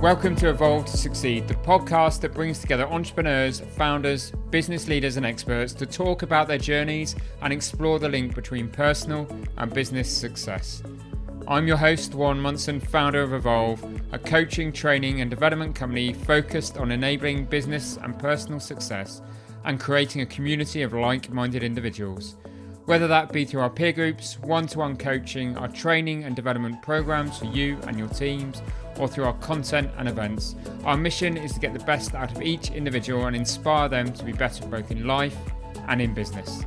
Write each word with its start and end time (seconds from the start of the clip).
Welcome 0.00 0.34
to 0.36 0.48
Evolve 0.48 0.86
to 0.86 0.96
Succeed, 0.96 1.46
the 1.46 1.52
podcast 1.56 2.22
that 2.22 2.32
brings 2.32 2.58
together 2.58 2.86
entrepreneurs, 2.86 3.60
founders, 3.60 4.30
business 4.48 4.88
leaders, 4.88 5.18
and 5.18 5.26
experts 5.26 5.74
to 5.74 5.84
talk 5.84 6.22
about 6.22 6.48
their 6.48 6.56
journeys 6.56 7.14
and 7.42 7.52
explore 7.52 7.98
the 7.98 8.08
link 8.08 8.34
between 8.34 8.70
personal 8.70 9.28
and 9.58 9.74
business 9.74 10.10
success. 10.10 10.82
I'm 11.46 11.68
your 11.68 11.76
host, 11.76 12.14
Warren 12.14 12.40
Munson, 12.40 12.80
founder 12.80 13.20
of 13.20 13.34
Evolve, 13.34 13.84
a 14.12 14.18
coaching, 14.18 14.72
training, 14.72 15.20
and 15.20 15.28
development 15.28 15.74
company 15.74 16.14
focused 16.14 16.78
on 16.78 16.92
enabling 16.92 17.44
business 17.44 17.98
and 18.02 18.18
personal 18.18 18.58
success 18.58 19.20
and 19.66 19.78
creating 19.78 20.22
a 20.22 20.26
community 20.26 20.80
of 20.80 20.94
like 20.94 21.30
minded 21.30 21.62
individuals. 21.62 22.36
Whether 22.90 23.06
that 23.06 23.32
be 23.32 23.44
through 23.44 23.60
our 23.60 23.70
peer 23.70 23.92
groups, 23.92 24.36
one 24.40 24.66
to 24.66 24.80
one 24.80 24.96
coaching, 24.96 25.56
our 25.56 25.68
training 25.68 26.24
and 26.24 26.34
development 26.34 26.82
programs 26.82 27.38
for 27.38 27.44
you 27.44 27.78
and 27.86 27.96
your 27.96 28.08
teams, 28.08 28.64
or 28.98 29.06
through 29.06 29.26
our 29.26 29.34
content 29.34 29.92
and 29.96 30.08
events, 30.08 30.56
our 30.82 30.96
mission 30.96 31.36
is 31.36 31.52
to 31.52 31.60
get 31.60 31.72
the 31.72 31.84
best 31.84 32.16
out 32.16 32.32
of 32.32 32.42
each 32.42 32.72
individual 32.72 33.26
and 33.26 33.36
inspire 33.36 33.88
them 33.88 34.12
to 34.12 34.24
be 34.24 34.32
better 34.32 34.66
both 34.66 34.90
in 34.90 35.06
life 35.06 35.36
and 35.86 36.02
in 36.02 36.12
business. 36.14 36.64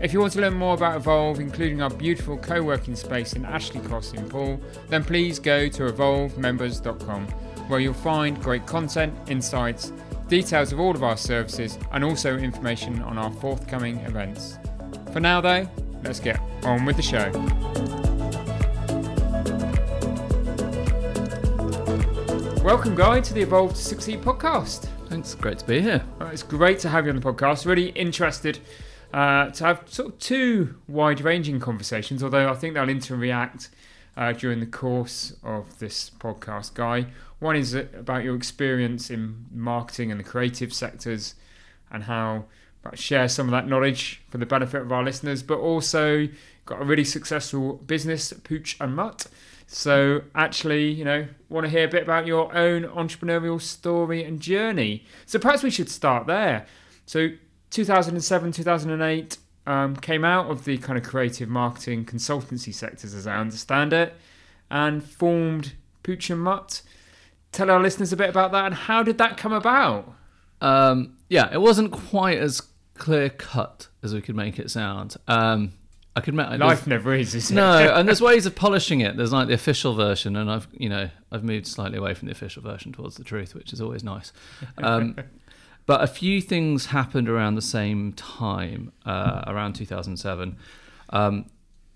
If 0.00 0.12
you 0.12 0.20
want 0.20 0.34
to 0.34 0.40
learn 0.40 0.54
more 0.54 0.74
about 0.74 0.98
Evolve, 0.98 1.40
including 1.40 1.82
our 1.82 1.90
beautiful 1.90 2.38
co 2.38 2.62
working 2.62 2.94
space 2.94 3.32
in 3.32 3.44
Ashley 3.44 3.80
Cross 3.80 4.12
in 4.12 4.28
Poole, 4.28 4.60
then 4.88 5.02
please 5.02 5.40
go 5.40 5.68
to 5.68 5.90
evolvemembers.com 5.90 7.26
where 7.66 7.80
you'll 7.80 7.92
find 7.92 8.40
great 8.40 8.66
content, 8.66 9.12
insights, 9.28 9.92
details 10.28 10.72
of 10.72 10.78
all 10.78 10.94
of 10.94 11.02
our 11.02 11.16
services, 11.16 11.76
and 11.90 12.04
also 12.04 12.38
information 12.38 13.02
on 13.02 13.18
our 13.18 13.32
forthcoming 13.32 13.98
events. 14.02 14.58
For 15.16 15.20
now, 15.20 15.40
though, 15.40 15.66
let's 16.04 16.20
get 16.20 16.38
on 16.62 16.84
with 16.84 16.96
the 16.96 17.02
show. 17.02 17.30
Welcome, 22.62 22.94
Guy, 22.94 23.20
to 23.20 23.32
the 23.32 23.40
Evolve 23.40 23.70
to 23.70 23.80
Succeed 23.80 24.20
podcast. 24.20 24.90
Thanks, 25.08 25.34
great 25.34 25.60
to 25.60 25.66
be 25.66 25.80
here. 25.80 26.04
Uh, 26.20 26.26
it's 26.26 26.42
great 26.42 26.80
to 26.80 26.90
have 26.90 27.06
you 27.06 27.12
on 27.12 27.18
the 27.18 27.22
podcast. 27.22 27.64
Really 27.64 27.92
interested 27.92 28.58
uh, 29.14 29.48
to 29.52 29.64
have 29.64 29.84
sort 29.86 30.12
of 30.12 30.18
two 30.18 30.74
wide 30.86 31.22
ranging 31.22 31.60
conversations, 31.60 32.22
although 32.22 32.50
I 32.50 32.54
think 32.54 32.74
they'll 32.74 32.84
interreact 32.84 33.70
uh, 34.18 34.32
during 34.32 34.60
the 34.60 34.66
course 34.66 35.34
of 35.42 35.78
this 35.78 36.10
podcast, 36.10 36.74
Guy. 36.74 37.06
One 37.38 37.56
is 37.56 37.72
about 37.72 38.22
your 38.22 38.36
experience 38.36 39.08
in 39.08 39.46
marketing 39.50 40.10
and 40.10 40.20
the 40.20 40.24
creative 40.24 40.74
sectors 40.74 41.36
and 41.90 42.02
how 42.02 42.44
share 42.94 43.28
some 43.28 43.46
of 43.46 43.52
that 43.52 43.66
knowledge 43.66 44.22
for 44.28 44.38
the 44.38 44.46
benefit 44.46 44.82
of 44.82 44.92
our 44.92 45.02
listeners, 45.02 45.42
but 45.42 45.58
also 45.58 46.28
got 46.66 46.80
a 46.80 46.84
really 46.84 47.04
successful 47.04 47.74
business, 47.74 48.32
Pooch 48.32 48.76
and 48.80 48.94
Mutt. 48.94 49.26
So, 49.68 50.22
actually, 50.34 50.90
you 50.90 51.04
know, 51.04 51.26
want 51.48 51.64
to 51.64 51.70
hear 51.70 51.84
a 51.84 51.88
bit 51.88 52.04
about 52.04 52.26
your 52.26 52.54
own 52.54 52.84
entrepreneurial 52.84 53.60
story 53.60 54.22
and 54.22 54.40
journey. 54.40 55.04
So, 55.24 55.38
perhaps 55.38 55.62
we 55.62 55.70
should 55.70 55.88
start 55.88 56.26
there. 56.26 56.66
So, 57.04 57.30
2007, 57.70 58.52
2008 58.52 59.38
um, 59.66 59.96
came 59.96 60.24
out 60.24 60.50
of 60.50 60.64
the 60.64 60.78
kind 60.78 60.96
of 60.96 61.04
creative 61.04 61.48
marketing 61.48 62.04
consultancy 62.04 62.72
sectors, 62.72 63.12
as 63.12 63.26
I 63.26 63.36
understand 63.36 63.92
it, 63.92 64.14
and 64.70 65.02
formed 65.02 65.72
Pooch 66.02 66.30
and 66.30 66.40
Mutt. 66.40 66.82
Tell 67.50 67.70
our 67.70 67.80
listeners 67.80 68.12
a 68.12 68.16
bit 68.16 68.28
about 68.28 68.52
that 68.52 68.66
and 68.66 68.74
how 68.74 69.02
did 69.02 69.18
that 69.18 69.36
come 69.36 69.52
about? 69.52 70.12
Um, 70.60 71.16
yeah, 71.28 71.52
it 71.52 71.60
wasn't 71.60 71.90
quite 71.90 72.38
as 72.38 72.62
clear 72.98 73.30
cut 73.30 73.88
as 74.02 74.14
we 74.14 74.20
could 74.20 74.36
make 74.36 74.58
it 74.58 74.70
sound. 74.70 75.16
Um, 75.28 75.72
I 76.16 76.22
could 76.22 76.32
make 76.32 76.48
life 76.58 76.86
never 76.86 77.14
is, 77.14 77.34
is 77.34 77.52
no, 77.52 77.92
and 77.94 78.08
there's 78.08 78.22
ways 78.22 78.46
of 78.46 78.56
polishing 78.56 79.00
it. 79.00 79.18
There's 79.18 79.32
like 79.32 79.48
the 79.48 79.54
official 79.54 79.94
version, 79.94 80.34
and 80.34 80.50
I've 80.50 80.66
you 80.72 80.88
know 80.88 81.10
I've 81.30 81.44
moved 81.44 81.66
slightly 81.66 81.98
away 81.98 82.14
from 82.14 82.26
the 82.26 82.32
official 82.32 82.62
version 82.62 82.92
towards 82.92 83.16
the 83.16 83.24
truth, 83.24 83.54
which 83.54 83.74
is 83.74 83.82
always 83.82 84.02
nice. 84.02 84.32
Um, 84.78 85.16
but 85.86 86.02
a 86.02 86.06
few 86.06 86.40
things 86.40 86.86
happened 86.86 87.28
around 87.28 87.56
the 87.56 87.62
same 87.62 88.14
time, 88.14 88.92
uh, 89.04 89.44
around 89.46 89.74
2007. 89.74 90.56
Um, 91.10 91.46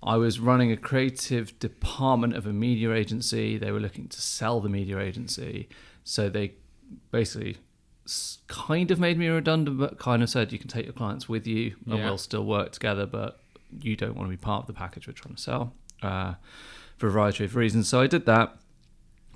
I 0.03 0.16
was 0.16 0.38
running 0.38 0.70
a 0.70 0.76
creative 0.76 1.58
department 1.58 2.34
of 2.34 2.47
a 2.47 2.53
media 2.53 2.92
agency. 2.92 3.56
They 3.56 3.70
were 3.70 3.80
looking 3.80 4.08
to 4.08 4.20
sell 4.20 4.60
the 4.60 4.69
media 4.69 4.98
agency, 4.98 5.70
so 6.04 6.28
they 6.28 6.53
basically 7.10 7.56
kind 8.48 8.91
of 8.91 8.98
made 8.98 9.19
me 9.19 9.28
redundant, 9.28 9.78
but 9.78 9.98
kind 9.98 10.22
of 10.22 10.31
said 10.31 10.53
you 10.53 10.59
can 10.59 10.69
take 10.69 10.84
your 10.84 10.93
clients 10.93 11.28
with 11.28 11.47
you 11.47 11.76
and 11.87 11.98
yeah. 11.98 12.04
we'll 12.04 12.19
still 12.19 12.44
work 12.44 12.72
together, 12.72 13.06
but 13.06 13.41
you 13.81 13.97
don't 13.97 14.16
want 14.16 14.28
to 14.28 14.31
be 14.31 14.41
part 14.41 14.62
of 14.62 14.66
the 14.66 14.72
package 14.72 15.06
we're 15.06 15.12
trying 15.12 15.34
to 15.34 15.41
sell 15.41 15.72
uh, 16.03 16.34
for 16.97 17.06
a 17.06 17.10
variety 17.10 17.44
of 17.44 17.56
reasons. 17.56 17.88
So 17.88 18.00
I 18.00 18.06
did 18.06 18.26
that. 18.26 18.56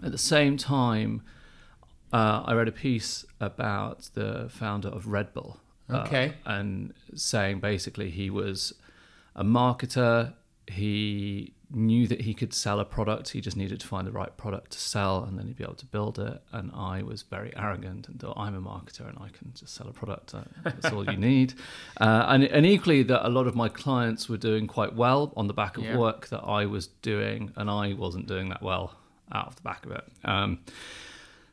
At 0.02 0.12
the 0.12 0.18
same 0.18 0.56
time, 0.56 1.22
uh, 2.12 2.42
I 2.44 2.54
read 2.54 2.68
a 2.68 2.72
piece 2.72 3.24
about 3.40 4.10
the 4.14 4.48
founder 4.50 4.88
of 4.88 5.06
Red 5.06 5.32
Bull. 5.32 5.60
Uh, 5.88 5.98
okay. 5.98 6.32
and 6.46 6.94
saying 7.14 7.60
basically 7.60 8.10
he 8.10 8.30
was 8.30 8.72
a 9.36 9.44
marketer. 9.44 10.32
He 10.66 11.53
knew 11.70 12.06
that 12.06 12.22
he 12.22 12.34
could 12.34 12.52
sell 12.52 12.80
a 12.80 12.84
product. 12.84 13.30
He 13.30 13.40
just 13.40 13.56
needed 13.56 13.80
to 13.80 13.86
find 13.86 14.06
the 14.06 14.12
right 14.12 14.36
product 14.36 14.72
to 14.72 14.78
sell, 14.78 15.24
and 15.24 15.38
then 15.38 15.46
he'd 15.46 15.56
be 15.56 15.64
able 15.64 15.74
to 15.74 15.86
build 15.86 16.18
it. 16.18 16.42
And 16.52 16.70
I 16.74 17.02
was 17.02 17.22
very 17.22 17.52
arrogant 17.56 18.08
and 18.08 18.20
thought 18.20 18.36
I'm 18.36 18.54
a 18.54 18.60
marketer 18.60 19.08
and 19.08 19.18
I 19.18 19.28
can 19.28 19.52
just 19.54 19.74
sell 19.74 19.88
a 19.88 19.92
product. 19.92 20.34
Uh, 20.34 20.42
that's 20.62 20.92
all 20.92 21.04
you 21.10 21.16
need. 21.18 21.54
Uh, 22.00 22.26
and, 22.28 22.44
and 22.44 22.66
equally, 22.66 23.02
that 23.04 23.26
a 23.26 23.30
lot 23.30 23.46
of 23.46 23.54
my 23.54 23.68
clients 23.68 24.28
were 24.28 24.36
doing 24.36 24.66
quite 24.66 24.94
well 24.94 25.32
on 25.36 25.46
the 25.46 25.54
back 25.54 25.76
of 25.76 25.84
yeah. 25.84 25.96
work 25.96 26.28
that 26.28 26.42
I 26.44 26.66
was 26.66 26.86
doing, 26.86 27.52
and 27.56 27.70
I 27.70 27.94
wasn't 27.94 28.26
doing 28.26 28.48
that 28.50 28.62
well 28.62 28.94
out 29.32 29.48
of 29.48 29.56
the 29.56 29.62
back 29.62 29.86
of 29.86 29.92
it. 29.92 30.04
Um, 30.24 30.60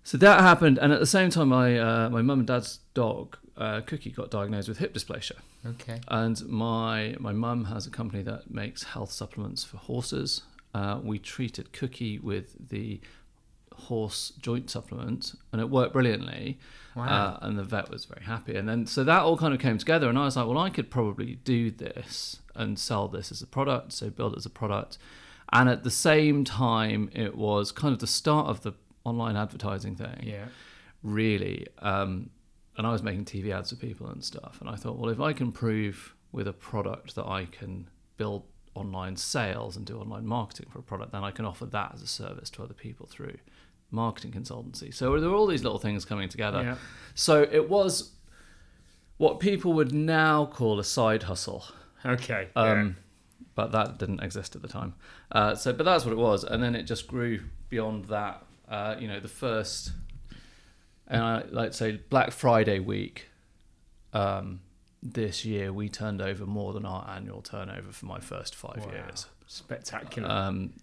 so 0.03 0.17
that 0.17 0.41
happened, 0.41 0.79
and 0.79 0.91
at 0.91 0.99
the 0.99 1.05
same 1.05 1.29
time, 1.29 1.49
my 1.49 1.78
uh, 1.78 2.09
my 2.09 2.22
mum 2.22 2.39
and 2.39 2.47
dad's 2.47 2.79
dog 2.93 3.38
uh, 3.57 3.81
Cookie 3.81 4.12
got 4.12 4.31
diagnosed 4.31 4.67
with 4.67 4.78
hip 4.79 4.94
dysplasia. 4.94 5.39
Okay. 5.66 6.00
And 6.07 6.47
my 6.47 7.16
my 7.19 7.34
mum 7.34 7.66
has 7.66 7.85
a 7.85 7.89
company 7.89 8.23
that 8.23 8.50
makes 8.50 8.84
health 8.84 9.12
supplements 9.12 9.63
for 9.63 9.78
horses. 9.78 10.44
Uh, 10.73 11.00
we 11.03 11.19
treated 11.19 11.73
Cookie 11.73 12.17
with 12.17 12.69
the 12.69 13.01
horse 13.73 14.34
joint 14.40 14.69
supplement, 14.69 15.34
and 15.51 15.61
it 15.61 15.69
worked 15.69 15.94
brilliantly. 15.94 16.59
Wow. 16.95 17.06
Uh, 17.06 17.45
and 17.45 17.57
the 17.57 17.63
vet 17.63 17.90
was 17.90 18.06
very 18.06 18.23
happy. 18.25 18.56
And 18.56 18.67
then 18.67 18.85
so 18.85 19.03
that 19.03 19.22
all 19.22 19.38
kind 19.38 19.53
of 19.53 19.59
came 19.59 19.78
together, 19.78 20.09
and 20.09 20.17
I 20.17 20.25
was 20.25 20.35
like, 20.35 20.47
well, 20.47 20.57
I 20.57 20.69
could 20.69 20.90
probably 20.90 21.35
do 21.44 21.72
this 21.72 22.40
and 22.56 22.78
sell 22.78 23.07
this 23.07 23.31
as 23.31 23.41
a 23.41 23.47
product. 23.47 23.94
So 23.94 24.09
build 24.09 24.34
it 24.34 24.38
as 24.38 24.45
a 24.45 24.50
product. 24.50 24.97
And 25.53 25.67
at 25.69 25.84
the 25.84 25.91
same 25.91 26.45
time, 26.45 27.09
it 27.13 27.35
was 27.35 27.72
kind 27.72 27.94
of 27.94 28.00
the 28.00 28.07
start 28.07 28.47
of 28.47 28.61
the 28.61 28.73
online 29.03 29.35
advertising 29.35 29.95
thing. 29.95 30.23
Yeah. 30.23 30.45
Really. 31.03 31.67
Um, 31.79 32.29
and 32.81 32.88
I 32.88 32.94
was 32.94 33.03
making 33.03 33.25
TV 33.25 33.56
ads 33.56 33.69
for 33.69 33.75
people 33.75 34.08
and 34.08 34.24
stuff. 34.24 34.58
And 34.59 34.68
I 34.68 34.75
thought, 34.75 34.97
well, 34.97 35.12
if 35.12 35.19
I 35.19 35.34
can 35.34 35.52
prove 35.52 36.16
with 36.31 36.47
a 36.47 36.53
product 36.53 37.14
that 37.14 37.28
I 37.28 37.46
can 37.46 37.88
build 38.18 38.42
online 38.74 39.16
sales 39.18 39.78
and 39.78 39.86
do 39.86 40.00
online 40.00 40.25
marketing 40.25 40.66
for 40.72 40.80
a 40.80 40.81
product, 40.81 41.12
then 41.12 41.24
I 41.24 41.30
can 41.30 41.46
offer 41.46 41.68
that 41.68 41.91
as 41.94 42.02
a 42.02 42.08
service 42.08 42.50
to 42.50 42.64
other 42.64 42.74
people 42.74 43.06
through 43.06 43.38
marketing 43.91 44.31
consultancy. 44.31 44.91
So 44.91 45.20
there 45.20 45.30
were 45.30 45.36
all 45.36 45.46
these 45.46 45.62
little 45.62 45.78
things 45.78 46.06
coming 46.06 46.28
together. 46.28 46.64
Yeah. 46.64 46.75
So 47.14 47.44
it 47.52 47.70
was 47.70 48.14
what 49.18 49.40
people 49.40 49.74
would 49.74 49.94
now 49.94 50.47
call 50.47 50.80
a 50.80 50.84
side 50.84 51.22
hustle. 51.22 51.66
Okay. 52.03 52.47
Um, 52.56 52.68
yeah. 52.88 53.44
But 53.53 53.74
that 53.74 54.00
didn't 54.00 54.22
exist 54.22 54.56
at 54.56 54.64
the 54.64 54.68
time. 54.68 54.96
Uh, 55.31 55.53
so, 55.53 55.72
but 55.72 55.84
that's 55.84 56.03
what 56.03 56.14
it 56.14 56.18
was, 56.18 56.44
and 56.44 56.64
then 56.64 56.74
it 56.74 56.84
just 56.88 57.06
grew 57.06 57.41
beyond 57.70 58.06
that. 58.06 58.44
Uh, 58.68 58.96
you 58.97 59.08
know, 59.08 59.20
the 59.20 59.28
first 59.28 59.91
and 61.11 61.22
I, 61.22 61.44
like 61.51 61.73
say 61.73 61.99
Black 62.09 62.31
Friday 62.31 62.79
week 62.79 63.29
um, 64.13 64.61
this 65.03 65.43
year, 65.43 65.73
we 65.73 65.90
turned 65.90 66.22
over 66.22 66.46
more 66.46 66.72
than 66.72 66.85
our 66.85 67.08
annual 67.09 67.41
turnover 67.41 67.91
for 67.91 68.05
my 68.05 68.19
first 68.19 68.55
five 68.55 68.85
wow. 68.85 68.93
years. 68.93 69.28
Spectacular. 69.46 70.31
Um, 70.31 70.73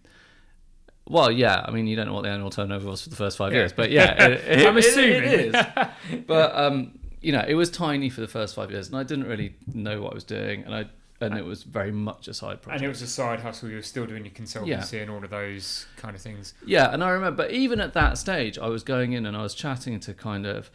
well, 1.09 1.33
yeah. 1.33 1.65
I 1.67 1.71
mean, 1.71 1.87
you 1.87 1.97
don't 1.97 2.07
know 2.07 2.13
what 2.13 2.25
the 2.25 2.29
annual 2.29 2.51
turnover 2.51 2.91
was 2.91 3.03
for 3.03 3.09
the 3.09 3.17
first 3.17 3.39
five 3.39 3.53
yeah. 3.53 3.61
years, 3.61 3.73
but 3.73 3.91
yeah, 3.91 4.23
it, 4.27 4.61
it, 4.61 4.67
I'm 4.67 4.77
assuming 4.77 5.25
it, 5.25 5.33
it 5.33 5.55
is. 5.55 6.25
but 6.27 6.55
um, 6.55 6.99
you 7.23 7.33
know, 7.33 7.45
it 7.49 7.55
was 7.55 7.71
tiny 7.71 8.11
for 8.11 8.21
the 8.21 8.29
first 8.29 8.55
five 8.55 8.71
years, 8.71 8.89
and 8.89 8.99
I 8.99 9.05
didn't 9.05 9.27
really 9.27 9.55
know 9.73 10.03
what 10.03 10.13
I 10.13 10.15
was 10.15 10.25
doing, 10.25 10.63
and 10.65 10.75
I 10.75 10.91
and 11.21 11.37
it 11.37 11.45
was 11.45 11.65
very 11.65 11.91
much 11.91 12.29
a 12.29 12.35
side 12.35 12.63
project. 12.63 12.81
And 12.81 12.85
it 12.85 12.89
was 12.89 13.03
a 13.03 13.07
side 13.07 13.41
hustle. 13.41 13.69
You 13.69 13.77
were 13.77 13.83
still 13.83 14.07
doing 14.07 14.25
your 14.25 14.35
consultancy 14.35 14.93
yeah. 14.93 15.01
and 15.01 15.11
all 15.11 15.23
of 15.23 15.31
those 15.31 15.87
kind 15.97 16.15
of 16.15 16.23
things. 16.23 16.55
Yeah, 16.65 16.93
and 16.93 17.03
I 17.03 17.11
remember 17.11 17.49
even 17.49 17.81
at 17.81 17.93
that 17.95 18.19
stage, 18.19 18.59
I 18.59 18.69
was 18.69 18.83
going 18.83 19.13
in 19.13 19.27
and 19.27 19.37
I 19.37 19.43
was 19.43 19.55
chatting 19.55 19.99
to 20.01 20.15
kind 20.15 20.47
of 20.47 20.71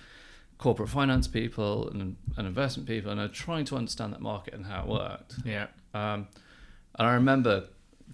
corporate 0.57 0.89
finance 0.89 1.27
people 1.27 1.89
and, 1.89 2.17
and 2.37 2.47
investment 2.47 2.87
people, 2.87 3.11
and 3.11 3.19
I 3.19 3.23
was 3.23 3.31
trying 3.31 3.65
to 3.65 3.75
understand 3.77 4.13
that 4.13 4.21
market 4.21 4.53
and 4.53 4.65
how 4.65 4.83
it 4.83 4.87
worked. 4.87 5.35
Yeah. 5.45 5.67
Um, 5.93 6.27
and 6.95 7.07
I 7.07 7.13
remember 7.13 7.65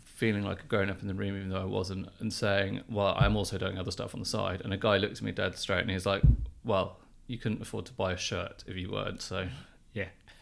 feeling 0.03 0.43
like 0.43 0.61
a 0.61 0.65
grown 0.65 0.89
up 0.89 1.01
in 1.01 1.07
the 1.07 1.13
room, 1.13 1.35
even 1.35 1.49
though 1.49 1.61
I 1.61 1.65
wasn't, 1.65 2.09
and 2.19 2.31
saying, 2.31 2.81
"Well, 2.89 3.15
I'm 3.17 3.35
also 3.35 3.57
doing 3.57 3.77
other 3.77 3.91
stuff 3.91 4.13
on 4.13 4.19
the 4.19 4.25
side." 4.25 4.61
And 4.61 4.73
a 4.73 4.77
guy 4.77 4.97
looked 4.97 5.17
at 5.17 5.21
me 5.21 5.31
dead 5.31 5.57
straight, 5.57 5.81
and 5.81 5.89
he's 5.89 6.05
like, 6.05 6.21
"Well." 6.63 6.97
You 7.27 7.37
couldn't 7.37 7.61
afford 7.61 7.85
to 7.85 7.93
buy 7.93 8.13
a 8.13 8.17
shirt 8.17 8.63
if 8.65 8.75
you 8.75 8.89
weren't, 8.91 9.21
so 9.21 9.47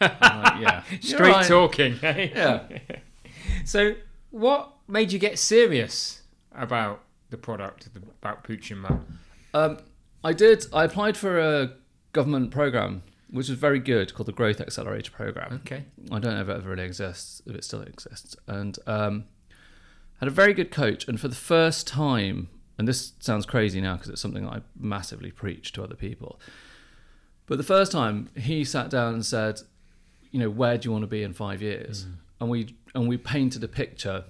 like, 0.02 0.62
yeah, 0.62 0.84
straight 1.02 1.32
right. 1.32 1.48
talking. 1.48 1.98
yeah. 2.02 2.64
so, 3.66 3.96
what 4.32 4.74
made 4.88 5.12
you 5.12 5.20
get 5.20 5.40
serious 5.40 6.22
about 6.54 7.04
the 7.30 7.38
product, 7.38 7.88
about 8.22 8.44
Pooch 8.44 8.72
and 8.72 8.82
Mutt? 8.82 9.00
Um, 9.54 9.78
I 10.24 10.34
did. 10.34 10.66
I 10.74 10.84
applied 10.84 11.18
for 11.18 11.40
a 11.40 11.74
government 12.14 12.52
program, 12.52 13.04
which 13.30 13.50
was 13.50 13.58
very 13.58 13.80
good, 13.80 14.14
called 14.14 14.28
the 14.28 14.34
Growth 14.34 14.60
Accelerator 14.60 15.12
Program. 15.12 15.62
Okay. 15.66 15.86
I 16.12 16.20
don't 16.20 16.36
know 16.36 16.42
if 16.42 16.50
it 16.50 16.58
ever 16.58 16.70
really 16.70 16.84
exists, 16.84 17.42
if 17.46 17.56
it 17.56 17.64
still 17.64 17.82
exists. 17.82 18.36
And 18.48 18.78
um, 18.88 19.26
had 20.20 20.28
a 20.28 20.32
very 20.32 20.54
good 20.54 20.72
coach. 20.72 21.08
And 21.08 21.20
for 21.20 21.28
the 21.28 21.36
first 21.36 21.88
time, 21.88 22.50
and 22.78 22.88
this 22.88 23.14
sounds 23.20 23.46
crazy 23.46 23.82
now 23.82 23.96
because 23.96 24.10
it's 24.10 24.22
something 24.22 24.48
I 24.48 24.62
massively 24.80 25.32
preach 25.32 25.72
to 25.74 25.84
other 25.84 25.96
people. 25.96 26.40
But 27.46 27.58
the 27.58 27.64
first 27.64 27.92
time 27.92 28.30
he 28.36 28.64
sat 28.64 28.90
down 28.90 29.14
and 29.14 29.26
said, 29.26 29.62
you 30.32 30.40
know, 30.40 30.50
where 30.50 30.78
do 30.78 30.88
you 30.88 30.92
want 30.92 31.04
to 31.04 31.08
be 31.08 31.24
in 31.24 31.34
five 31.34 31.62
years? 31.62 32.06
Mm. 32.06 32.14
And 32.42 32.50
we 32.50 32.76
and 32.94 33.08
we 33.08 33.18
painted 33.18 33.64
a 33.64 33.68
picture 33.68 34.26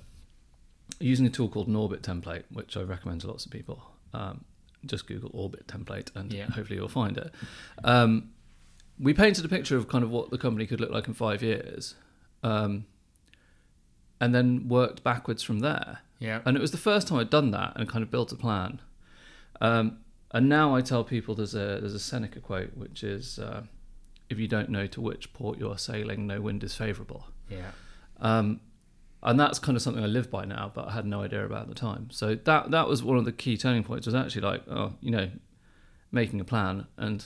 using 1.00 1.26
a 1.26 1.30
tool 1.30 1.48
called 1.50 1.68
an 1.68 1.76
orbit 1.76 2.02
template, 2.02 2.44
which 2.52 2.76
I 2.78 2.82
recommend 2.82 3.22
to 3.22 3.28
lots 3.28 3.46
of 3.46 3.52
people. 3.52 3.92
Um, 4.14 4.46
just 4.86 5.08
Google 5.08 5.30
orbit 5.34 5.68
template 5.68 6.16
and 6.16 6.32
Yeah. 6.32 6.46
hopefully 6.50 6.78
you'll 6.80 6.88
find 6.88 7.18
it. 7.18 7.34
Um, 7.84 8.32
we 9.00 9.14
painted 9.14 9.44
a 9.46 9.50
picture 9.50 9.76
of 9.78 9.88
kind 9.88 10.04
of 10.04 10.10
what 10.10 10.30
the 10.32 10.38
company 10.38 10.66
could 10.66 10.80
look 10.80 10.90
like 10.92 11.08
in 11.08 11.14
five 11.14 11.44
years, 11.44 11.96
um, 12.44 12.86
and 14.20 14.34
then 14.34 14.68
worked 14.68 15.04
backwards 15.04 15.44
from 15.44 15.60
there. 15.60 16.00
Yeah. 16.20 16.42
And 16.46 16.58
it 16.58 16.62
was 16.62 16.72
the 16.72 16.78
first 16.78 17.08
time 17.08 17.20
I'd 17.20 17.30
done 17.30 17.52
that 17.52 17.74
and 17.76 17.88
kind 17.88 18.02
of 18.04 18.10
built 18.10 18.32
a 18.32 18.36
plan. 18.36 18.82
Um, 19.62 20.00
and 20.32 20.50
now 20.50 20.74
I 20.76 20.82
tell 20.82 21.04
people 21.04 21.36
there's 21.36 21.54
a 21.56 21.78
there's 21.82 21.94
a 21.94 22.00
Seneca 22.00 22.40
quote 22.40 22.76
which 22.76 23.04
is, 23.04 23.38
uh, 23.40 23.64
"If 24.30 24.38
you 24.40 24.48
don't 24.48 24.70
know 24.70 24.88
to 24.88 25.02
which 25.02 25.32
port 25.34 25.58
you 25.60 25.70
are 25.72 25.78
sailing, 25.78 26.28
no 26.28 26.42
wind 26.42 26.64
is 26.64 26.76
favourable. 26.76 27.28
Yeah. 27.50 27.72
Um, 28.20 28.62
and 29.24 29.40
that's 29.40 29.58
kind 29.60 29.76
of 29.76 29.82
something 29.82 30.04
I 30.04 30.08
live 30.08 30.30
by 30.30 30.46
now, 30.46 30.72
but 30.74 30.88
I 30.90 30.92
had 30.92 31.06
no 31.06 31.22
idea 31.24 31.46
about 31.46 31.64
at 31.64 31.68
the 31.70 31.76
time. 31.76 32.10
So 32.12 32.36
that 32.36 32.72
that 32.72 32.88
was 32.88 33.04
one 33.04 33.18
of 33.18 33.26
the 33.26 33.32
key 33.32 33.58
turning 33.58 33.84
points. 33.84 34.06
Was 34.06 34.16
actually 34.16 34.42
like, 34.44 34.64
oh, 34.70 34.94
you 35.02 35.12
know, 35.12 35.30
making 36.12 36.40
a 36.40 36.44
plan, 36.46 36.88
and 36.98 37.26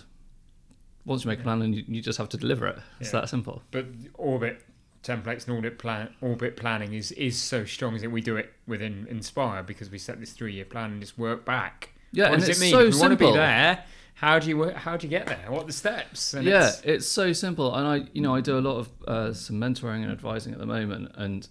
once 1.05 1.23
you 1.23 1.29
make 1.29 1.39
a 1.39 1.43
plan, 1.43 1.61
and 1.61 1.75
you, 1.75 1.83
you 1.87 2.01
just 2.01 2.17
have 2.17 2.29
to 2.29 2.37
deliver 2.37 2.67
it. 2.67 2.79
It's 2.99 3.13
Yeah. 3.13 3.21
that 3.21 3.29
simple. 3.29 3.61
But 3.71 3.87
orbit 4.13 4.63
templates 5.03 5.47
and 5.47 5.57
audit 5.57 5.79
plan 5.79 6.13
orbit 6.21 6.55
planning 6.55 6.93
is 6.93 7.11
is 7.13 7.35
so 7.35 7.65
strong 7.65 7.95
is 7.95 8.03
it 8.03 8.11
we 8.11 8.21
do 8.21 8.37
it 8.37 8.53
within 8.67 9.07
Inspire 9.09 9.63
because 9.63 9.89
we 9.89 9.97
set 9.97 10.19
this 10.19 10.31
three 10.31 10.53
year 10.53 10.63
plan 10.65 10.91
and 10.91 11.01
just 11.01 11.17
work 11.17 11.43
back. 11.43 11.89
Yeah, 12.11 12.25
what 12.25 12.33
and 12.33 12.39
does 12.41 12.49
it's 12.49 12.59
it 12.59 12.61
mean? 12.61 12.71
so 12.71 12.79
if 12.85 12.93
you 12.93 12.99
want 12.99 13.11
to 13.13 13.17
be 13.17 13.25
simple. 13.25 13.33
there, 13.37 13.83
how 14.21 14.37
do 14.37 14.47
you 14.49 14.69
how 14.69 14.95
do 14.97 15.07
you 15.07 15.09
get 15.09 15.25
there? 15.25 15.45
What 15.49 15.63
are 15.63 15.67
the 15.67 15.73
steps? 15.73 16.35
And 16.35 16.45
yeah, 16.45 16.67
it's- 16.67 16.81
it's, 16.85 17.07
so 17.07 17.33
simple, 17.33 17.73
and 17.75 17.87
I, 17.87 18.07
you 18.13 18.21
know, 18.21 18.35
I 18.35 18.41
do 18.41 18.55
a 18.57 18.61
lot 18.69 18.77
of 18.77 18.89
uh, 19.07 19.33
some 19.33 19.55
mentoring 19.59 20.03
and 20.03 20.11
advising 20.11 20.53
at 20.53 20.59
the 20.59 20.65
moment, 20.67 21.11
and 21.15 21.47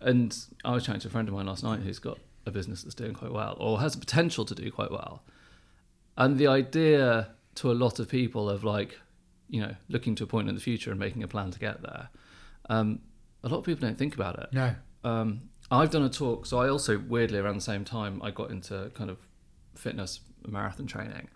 and 0.00 0.36
I 0.64 0.72
was 0.72 0.84
chatting 0.84 1.00
to 1.02 1.08
a 1.08 1.10
friend 1.12 1.28
of 1.28 1.34
mine 1.34 1.46
last 1.46 1.62
night 1.62 1.80
who's 1.80 2.00
got 2.00 2.18
a 2.44 2.50
business 2.50 2.82
that's 2.82 2.96
doing 2.96 3.14
quite 3.14 3.32
well 3.32 3.56
or 3.60 3.80
has 3.80 3.92
the 3.94 4.00
potential 4.00 4.44
to 4.44 4.54
do 4.54 4.70
quite 4.70 4.90
well, 4.90 5.22
and 6.16 6.38
the 6.38 6.48
idea 6.48 7.28
to 7.54 7.70
a 7.70 7.76
lot 7.84 8.00
of 8.00 8.08
people 8.08 8.50
of 8.50 8.64
like, 8.64 8.98
you 9.48 9.60
know, 9.60 9.74
looking 9.88 10.16
to 10.16 10.24
a 10.24 10.26
point 10.26 10.48
in 10.48 10.56
the 10.56 10.60
future 10.60 10.90
and 10.90 10.98
making 10.98 11.22
a 11.22 11.28
plan 11.28 11.52
to 11.52 11.58
get 11.60 11.80
there, 11.82 12.08
um, 12.68 12.98
a 13.44 13.48
lot 13.48 13.58
of 13.58 13.64
people 13.64 13.80
don't 13.86 13.96
think 13.98 14.14
about 14.16 14.38
it. 14.40 14.48
no. 14.52 14.74
Um, 15.04 15.42
I've 15.70 15.90
done 15.90 16.02
a 16.02 16.08
talk, 16.10 16.46
so 16.46 16.58
I 16.58 16.68
also 16.68 16.98
weirdly 16.98 17.38
around 17.38 17.54
the 17.54 17.60
same 17.60 17.84
time 17.84 18.20
I 18.22 18.30
got 18.32 18.50
into 18.50 18.90
kind 18.94 19.08
of 19.08 19.18
fitness 19.76 20.20
marathon 20.50 20.86
training, 20.86 21.28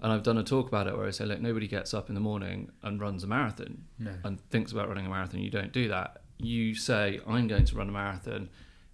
and 0.00 0.12
I've 0.12 0.22
done 0.22 0.38
a 0.38 0.44
talk 0.44 0.68
about 0.68 0.86
it 0.86 0.96
where 0.96 1.06
I 1.06 1.10
say, 1.10 1.24
look, 1.24 1.40
nobody 1.40 1.66
gets 1.66 1.92
up 1.92 2.08
in 2.08 2.14
the 2.14 2.20
morning 2.20 2.70
and 2.82 3.00
runs 3.00 3.24
a 3.24 3.26
marathon 3.26 3.84
No. 3.98 4.12
and 4.24 4.40
thinks 4.50 4.70
about 4.72 4.88
running 4.88 5.06
a 5.06 5.08
marathon. 5.08 5.40
You 5.40 5.50
don't 5.50 5.72
do 5.72 5.88
that. 5.88 6.22
You 6.38 6.74
say, 6.74 7.20
I'm 7.26 7.48
going 7.48 7.64
to 7.64 7.76
run 7.76 7.88
a 7.88 7.92
marathon 7.92 8.48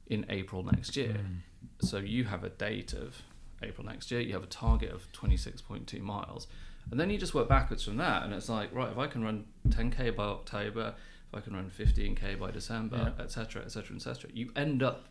in 0.07 0.25
April 0.29 0.63
next 0.63 0.97
year. 0.97 1.17
Mm. 1.19 1.87
So 1.87 1.99
you 1.99 2.25
have 2.25 2.43
a 2.45 2.49
date 2.49 2.95
of 2.95 3.21
April 3.63 3.87
next 3.87 4.11
year. 4.11 4.21
You 4.21 4.33
have 4.33 4.43
a 4.43 4.47
target 4.47 4.93
of 4.93 5.11
26.2 5.13 6.01
miles, 6.01 6.47
and 6.91 6.99
then 6.99 7.11
you 7.11 7.19
just 7.19 7.35
work 7.35 7.49
backwards 7.49 7.85
from 7.85 7.97
that. 7.99 8.23
And 8.23 8.33
it's 8.33 8.49
like, 8.49 8.75
right, 8.75 8.91
if 8.91 8.97
I 8.99 9.07
can 9.07 9.23
run 9.23 9.45
10k 9.69 10.17
by 10.17 10.25
October, 10.25 10.95
if 11.29 11.35
I 11.39 11.41
can 11.41 11.55
run 11.55 11.71
15k 11.71 12.39
by 12.39 12.51
December, 12.51 13.13
etc., 13.19 13.63
etc., 13.63 13.97
etc., 13.97 14.31
you 14.33 14.51
end 14.57 14.83
up 14.83 15.05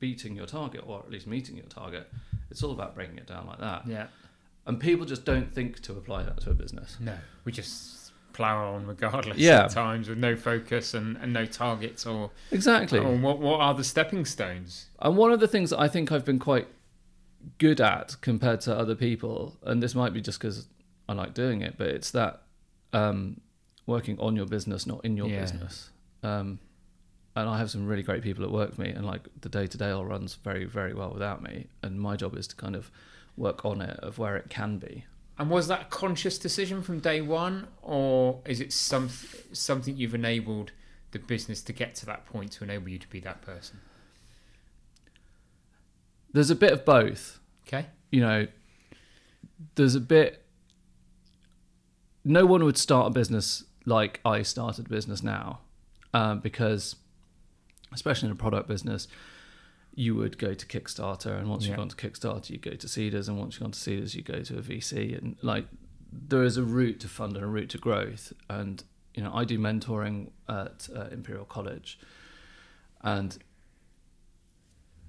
beating 0.00 0.36
your 0.36 0.46
target, 0.46 0.82
or 0.86 1.00
at 1.00 1.10
least 1.10 1.26
meeting 1.26 1.56
your 1.56 1.66
target. 1.66 2.10
It's 2.50 2.62
all 2.62 2.72
about 2.72 2.94
breaking 2.94 3.18
it 3.18 3.26
down 3.26 3.46
like 3.46 3.58
that. 3.60 3.86
Yeah. 3.86 4.06
And 4.66 4.78
people 4.78 5.06
just 5.06 5.24
don't 5.24 5.52
think 5.52 5.80
to 5.82 5.92
apply 5.92 6.22
that 6.24 6.40
to 6.42 6.50
a 6.50 6.54
business. 6.54 6.96
No. 7.00 7.14
We 7.44 7.52
just 7.52 8.12
plow 8.32 8.74
on 8.74 8.86
regardless 8.86 9.38
Yeah. 9.38 9.64
at 9.64 9.70
times 9.70 10.08
with 10.08 10.18
no 10.18 10.36
focus 10.36 10.94
and, 10.94 11.16
and 11.16 11.32
no 11.32 11.46
targets 11.46 12.06
or, 12.06 12.30
Exactly. 12.52 12.98
or 13.00 13.16
what 13.16 13.38
what 13.40 13.60
are 13.60 13.74
the 13.74 13.82
stepping 13.84 14.24
stones? 14.24 14.86
And 15.00 15.16
one 15.16 15.32
of 15.32 15.40
the 15.40 15.48
things 15.48 15.70
that 15.70 15.80
I 15.80 15.88
think 15.88 16.12
I've 16.12 16.24
been 16.24 16.38
quite 16.38 16.68
good 17.58 17.80
at 17.80 18.16
compared 18.20 18.60
to 18.62 18.76
other 18.76 18.94
people, 18.94 19.56
and 19.64 19.82
this 19.82 19.94
might 19.94 20.12
be 20.12 20.20
just 20.20 20.38
because 20.38 20.68
I 21.08 21.14
like 21.14 21.34
doing 21.34 21.62
it, 21.62 21.76
but 21.78 21.88
it's 21.88 22.10
that 22.12 22.42
um, 22.92 23.40
working 23.86 24.18
on 24.20 24.36
your 24.36 24.46
business, 24.46 24.86
not 24.86 25.04
in 25.04 25.16
your 25.16 25.28
Yeah. 25.28 25.40
business. 25.40 25.90
Um, 26.22 26.58
and 27.40 27.48
I 27.48 27.58
have 27.58 27.70
some 27.70 27.86
really 27.86 28.02
great 28.02 28.22
people 28.22 28.42
that 28.42 28.50
work 28.50 28.74
for 28.74 28.82
me, 28.82 28.90
and 28.90 29.04
like 29.06 29.22
the 29.40 29.48
day 29.48 29.66
to 29.66 29.78
day 29.78 29.90
all 29.90 30.04
runs 30.04 30.34
very, 30.34 30.64
very 30.64 30.94
well 30.94 31.10
without 31.10 31.42
me. 31.42 31.66
And 31.82 32.00
my 32.00 32.16
job 32.16 32.36
is 32.36 32.46
to 32.48 32.56
kind 32.56 32.76
of 32.76 32.90
work 33.36 33.64
on 33.64 33.80
it 33.80 33.98
of 34.00 34.18
where 34.18 34.36
it 34.36 34.50
can 34.50 34.78
be. 34.78 35.04
And 35.38 35.48
was 35.50 35.68
that 35.68 35.82
a 35.82 35.84
conscious 35.84 36.38
decision 36.38 36.82
from 36.82 36.98
day 36.98 37.20
one, 37.20 37.68
or 37.82 38.40
is 38.44 38.60
it 38.60 38.72
some 38.72 39.08
something 39.52 39.96
you've 39.96 40.14
enabled 40.14 40.72
the 41.12 41.18
business 41.18 41.62
to 41.62 41.72
get 41.72 41.94
to 41.96 42.06
that 42.06 42.26
point 42.26 42.52
to 42.52 42.64
enable 42.64 42.88
you 42.88 42.98
to 42.98 43.08
be 43.08 43.20
that 43.20 43.40
person? 43.42 43.80
There's 46.32 46.50
a 46.50 46.56
bit 46.56 46.72
of 46.72 46.84
both. 46.84 47.40
Okay. 47.66 47.86
you 48.10 48.20
know, 48.20 48.46
there's 49.74 49.94
a 49.94 50.00
bit. 50.00 50.44
No 52.24 52.46
one 52.46 52.64
would 52.64 52.76
start 52.76 53.06
a 53.06 53.10
business 53.10 53.64
like 53.84 54.20
I 54.24 54.42
started 54.42 54.86
a 54.86 54.88
business 54.88 55.22
now, 55.22 55.60
um, 56.12 56.40
because, 56.40 56.96
especially 57.92 58.26
in 58.26 58.32
a 58.32 58.36
product 58.36 58.68
business, 58.68 59.08
you 59.94 60.14
would 60.14 60.38
go 60.38 60.54
to 60.54 60.66
Kickstarter, 60.66 61.38
and 61.38 61.48
once 61.50 61.64
Yeah. 61.64 61.70
you've 61.70 61.76
gone 61.78 61.88
to 61.88 61.96
Kickstarter, 61.96 62.50
you 62.50 62.58
go 62.58 62.72
to 62.72 62.86
Seedrs, 62.86 63.28
and 63.28 63.38
once 63.38 63.54
you've 63.54 63.62
gone 63.62 63.72
to 63.72 63.78
Seedrs, 63.78 64.14
you 64.14 64.22
go 64.22 64.42
to 64.42 64.58
a 64.58 64.62
VC, 64.62 65.14
and 65.16 65.36
like 65.42 65.66
there 66.12 66.42
is 66.44 66.56
a 66.56 66.62
route 66.62 67.00
to 67.00 67.08
fund 67.08 67.36
and 67.36 67.44
a 67.44 67.48
route 67.48 67.68
to 67.70 67.78
growth. 67.78 68.32
And 68.48 68.82
you 69.14 69.22
know, 69.22 69.32
I 69.34 69.44
do 69.44 69.58
mentoring 69.58 70.30
at 70.48 70.88
uh, 70.94 71.08
Imperial 71.10 71.44
College, 71.44 71.98
and 73.02 73.36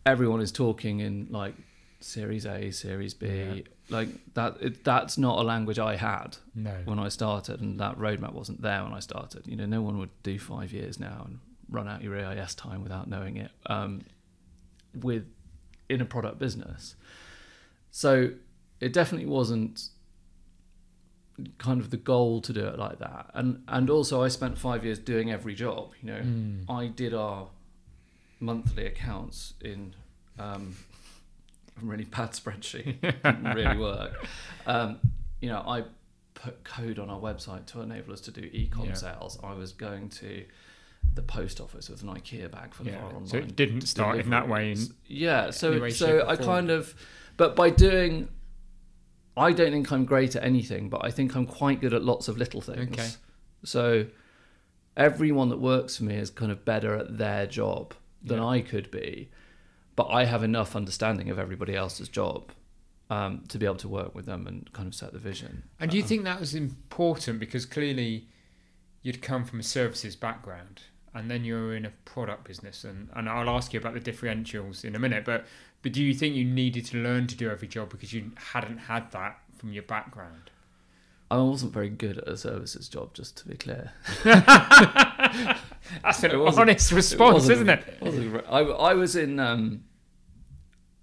everyone 0.06 0.42
is 0.42 0.52
talking 0.52 1.00
in 1.00 1.28
like 1.30 1.54
Series 2.00 2.46
A, 2.46 2.72
Series 2.72 3.14
B, 3.14 3.28
Yeah. 3.28 3.62
like 3.90 4.10
that. 4.34 4.58
It, 4.62 4.84
that's 4.84 5.18
not 5.18 5.38
a 5.40 5.44
language 5.44 5.78
I 5.80 5.98
had 5.98 6.38
No. 6.56 6.74
when 6.86 6.98
I 7.00 7.10
started, 7.10 7.62
and 7.62 7.80
that 7.80 7.98
roadmap 7.98 8.34
wasn't 8.34 8.62
there 8.62 8.84
when 8.84 8.94
I 8.94 9.00
started. 9.00 9.46
You 9.46 9.56
know, 9.56 9.66
no 9.66 9.82
one 9.82 9.98
would 10.00 10.10
do 10.24 10.40
five 10.40 10.72
years 10.74 11.00
now 11.00 11.24
and 11.28 11.40
run 11.70 11.88
out 11.88 12.02
your 12.02 12.18
AIS 12.18 12.56
time 12.56 12.82
without 12.84 13.08
knowing 13.08 13.38
it. 13.38 13.52
Um, 13.68 14.02
with 14.94 15.26
in 15.88 16.02
a 16.02 16.06
product 16.06 16.40
business, 16.40 16.96
so 17.92 18.32
it 18.80 18.92
definitely 18.94 19.28
wasn't 19.28 19.90
kind 21.58 21.80
of 21.80 21.90
the 21.90 21.98
goal 21.98 22.42
to 22.42 22.52
do 22.54 22.66
it 22.66 22.78
like 22.78 23.00
that. 23.00 23.30
And 23.34 23.64
and 23.68 23.90
also, 23.90 24.22
I 24.24 24.28
spent 24.28 24.58
five 24.58 24.84
years 24.84 25.00
doing 25.00 25.32
every 25.32 25.56
job. 25.56 25.92
You 26.02 26.08
know, 26.12 26.20
Mm. 26.22 26.70
I 26.70 26.88
did 26.88 27.14
our 27.14 27.48
monthly 28.40 28.86
accounts 28.86 29.54
in 29.62 29.94
um, 30.38 30.76
a 31.82 31.86
really 31.86 32.06
bad 32.06 32.32
spreadsheet. 32.32 33.00
Didn't 33.24 33.54
really 33.56 33.78
work. 33.90 34.26
Um, 34.66 35.00
you 35.42 35.50
know, 35.50 35.60
I 35.66 35.84
put 36.34 36.64
code 36.64 37.00
on 37.00 37.10
our 37.10 37.20
website 37.20 37.66
to 37.68 37.82
enable 37.82 38.14
us 38.14 38.22
to 38.22 38.32
do 38.32 38.42
e-com 38.42 38.86
Yeah. 38.88 38.94
sales. 38.94 39.38
I 39.44 39.54
was 39.54 39.72
going 39.74 40.10
to 40.10 40.46
the 41.20 41.26
post 41.40 41.60
office 41.60 41.90
with 41.90 42.02
an 42.04 42.10
IKEA 42.10 42.50
bag 42.50 42.74
full 42.74 42.88
Yeah. 42.88 42.98
our 43.00 43.08
online. 43.08 43.28
So 43.28 43.38
it 43.38 43.56
didn't 43.56 43.82
start 43.82 44.20
in 44.20 44.30
that 44.30 44.48
way. 44.48 44.72
In, 44.72 44.78
yeah. 45.06 45.52
So 45.52 45.80
way, 45.82 45.90
so 45.90 46.26
I 46.28 46.36
kind 46.36 46.70
of, 46.70 46.94
but 47.38 47.56
by 47.56 47.70
doing. 47.70 48.30
I 49.38 49.54
don't 49.54 49.72
think 49.72 49.90
I'm 49.94 50.04
great 50.04 50.36
at 50.36 50.44
anything, 50.44 50.90
but 50.90 51.06
I 51.06 51.12
think 51.12 51.34
I'm 51.36 51.46
quite 51.46 51.80
good 51.80 51.94
at 51.94 52.04
lots 52.04 52.28
of 52.28 52.38
little 52.38 52.60
things. 52.60 52.92
Okay. 52.92 53.10
So 53.64 54.08
everyone 54.98 55.48
that 55.50 55.60
works 55.60 55.96
for 55.98 56.04
me 56.04 56.16
is 56.16 56.30
kind 56.30 56.52
of 56.52 56.66
better 56.66 56.94
at 56.96 57.18
their 57.18 57.48
job 57.48 57.94
than 58.22 58.40
Yeah. 58.40 58.46
I 58.48 58.62
could 58.62 58.92
be, 58.92 59.30
but 59.96 60.08
I 60.10 60.26
have 60.26 60.44
enough 60.44 60.76
understanding 60.76 61.30
of 61.30 61.40
everybody 61.40 61.74
else's 61.76 62.10
job 62.10 62.52
um, 63.10 63.44
to 63.48 63.58
be 63.58 63.66
able 63.66 63.76
to 63.78 63.88
work 63.88 64.14
with 64.14 64.26
them 64.26 64.46
and 64.46 64.72
kind 64.74 64.88
of 64.88 64.94
set 64.94 65.14
the 65.14 65.20
vision. 65.20 65.64
and 65.80 65.90
do 65.90 65.98
you 65.98 66.04
Uh, 66.04 66.08
think 66.08 66.24
that 66.26 66.40
was 66.40 66.54
important 66.54 67.40
because 67.40 67.66
clearly 67.66 68.28
you'd 69.02 69.22
come 69.22 69.46
from 69.46 69.60
a 69.62 69.64
services 69.64 70.16
background 70.18 70.82
and 71.14 71.30
then 71.30 71.44
you're 71.44 71.76
in 71.76 71.86
a 71.86 71.92
product 72.06 72.46
business 72.46 72.84
and, 72.84 73.10
and 73.16 73.30
I'll 73.30 73.50
ask 73.50 73.74
you 73.74 73.80
about 73.80 73.94
the 73.94 74.00
differentials 74.00 74.84
in 74.86 74.96
a 74.96 75.00
minute 75.00 75.26
but 75.26 75.46
but 75.82 75.94
do 75.94 76.04
you 76.04 76.14
think 76.14 76.36
you 76.36 76.46
needed 76.46 76.86
to 76.88 76.98
learn 76.98 77.28
to 77.28 77.36
do 77.36 77.50
every 77.50 77.68
job 77.68 77.90
because 77.90 78.14
you 78.14 78.32
hadn't 78.54 78.78
had 78.78 79.12
that 79.12 79.40
from 79.58 79.74
your 79.74 79.84
background 79.84 80.52
I 81.32 81.38
wasn't 81.38 81.74
very 81.74 81.90
good 81.90 82.18
at 82.18 82.28
a 82.28 82.36
services 82.36 82.90
job, 82.90 83.14
just 83.14 83.38
to 83.38 83.48
be 83.48 83.56
clear. 83.56 83.92
that's 84.24 86.24
an 86.24 86.32
honest 86.36 86.92
response 86.92 87.48
wasn't- 87.48 87.70
isn't 87.70 87.70
it. 87.70 88.46
I, 88.50 88.60
I 88.62 88.94
was 88.96 89.16
in 89.16 89.40
um, 89.40 89.84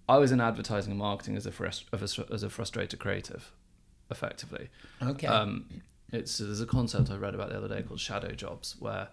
I 0.08 0.18
was 0.18 0.32
in 0.32 0.40
advertising 0.40 0.92
and 0.92 0.98
marketing 0.98 1.36
as 1.36 1.46
a, 1.46 1.50
frust- 1.50 1.84
a 1.92 2.32
as 2.32 2.42
a 2.42 2.50
frustrated 2.50 2.98
creative, 2.98 3.52
effectively. 4.10 4.68
Okay. 5.02 5.26
Um, 5.26 5.82
it's 6.12 6.38
there's 6.38 6.60
a 6.60 6.66
concept 6.66 7.10
I 7.10 7.16
read 7.16 7.34
about 7.34 7.50
the 7.50 7.56
other 7.58 7.68
day 7.68 7.82
called 7.82 8.00
shadow 8.00 8.32
jobs, 8.32 8.76
where 8.78 9.08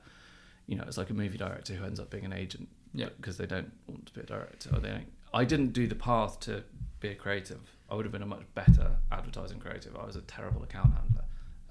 you 0.68 0.76
know 0.76 0.84
it's 0.88 0.98
like 0.98 1.10
a 1.10 1.14
movie 1.14 1.38
director 1.38 1.74
who 1.74 1.84
ends 1.86 2.00
up 2.00 2.10
being 2.10 2.26
an 2.26 2.34
agent 2.34 2.68
Yeah. 2.94 3.10
because 3.18 3.38
they 3.38 3.46
don't 3.46 3.72
want 3.88 4.06
to 4.08 4.14
be 4.14 4.22
a 4.22 4.26
director 4.26 4.70
or 4.74 4.80
they 4.80 4.90
don't. 4.90 5.12
I 5.34 5.46
didn't 5.46 5.74
do 5.74 5.88
the 5.88 5.96
path 5.96 6.40
to 6.42 6.64
be 7.00 7.10
a 7.10 7.16
creative. 7.16 7.60
I 7.90 7.96
would 7.96 8.06
have 8.06 8.12
been 8.12 8.22
a 8.24 8.26
much 8.28 8.44
better 8.56 8.98
advertising 9.12 9.60
creative. 9.60 9.96
I 9.96 10.06
was 10.06 10.16
a 10.16 10.22
terrible 10.22 10.64
account 10.64 10.94
handler, 10.94 11.24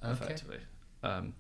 Okay. 0.05 0.13
effectively, 0.13 0.59
um, 1.03 1.35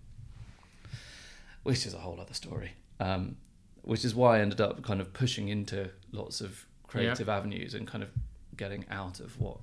which 1.62 1.87
is 1.87 1.94
a 1.94 1.99
whole 1.99 2.21
other 2.21 2.35
story. 2.35 2.73
Um, 3.00 3.37
which 3.82 4.04
is 4.04 4.14
why 4.14 4.38
I 4.38 4.40
ended 4.40 4.61
up 4.61 4.82
kind 4.82 5.00
of 5.00 5.12
pushing 5.12 5.49
into 5.49 5.90
lots 6.12 6.40
of 6.40 6.66
creative 6.87 7.28
avenues 7.28 7.75
and 7.75 7.87
kind 7.87 8.02
of 8.04 8.11
getting 8.56 8.85
out 8.90 9.18
of 9.21 9.38
what 9.40 9.59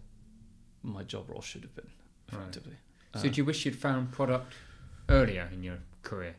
my 0.83 1.03
job 1.03 1.29
role 1.29 1.41
should 1.41 1.61
have 1.63 1.75
been, 1.75 1.89
Right. 2.31 2.39
effectively. 2.41 2.75
so, 3.15 3.19
Uh, 3.21 3.23
do 3.23 3.29
you 3.37 3.45
wish 3.45 3.65
you'd 3.65 3.75
found 3.77 4.11
product 4.11 4.53
earlier 5.07 5.49
in 5.53 5.63
your 5.63 5.77
career? 6.03 6.35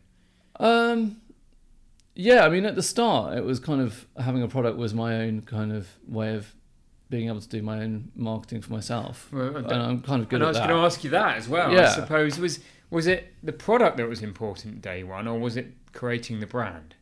Um, 0.56 1.20
yeah, 2.20 2.44
I 2.44 2.48
mean, 2.48 2.64
at 2.66 2.74
the 2.74 2.82
start, 2.82 3.36
it 3.36 3.44
was 3.44 3.58
kind 3.60 3.80
of 3.80 4.06
having 4.18 4.42
a 4.42 4.48
product 4.48 4.76
was 4.76 4.92
my 4.94 5.16
own 5.16 5.42
kind 5.42 5.72
of 5.72 5.88
way 6.06 6.34
of 6.34 6.54
being 7.08 7.28
able 7.28 7.40
to 7.40 7.48
do 7.48 7.60
my 7.62 7.80
own 7.82 8.12
marketing 8.14 8.60
for 8.62 8.72
myself, 8.72 9.28
Well, 9.32 9.56
and 9.56 9.72
I'm 9.72 10.00
kind 10.02 10.22
of 10.22 10.28
good 10.28 10.36
and 10.36 10.44
I 10.44 10.48
was 10.48 10.58
going 10.58 10.68
to 10.70 10.76
ask 10.76 11.02
you 11.02 11.10
that 11.10 11.36
as 11.38 11.48
well. 11.48 11.72
Yeah. 11.72 11.88
I 11.88 11.88
suppose 11.88 12.38
was 12.38 12.60
was 12.90 13.06
it 13.06 13.32
the 13.42 13.52
product 13.52 13.96
that 13.98 14.08
was 14.08 14.22
important 14.22 14.82
day 14.82 15.02
one, 15.02 15.26
or 15.28 15.38
was 15.38 15.56
it 15.56 15.72
creating 15.92 16.40
the 16.40 16.46
brand? 16.46 16.94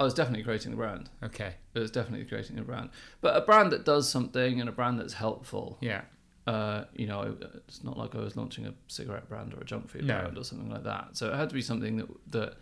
I 0.00 0.04
was 0.04 0.14
definitely 0.14 0.44
creating 0.44 0.70
the 0.70 0.76
brand. 0.76 1.10
Okay. 1.24 1.54
It 1.74 1.78
was 1.78 1.90
definitely 1.90 2.24
creating 2.26 2.56
the 2.56 2.62
brand, 2.62 2.90
but 3.20 3.36
a 3.36 3.40
brand 3.40 3.70
that 3.72 3.84
does 3.84 4.08
something 4.08 4.60
and 4.60 4.68
a 4.68 4.72
brand 4.72 4.98
that's 4.98 5.14
helpful. 5.14 5.78
Yeah. 5.80 6.02
Uh, 6.46 6.84
you 6.94 7.06
know, 7.06 7.36
it's 7.68 7.84
not 7.84 7.98
like 7.98 8.14
I 8.14 8.18
was 8.20 8.34
launching 8.36 8.66
a 8.66 8.74
cigarette 8.86 9.28
brand 9.28 9.52
or 9.54 9.60
a 9.60 9.64
junk 9.64 9.88
food 9.90 10.04
No. 10.04 10.18
brand 10.20 10.38
or 10.38 10.44
something 10.44 10.70
like 10.70 10.84
that. 10.84 11.16
So 11.16 11.28
it 11.30 11.34
had 11.36 11.48
to 11.50 11.54
be 11.54 11.60
something 11.62 11.96
that 11.98 12.08
that 12.30 12.54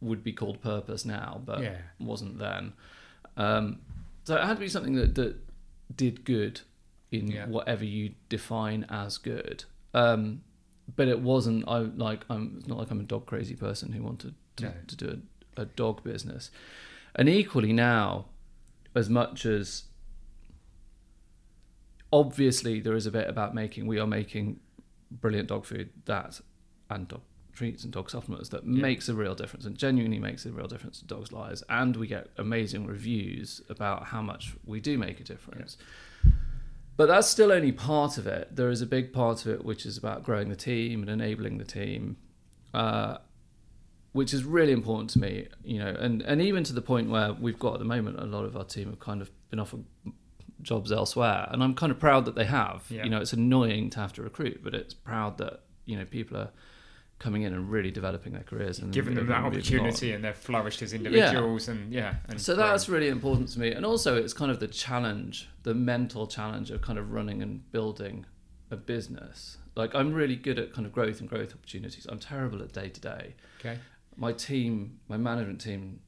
would 0.00 0.22
be 0.24 0.32
called 0.32 0.60
purpose 0.62 1.04
now, 1.04 1.40
but 1.44 1.62
yeah. 1.62 1.76
wasn't 1.98 2.38
then. 2.38 2.72
Um, 3.36 3.80
so 4.24 4.36
it 4.36 4.44
had 4.44 4.54
to 4.54 4.60
be 4.60 4.68
something 4.68 4.94
that, 4.94 5.14
that 5.14 5.36
did 5.94 6.24
good 6.24 6.60
in 7.10 7.28
Yeah. 7.28 7.46
whatever 7.46 7.84
you 7.84 8.14
define 8.28 8.84
as 8.88 9.18
good. 9.18 9.64
Um, 9.94 10.42
but 10.96 11.08
it 11.08 11.20
wasn't. 11.20 11.66
I 11.68 11.78
like. 11.78 12.24
I'm. 12.30 12.56
It's 12.58 12.66
not 12.68 12.78
like 12.78 12.90
I'm 12.90 13.00
a 13.00 13.04
dog 13.04 13.26
crazy 13.26 13.54
person 13.54 13.92
who 13.92 14.02
wanted 14.02 14.34
to, 14.56 14.64
No. 14.64 14.72
to 14.88 14.96
do 14.96 15.20
a, 15.56 15.62
a 15.62 15.64
dog 15.66 16.02
business. 16.02 16.50
And 17.14 17.28
equally 17.28 17.72
now, 17.72 18.26
as 18.94 19.08
much 19.10 19.44
as 19.46 19.84
obviously 22.12 22.80
there 22.80 22.94
is 22.94 23.06
a 23.06 23.10
bit 23.10 23.28
about 23.28 23.54
making. 23.54 23.86
We 23.86 23.98
are 23.98 24.06
making 24.06 24.60
brilliant 25.10 25.48
dog 25.48 25.64
food 25.64 25.90
that 26.06 26.40
and 26.88 27.08
dog 27.08 27.20
treats 27.60 27.84
and 27.84 27.92
dog 27.92 28.08
supplements 28.10 28.48
that 28.48 28.64
Yeah. 28.64 28.80
makes 28.88 29.06
a 29.10 29.14
real 29.14 29.34
difference 29.34 29.66
and 29.66 29.76
genuinely 29.76 30.18
makes 30.18 30.46
a 30.46 30.50
real 30.52 30.66
difference 30.66 30.98
to 31.00 31.04
dogs' 31.06 31.30
lives. 31.30 31.62
And 31.68 31.94
we 31.96 32.06
get 32.06 32.28
amazing 32.38 32.86
reviews 32.86 33.60
about 33.68 34.04
how 34.12 34.22
much 34.22 34.54
we 34.64 34.80
do 34.80 34.96
make 34.96 35.20
a 35.20 35.24
difference. 35.24 35.76
But 36.96 37.06
that's 37.06 37.28
still 37.28 37.52
only 37.52 37.72
part 37.72 38.16
of 38.18 38.26
it. 38.26 38.56
There 38.56 38.70
is 38.70 38.80
a 38.80 38.86
big 38.86 39.12
part 39.12 39.44
of 39.44 39.52
it 39.54 39.64
which 39.64 39.84
is 39.84 39.98
about 39.98 40.22
growing 40.22 40.48
the 40.48 40.56
team 40.56 41.02
and 41.02 41.10
enabling 41.10 41.58
the 41.58 41.64
team, 41.64 42.16
uh, 42.72 43.18
which 44.12 44.32
is 44.32 44.42
really 44.44 44.72
important 44.72 45.10
to 45.10 45.18
me. 45.18 45.48
You 45.62 45.78
know, 45.80 45.88
and 46.04 46.22
and 46.22 46.40
even 46.40 46.64
to 46.64 46.72
the 46.72 46.82
point 46.92 47.10
where 47.10 47.32
we've 47.34 47.58
got 47.58 47.74
at 47.74 47.78
the 47.78 47.90
moment 47.96 48.18
a 48.18 48.24
lot 48.36 48.44
of 48.44 48.56
our 48.56 48.64
team 48.64 48.88
have 48.88 49.00
kind 49.00 49.20
of 49.22 49.30
been 49.50 49.60
offered 49.60 49.84
jobs 50.62 50.90
elsewhere, 50.92 51.46
and 51.50 51.62
I'm 51.62 51.74
kind 51.74 51.92
of 51.92 51.98
proud 51.98 52.24
that 52.26 52.34
they 52.34 52.44
have. 52.46 52.84
Yeah. 52.90 53.04
You 53.04 53.10
know, 53.10 53.20
it's 53.20 53.32
annoying 53.34 53.90
to 53.90 53.98
have 54.00 54.12
to 54.14 54.22
recruit, 54.22 54.60
but 54.64 54.74
it's 54.74 54.94
proud 54.94 55.36
that 55.38 55.54
you 55.86 55.96
know 55.98 56.04
people 56.06 56.36
are 56.38 56.50
coming 57.20 57.42
in 57.42 57.52
and 57.52 57.70
really 57.70 57.90
developing 57.90 58.32
their 58.32 58.42
careers 58.42 58.78
and 58.80 58.92
Giving 58.92 59.14
them 59.14 59.26
that 59.28 59.44
and 59.44 59.46
opportunity 59.46 60.12
and 60.12 60.24
they've 60.24 60.34
flourished 60.34 60.80
as 60.82 60.94
individuals 60.94 61.68
yeah. 61.68 61.74
and 61.74 61.92
yeah. 61.92 62.14
And 62.28 62.40
So 62.40 62.56
that's 62.56 62.88
really 62.88 63.08
important 63.08 63.50
to 63.50 63.60
me. 63.60 63.70
And 63.72 63.86
also, 63.86 64.16
it's 64.16 64.32
kind 64.32 64.50
of 64.50 64.58
the 64.58 64.66
challenge, 64.66 65.48
the 65.62 65.74
mental 65.74 66.26
challenge 66.26 66.70
of 66.70 66.80
kind 66.80 66.98
of 66.98 67.12
running 67.12 67.42
and 67.42 67.70
building 67.70 68.24
a 68.70 68.76
business. 68.76 69.58
Like, 69.76 69.94
I'm 69.94 70.12
really 70.12 70.34
good 70.34 70.58
at 70.58 70.72
kind 70.72 70.86
of 70.86 70.92
growth 70.92 71.20
and 71.20 71.28
growth 71.28 71.52
opportunities. 71.54 72.06
I'm 72.10 72.18
terrible 72.18 72.62
at 72.62 72.72
day 72.72 72.88
to 72.88 73.00
day. 73.00 73.34
okay. 73.60 73.78
My 74.16 74.32
team, 74.32 74.98
my 75.08 75.16
management 75.18 75.60
team, 75.60 76.00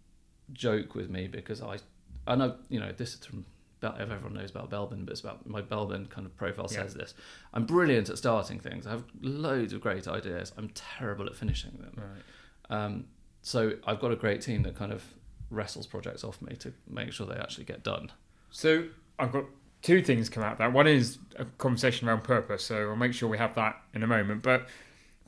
joke 0.52 0.94
with 0.94 1.10
me 1.10 1.28
because 1.28 1.62
I, 1.62 1.78
I 2.26 2.34
know, 2.34 2.56
you 2.68 2.80
know, 2.80 2.90
this 2.92 3.14
is 3.14 3.24
from, 3.24 3.44
Bel- 3.82 3.96
everyone 3.98 4.32
knows 4.34 4.50
about 4.50 4.70
Belbin, 4.70 5.04
but 5.04 5.10
it's 5.12 5.20
about 5.20 5.44
my 5.46 5.60
Belbin 5.60 6.08
kind 6.08 6.24
of 6.24 6.34
profile 6.36 6.68
Yeah. 6.70 6.78
says 6.84 6.94
this. 6.94 7.14
I'm 7.52 7.66
brilliant 7.66 8.08
at 8.08 8.16
starting 8.16 8.60
things. 8.60 8.86
I 8.86 8.90
have 8.92 9.04
loads 9.20 9.72
of 9.74 9.80
great 9.82 10.06
ideas. 10.08 10.52
I'm 10.56 10.70
terrible 10.70 11.26
at 11.26 11.34
finishing 11.34 11.72
them. 11.72 11.92
Right. 11.96 12.74
Um, 12.84 13.04
so 13.42 13.72
I've 13.86 13.98
got 14.00 14.12
a 14.12 14.16
great 14.16 14.40
team 14.40 14.62
that 14.62 14.76
kind 14.76 14.92
of 14.92 15.02
wrestles 15.50 15.86
projects 15.88 16.22
off 16.24 16.40
me 16.40 16.54
to 16.56 16.72
make 16.88 17.12
sure 17.12 17.26
they 17.26 17.34
actually 17.34 17.64
get 17.64 17.82
done. 17.82 18.12
So 18.50 18.86
I've 19.18 19.32
got 19.32 19.44
two 19.82 20.00
things 20.00 20.28
come 20.28 20.44
out 20.44 20.52
of 20.52 20.58
that. 20.58 20.72
One 20.72 20.86
is 20.86 21.18
a 21.36 21.44
conversation 21.44 22.08
around 22.08 22.22
purpose, 22.22 22.64
so 22.64 22.88
I'll 22.88 22.96
make 22.96 23.12
sure 23.12 23.28
we 23.28 23.36
have 23.38 23.56
that 23.56 23.82
in 23.94 24.04
a 24.04 24.06
moment. 24.06 24.42
But 24.42 24.68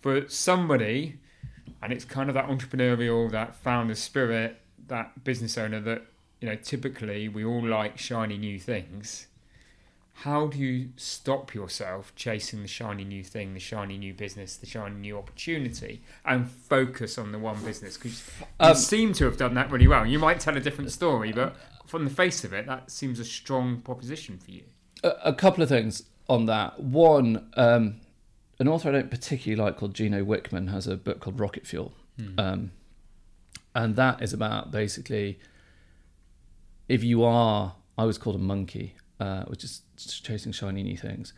for 0.01 0.29
somebody, 0.29 1.19
and 1.83 1.93
it's 1.93 2.05
kind 2.05 2.31
of 2.31 2.35
that 2.35 2.47
entrepreneurial, 2.47 3.31
that 3.33 3.57
founder 3.57 3.97
spirit, 3.97 4.61
that 4.87 5.25
business 5.25 5.59
owner 5.59 5.81
that, 5.81 6.03
you 6.45 6.51
know, 6.51 6.57
typically 6.57 7.27
we 7.27 7.43
all 7.43 7.67
like 7.67 7.97
shiny 7.97 8.37
new 8.37 8.59
things. 8.59 9.29
How 10.13 10.49
do 10.49 10.59
you 10.59 10.91
stop 10.95 11.55
yourself 11.55 12.13
chasing 12.17 12.61
the 12.61 12.69
shiny 12.69 13.03
new 13.03 13.25
thing, 13.25 13.55
the 13.55 13.61
shiny 13.61 13.97
new 13.97 14.13
business, 14.13 14.55
the 14.55 14.67
shiny 14.67 14.97
new 14.97 15.17
opportunity, 15.17 16.03
and 16.23 16.47
focus 16.47 17.17
on 17.17 17.33
the 17.33 17.39
one 17.39 17.65
business? 17.65 17.97
Because 17.97 18.31
you 18.39 18.47
Um, 18.61 18.75
seem 18.75 19.15
to 19.15 19.25
have 19.25 19.39
done 19.39 19.55
that 19.55 19.71
really 19.71 19.87
well. 19.87 20.05
You 20.05 20.19
might 20.19 20.39
tell 20.39 20.55
a 20.55 20.61
different 20.61 20.93
story, 20.93 21.33
but 21.33 21.57
from 21.87 22.05
the 22.05 22.11
face 22.11 22.45
of 22.45 22.53
it, 22.53 22.67
that 22.67 22.91
seems 22.91 23.19
a 23.19 23.25
strong 23.25 23.81
proposition 23.81 24.37
for 24.37 24.51
you. 24.51 24.65
A, 25.03 25.13
a 25.25 25.33
couple 25.33 25.63
of 25.63 25.71
things 25.71 26.03
on 26.29 26.45
that. 26.45 26.79
One, 26.79 27.49
um, 27.57 28.03
an 28.59 28.69
author 28.69 28.91
I 28.91 28.93
don't 28.93 29.11
particularly 29.11 29.63
like 29.63 29.79
called 29.79 29.95
Gino 29.95 30.23
Wickman 30.23 30.71
has 30.71 30.87
a 30.87 30.97
book 30.97 31.21
called 31.21 31.41
Rocket 31.41 31.67
Fuel. 31.67 31.95
Um, 32.37 32.73
and 33.75 33.97
that 33.97 34.21
is 34.21 34.35
about 34.35 34.71
basically 34.71 35.39
if 36.89 37.03
you 37.05 37.23
are, 37.25 37.77
I 37.97 38.05
was 38.05 38.19
called 38.19 38.37
a 38.37 38.41
monkey, 38.41 38.95
uh, 39.21 39.45
which 39.45 39.65
is 39.65 39.83
chasing 39.97 40.53
shiny 40.53 40.83
new 40.83 40.97
things. 40.97 41.33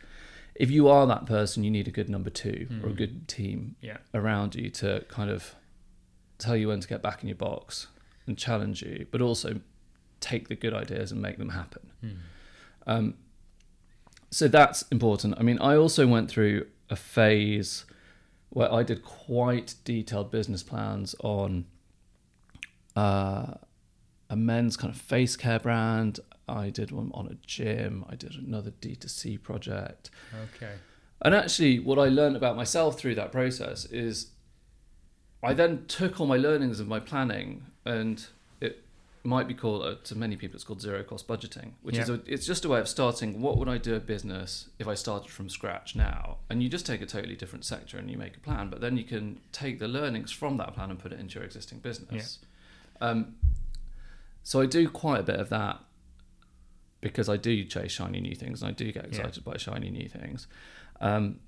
If 0.55 0.71
you 0.71 0.87
are 0.87 1.05
that 1.07 1.25
person, 1.25 1.63
you 1.63 1.69
need 1.71 1.87
a 1.87 1.91
good 1.91 2.09
number 2.09 2.29
two 2.31 2.67
or 2.83 2.89
a 2.89 2.93
good 2.93 3.27
team 3.27 3.75
Yeah. 3.81 3.97
around 4.13 4.55
you 4.55 4.69
to 4.71 5.05
kind 5.07 5.29
of 5.29 5.55
tell 6.39 6.55
you 6.57 6.67
when 6.69 6.79
to 6.79 6.87
get 6.87 7.01
back 7.03 7.21
in 7.21 7.29
your 7.29 7.35
box 7.37 7.87
and 8.25 8.37
challenge 8.37 8.81
you, 8.81 9.05
but 9.11 9.21
also 9.21 9.61
take 10.19 10.47
the 10.47 10.55
good 10.55 10.73
ideas 10.73 11.11
and 11.11 11.21
make 11.21 11.37
them 11.37 11.49
happen. 11.49 11.91
Um, 12.87 13.15
so 14.31 14.47
that's 14.47 14.81
important. 14.91 15.35
I 15.37 15.43
mean, 15.43 15.59
I 15.59 15.75
also 15.75 16.07
went 16.07 16.29
through 16.29 16.65
a 16.89 16.95
phase 16.95 17.85
where 18.49 18.71
I 18.73 18.81
did 18.81 19.03
quite 19.03 19.75
detailed 19.85 20.31
business 20.31 20.63
plans 20.63 21.15
on 21.19 21.65
uh, 22.95 23.53
a 24.29 24.35
men's 24.35 24.77
kind 24.77 24.93
of 24.93 24.99
face 24.99 25.35
care 25.35 25.59
brand. 25.59 26.19
I 26.47 26.69
did 26.69 26.91
one 26.91 27.11
on 27.13 27.27
a 27.27 27.35
gym. 27.45 28.05
I 28.09 28.15
did 28.15 28.35
another 28.35 28.71
D2C 28.71 29.41
project. 29.41 30.09
Okay. 30.55 30.73
And 31.21 31.33
actually, 31.33 31.79
what 31.79 31.97
I 31.97 32.09
learned 32.09 32.35
about 32.35 32.55
myself 32.55 32.99
through 32.99 33.15
that 33.15 33.31
process 33.31 33.85
is 33.85 34.31
I 35.43 35.53
then 35.53 35.85
took 35.87 36.19
all 36.19 36.27
my 36.27 36.37
learnings 36.37 36.79
of 36.79 36.87
my 36.87 36.99
planning, 36.99 37.63
and 37.85 38.25
it 38.61 38.83
might 39.23 39.47
be 39.47 39.53
called, 39.53 39.83
uh, 39.83 39.95
to 40.03 40.15
many 40.15 40.35
people, 40.35 40.55
it's 40.55 40.63
called 40.63 40.81
zero 40.81 41.03
cost 41.03 41.27
budgeting, 41.27 41.71
which 41.81 41.97
is 41.97 42.09
a, 42.09 42.21
it's 42.25 42.45
just 42.45 42.65
a 42.65 42.69
way 42.69 42.79
of 42.79 42.87
starting. 42.87 43.41
What 43.41 43.57
would 43.57 43.67
I 43.67 43.77
do 43.77 43.95
a 43.95 43.99
business 43.99 44.69
if 44.79 44.87
I 44.87 44.93
started 44.93 45.31
from 45.31 45.49
scratch 45.49 45.95
now? 45.95 46.37
And 46.49 46.61
you 46.61 46.69
just 46.69 46.85
take 46.85 47.01
a 47.01 47.05
totally 47.05 47.35
different 47.35 47.65
sector 47.65 47.97
and 47.97 48.09
you 48.09 48.17
make 48.17 48.35
a 48.35 48.39
plan, 48.39 48.69
but 48.69 48.81
then 48.81 48.97
you 48.97 49.03
can 49.03 49.39
take 49.51 49.79
the 49.79 49.87
learnings 49.87 50.31
from 50.31 50.57
that 50.57 50.75
plan 50.75 50.91
and 50.91 50.99
put 50.99 51.11
it 51.11 51.19
into 51.19 51.35
your 51.35 51.45
existing 51.45 51.79
business. 51.79 52.39
Um, 53.01 53.35
so 54.49 54.61
I 54.61 54.65
do 54.65 54.87
quite 54.87 55.19
a 55.19 55.23
bit 55.23 55.39
of 55.41 55.49
that 55.49 55.77
because 57.01 57.27
I 57.27 57.35
do 57.35 57.65
chase 57.65 57.91
shiny 57.91 58.21
new 58.21 58.33
things 58.33 58.61
and 58.61 58.69
I 58.69 58.73
do 58.73 58.85
get 58.93 59.03
Yeah. 59.03 59.09
excited 59.09 59.43
by 59.43 59.57
shiny 59.57 59.89
new 59.89 60.07
things. 60.07 60.47
Um, 61.01 61.41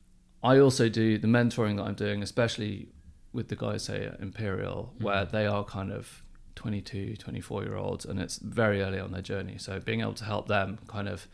I 0.44 0.60
also 0.60 0.89
do 0.89 1.18
the 1.18 1.27
mentoring 1.27 1.77
that 1.77 1.84
I'm 1.84 1.96
doing, 1.96 2.22
especially 2.22 2.89
with 3.32 3.48
the 3.48 3.56
guys 3.56 3.84
say 3.84 4.06
at 4.06 4.20
Imperial, 4.20 4.94
where 5.00 5.24
they 5.25 5.46
are 5.48 5.63
kind 5.63 5.91
of 5.94 6.24
22, 6.56 7.15
24 7.15 7.63
year 7.63 7.75
olds, 7.77 8.03
and 8.03 8.20
it's 8.20 8.38
very 8.38 8.82
early 8.82 9.00
on 9.00 9.12
their 9.13 9.22
journey. 9.22 9.58
So 9.58 9.79
being 9.79 10.01
able 10.01 10.13
to 10.15 10.25
help 10.25 10.50
them 10.50 10.79
kind 10.88 11.08
of 11.08 11.27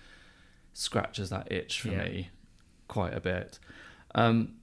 scratches 0.73 1.31
that 1.31 1.51
itch 1.51 1.81
for 1.81 1.89
Yeah. 1.89 2.03
me 2.03 2.29
quite 2.87 3.13
a 3.15 3.19
bit. 3.19 3.57
Um, 4.13 4.57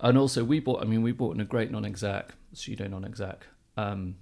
and 0.00 0.16
also, 0.16 0.44
we 0.44 0.60
bought. 0.60 0.80
I 0.80 0.84
mean, 0.84 1.02
we 1.02 1.10
bought 1.10 1.34
in 1.34 1.40
a 1.40 1.44
great 1.44 1.72
non-exec, 1.72 2.34
pseudo 2.52 2.86
non-exec, 2.86 3.46
um, 3.76 4.16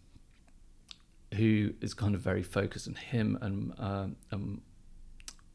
who 1.35 1.73
is 1.80 1.95
kind 1.95 2.14
of 2.14 2.21
very 2.21 2.42
focused, 2.42 2.87
and 2.87 2.97
him 2.99 3.38
and 3.40 3.73
um, 3.78 4.16
um, 4.33 4.61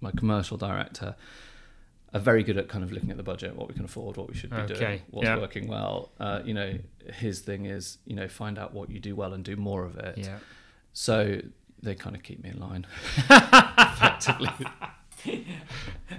my 0.02 0.12
commercial 0.12 0.58
director 0.58 1.16
are 2.14 2.20
very 2.20 2.44
good 2.44 2.58
at 2.58 2.68
kind 2.68 2.84
of 2.84 2.92
looking 2.92 3.10
at 3.10 3.16
the 3.18 3.24
budget, 3.24 3.56
what 3.56 3.70
we 3.70 3.74
can 3.74 3.86
afford, 3.86 4.18
what 4.18 4.28
we 4.28 4.36
should 4.36 4.50
be 4.50 4.58
Okay, 4.58 4.74
doing, 4.74 5.02
what's 5.12 5.26
yeah. 5.26 5.38
working 5.38 5.68
well. 5.68 6.12
Uh, 6.20 6.42
you 6.44 6.54
know, 6.54 6.78
his 7.14 7.40
thing 7.40 7.66
is, 7.66 8.00
you 8.06 8.16
know, 8.16 8.28
find 8.28 8.60
out 8.60 8.74
what 8.74 8.90
you 8.90 9.00
do 9.00 9.16
well 9.16 9.34
and 9.34 9.46
do 9.46 9.56
more 9.56 9.86
of 9.86 9.96
it. 9.98 10.18
Yeah. 10.18 10.40
So 10.92 11.40
they 11.82 11.96
kind 11.96 12.14
of 12.16 12.22
keep 12.22 12.44
me 12.44 12.50
in 12.50 12.60
line, 12.60 12.86
effectively. 13.18 14.50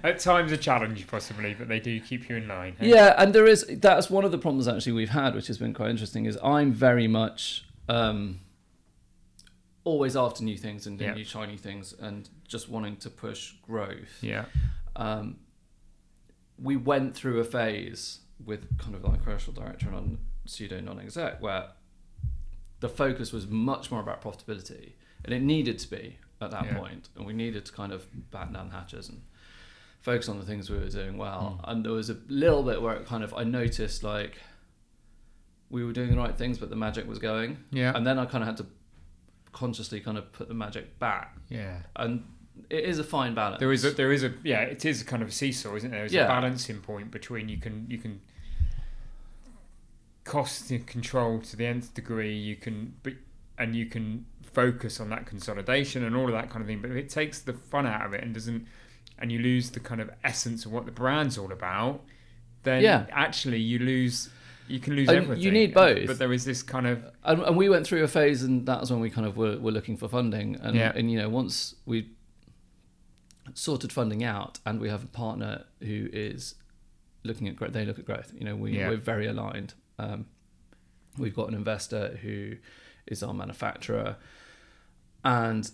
At 0.02 0.18
times 0.20 0.52
a 0.52 0.56
challenge, 0.56 1.06
possibly, 1.08 1.54
but 1.54 1.68
they 1.68 1.80
do 1.80 2.00
keep 2.00 2.28
you 2.28 2.36
in 2.36 2.48
line. 2.48 2.76
eh? 2.80 2.86
Yeah, 2.86 3.14
and 3.18 3.34
there 3.34 3.46
is 3.46 3.66
that's 3.68 4.08
one 4.08 4.24
of 4.24 4.30
the 4.32 4.38
problems 4.38 4.66
actually 4.68 4.92
we've 4.92 5.10
had, 5.10 5.34
which 5.34 5.48
has 5.48 5.58
been 5.58 5.74
quite 5.74 5.90
interesting. 5.90 6.24
Is 6.24 6.38
I'm 6.42 6.72
very 6.72 7.06
much 7.08 7.64
um, 7.88 8.40
always 9.84 10.16
after 10.16 10.44
new 10.44 10.56
things 10.56 10.86
and 10.86 10.98
doing 10.98 11.10
Yeah. 11.10 11.14
new 11.16 11.24
shiny 11.24 11.56
things, 11.56 11.92
and 11.92 12.28
just 12.46 12.68
wanting 12.68 12.96
to 12.98 13.10
push 13.10 13.52
growth. 13.62 14.22
Yeah. 14.22 14.44
Um, 14.96 15.38
we 16.58 16.76
went 16.76 17.14
through 17.16 17.40
a 17.40 17.44
phase 17.44 18.20
with 18.44 18.76
kind 18.78 18.94
of 18.94 19.02
like 19.04 19.22
commercial 19.22 19.52
director 19.52 19.86
and 19.86 19.96
on 19.96 20.18
pseudo 20.44 20.80
non-exec 20.80 21.40
where 21.40 21.70
the 22.80 22.88
focus 22.88 23.32
was 23.32 23.46
much 23.46 23.90
more 23.90 24.00
about 24.00 24.20
profitability, 24.22 24.92
and 25.24 25.32
it 25.34 25.40
needed 25.42 25.78
to 25.80 25.88
be 25.90 26.18
at 26.40 26.50
that 26.50 26.64
Yeah. 26.66 26.78
point, 26.78 27.08
and 27.16 27.24
we 27.24 27.32
needed 27.32 27.64
to 27.66 27.72
kind 27.72 27.92
of 27.92 28.06
batten 28.30 28.54
down 28.54 28.70
hatches 28.70 29.08
and 29.08 29.22
focus 30.00 30.28
on 30.28 30.38
the 30.38 30.44
things 30.44 30.68
we 30.68 30.76
were 30.78 30.88
doing 30.88 31.16
well. 31.16 31.60
And 31.64 31.84
there 31.84 31.92
was 31.92 32.10
a 32.10 32.18
little 32.28 32.64
bit 32.64 32.82
where 32.82 32.94
it 32.96 33.06
kind 33.06 33.22
of 33.22 33.32
I 33.34 33.44
noticed 33.44 34.02
like 34.02 34.40
we 35.70 35.84
were 35.84 35.92
doing 35.92 36.10
the 36.10 36.16
right 36.16 36.36
things, 36.36 36.58
but 36.58 36.70
the 36.70 36.76
magic 36.76 37.06
was 37.08 37.18
going, 37.18 37.64
Yeah. 37.70 37.96
and 37.96 38.04
then 38.06 38.18
I 38.18 38.26
kind 38.26 38.42
of 38.42 38.48
had 38.48 38.56
to 38.58 38.66
consciously 39.52 40.00
kind 40.00 40.16
of 40.18 40.32
put 40.32 40.48
the 40.48 40.54
magic 40.54 40.98
back, 40.98 41.36
Yeah. 41.48 41.78
and 41.96 42.24
it 42.70 42.84
is 42.84 42.98
a 42.98 43.04
fine 43.04 43.34
balance. 43.34 43.60
There 43.60 43.72
is 43.72 43.84
a 43.84 43.90
there 43.92 44.12
is 44.12 44.24
a 44.24 44.32
yeah 44.42 44.60
it 44.62 44.84
is 44.84 45.02
kind 45.02 45.22
of 45.22 45.28
a 45.28 45.32
seesaw, 45.32 45.74
isn't 45.76 45.90
there? 45.90 46.00
There's 46.00 46.12
Yeah. 46.12 46.24
a 46.24 46.28
balancing 46.28 46.80
point 46.80 47.10
between 47.10 47.48
you 47.48 47.58
can 47.58 47.86
you 47.88 47.98
can 47.98 48.20
cost 50.24 50.70
and 50.70 50.86
control 50.86 51.40
to 51.40 51.56
the 51.56 51.66
nth 51.66 51.94
degree. 51.94 52.34
You 52.36 52.56
can 52.56 52.94
but 53.02 53.14
and 53.58 53.74
you 53.76 53.86
can 53.86 54.26
focus 54.42 55.00
on 55.00 55.08
that 55.10 55.26
consolidation 55.26 56.04
and 56.04 56.14
all 56.16 56.26
of 56.26 56.32
that 56.32 56.50
kind 56.50 56.60
of 56.62 56.66
thing. 56.66 56.80
But 56.80 56.90
if 56.90 56.96
it 56.96 57.08
takes 57.08 57.40
the 57.40 57.52
fun 57.52 57.86
out 57.86 58.06
of 58.06 58.14
it 58.14 58.22
and 58.22 58.34
doesn't 58.34 58.66
and 59.18 59.30
you 59.30 59.38
lose 59.38 59.70
the 59.70 59.80
kind 59.80 60.00
of 60.00 60.10
essence 60.24 60.64
of 60.66 60.72
what 60.72 60.84
the 60.86 60.92
brand's 60.92 61.38
all 61.38 61.52
about, 61.52 62.02
then 62.62 62.82
Yeah. 62.82 63.06
actually 63.10 63.58
you 63.60 63.78
lose. 63.78 64.30
You 64.68 64.80
can 64.80 64.94
lose 64.96 65.08
And 65.08 65.38
you 65.42 65.50
need 65.50 65.74
both. 65.74 66.06
But 66.06 66.18
there 66.18 66.32
is 66.32 66.44
this 66.44 66.62
kind 66.62 66.86
of 66.86 67.04
and, 67.24 67.42
and 67.42 67.56
we 67.56 67.68
went 67.68 67.86
through 67.86 68.04
a 68.04 68.08
phase, 68.08 68.42
and 68.42 68.66
that 68.66 68.80
was 68.80 68.90
when 68.90 69.00
we 69.00 69.10
kind 69.10 69.26
of 69.26 69.36
were, 69.36 69.58
were 69.58 69.72
looking 69.72 69.96
for 69.96 70.08
funding. 70.08 70.56
And, 70.56 70.76
Yeah. 70.76 70.92
and 70.94 71.10
you 71.10 71.18
know, 71.18 71.28
once 71.28 71.74
we 71.84 72.10
sorted 73.54 73.92
funding 73.92 74.22
out, 74.24 74.60
and 74.64 74.80
we 74.80 74.88
have 74.88 75.02
a 75.04 75.08
partner 75.08 75.64
who 75.80 76.08
is 76.12 76.54
looking 77.24 77.48
at 77.48 77.56
growth, 77.56 77.72
they 77.72 77.84
look 77.84 77.98
at 77.98 78.04
growth. 78.04 78.32
You 78.36 78.44
know, 78.44 78.56
we 78.56 78.76
Yeah. 78.78 78.88
we're 78.88 78.96
very 78.96 79.26
aligned. 79.26 79.74
Um, 79.98 80.26
we've 81.18 81.34
got 81.34 81.48
an 81.48 81.54
investor 81.54 82.18
who 82.22 82.56
is 83.06 83.22
our 83.22 83.34
manufacturer, 83.34 84.16
and 85.24 85.70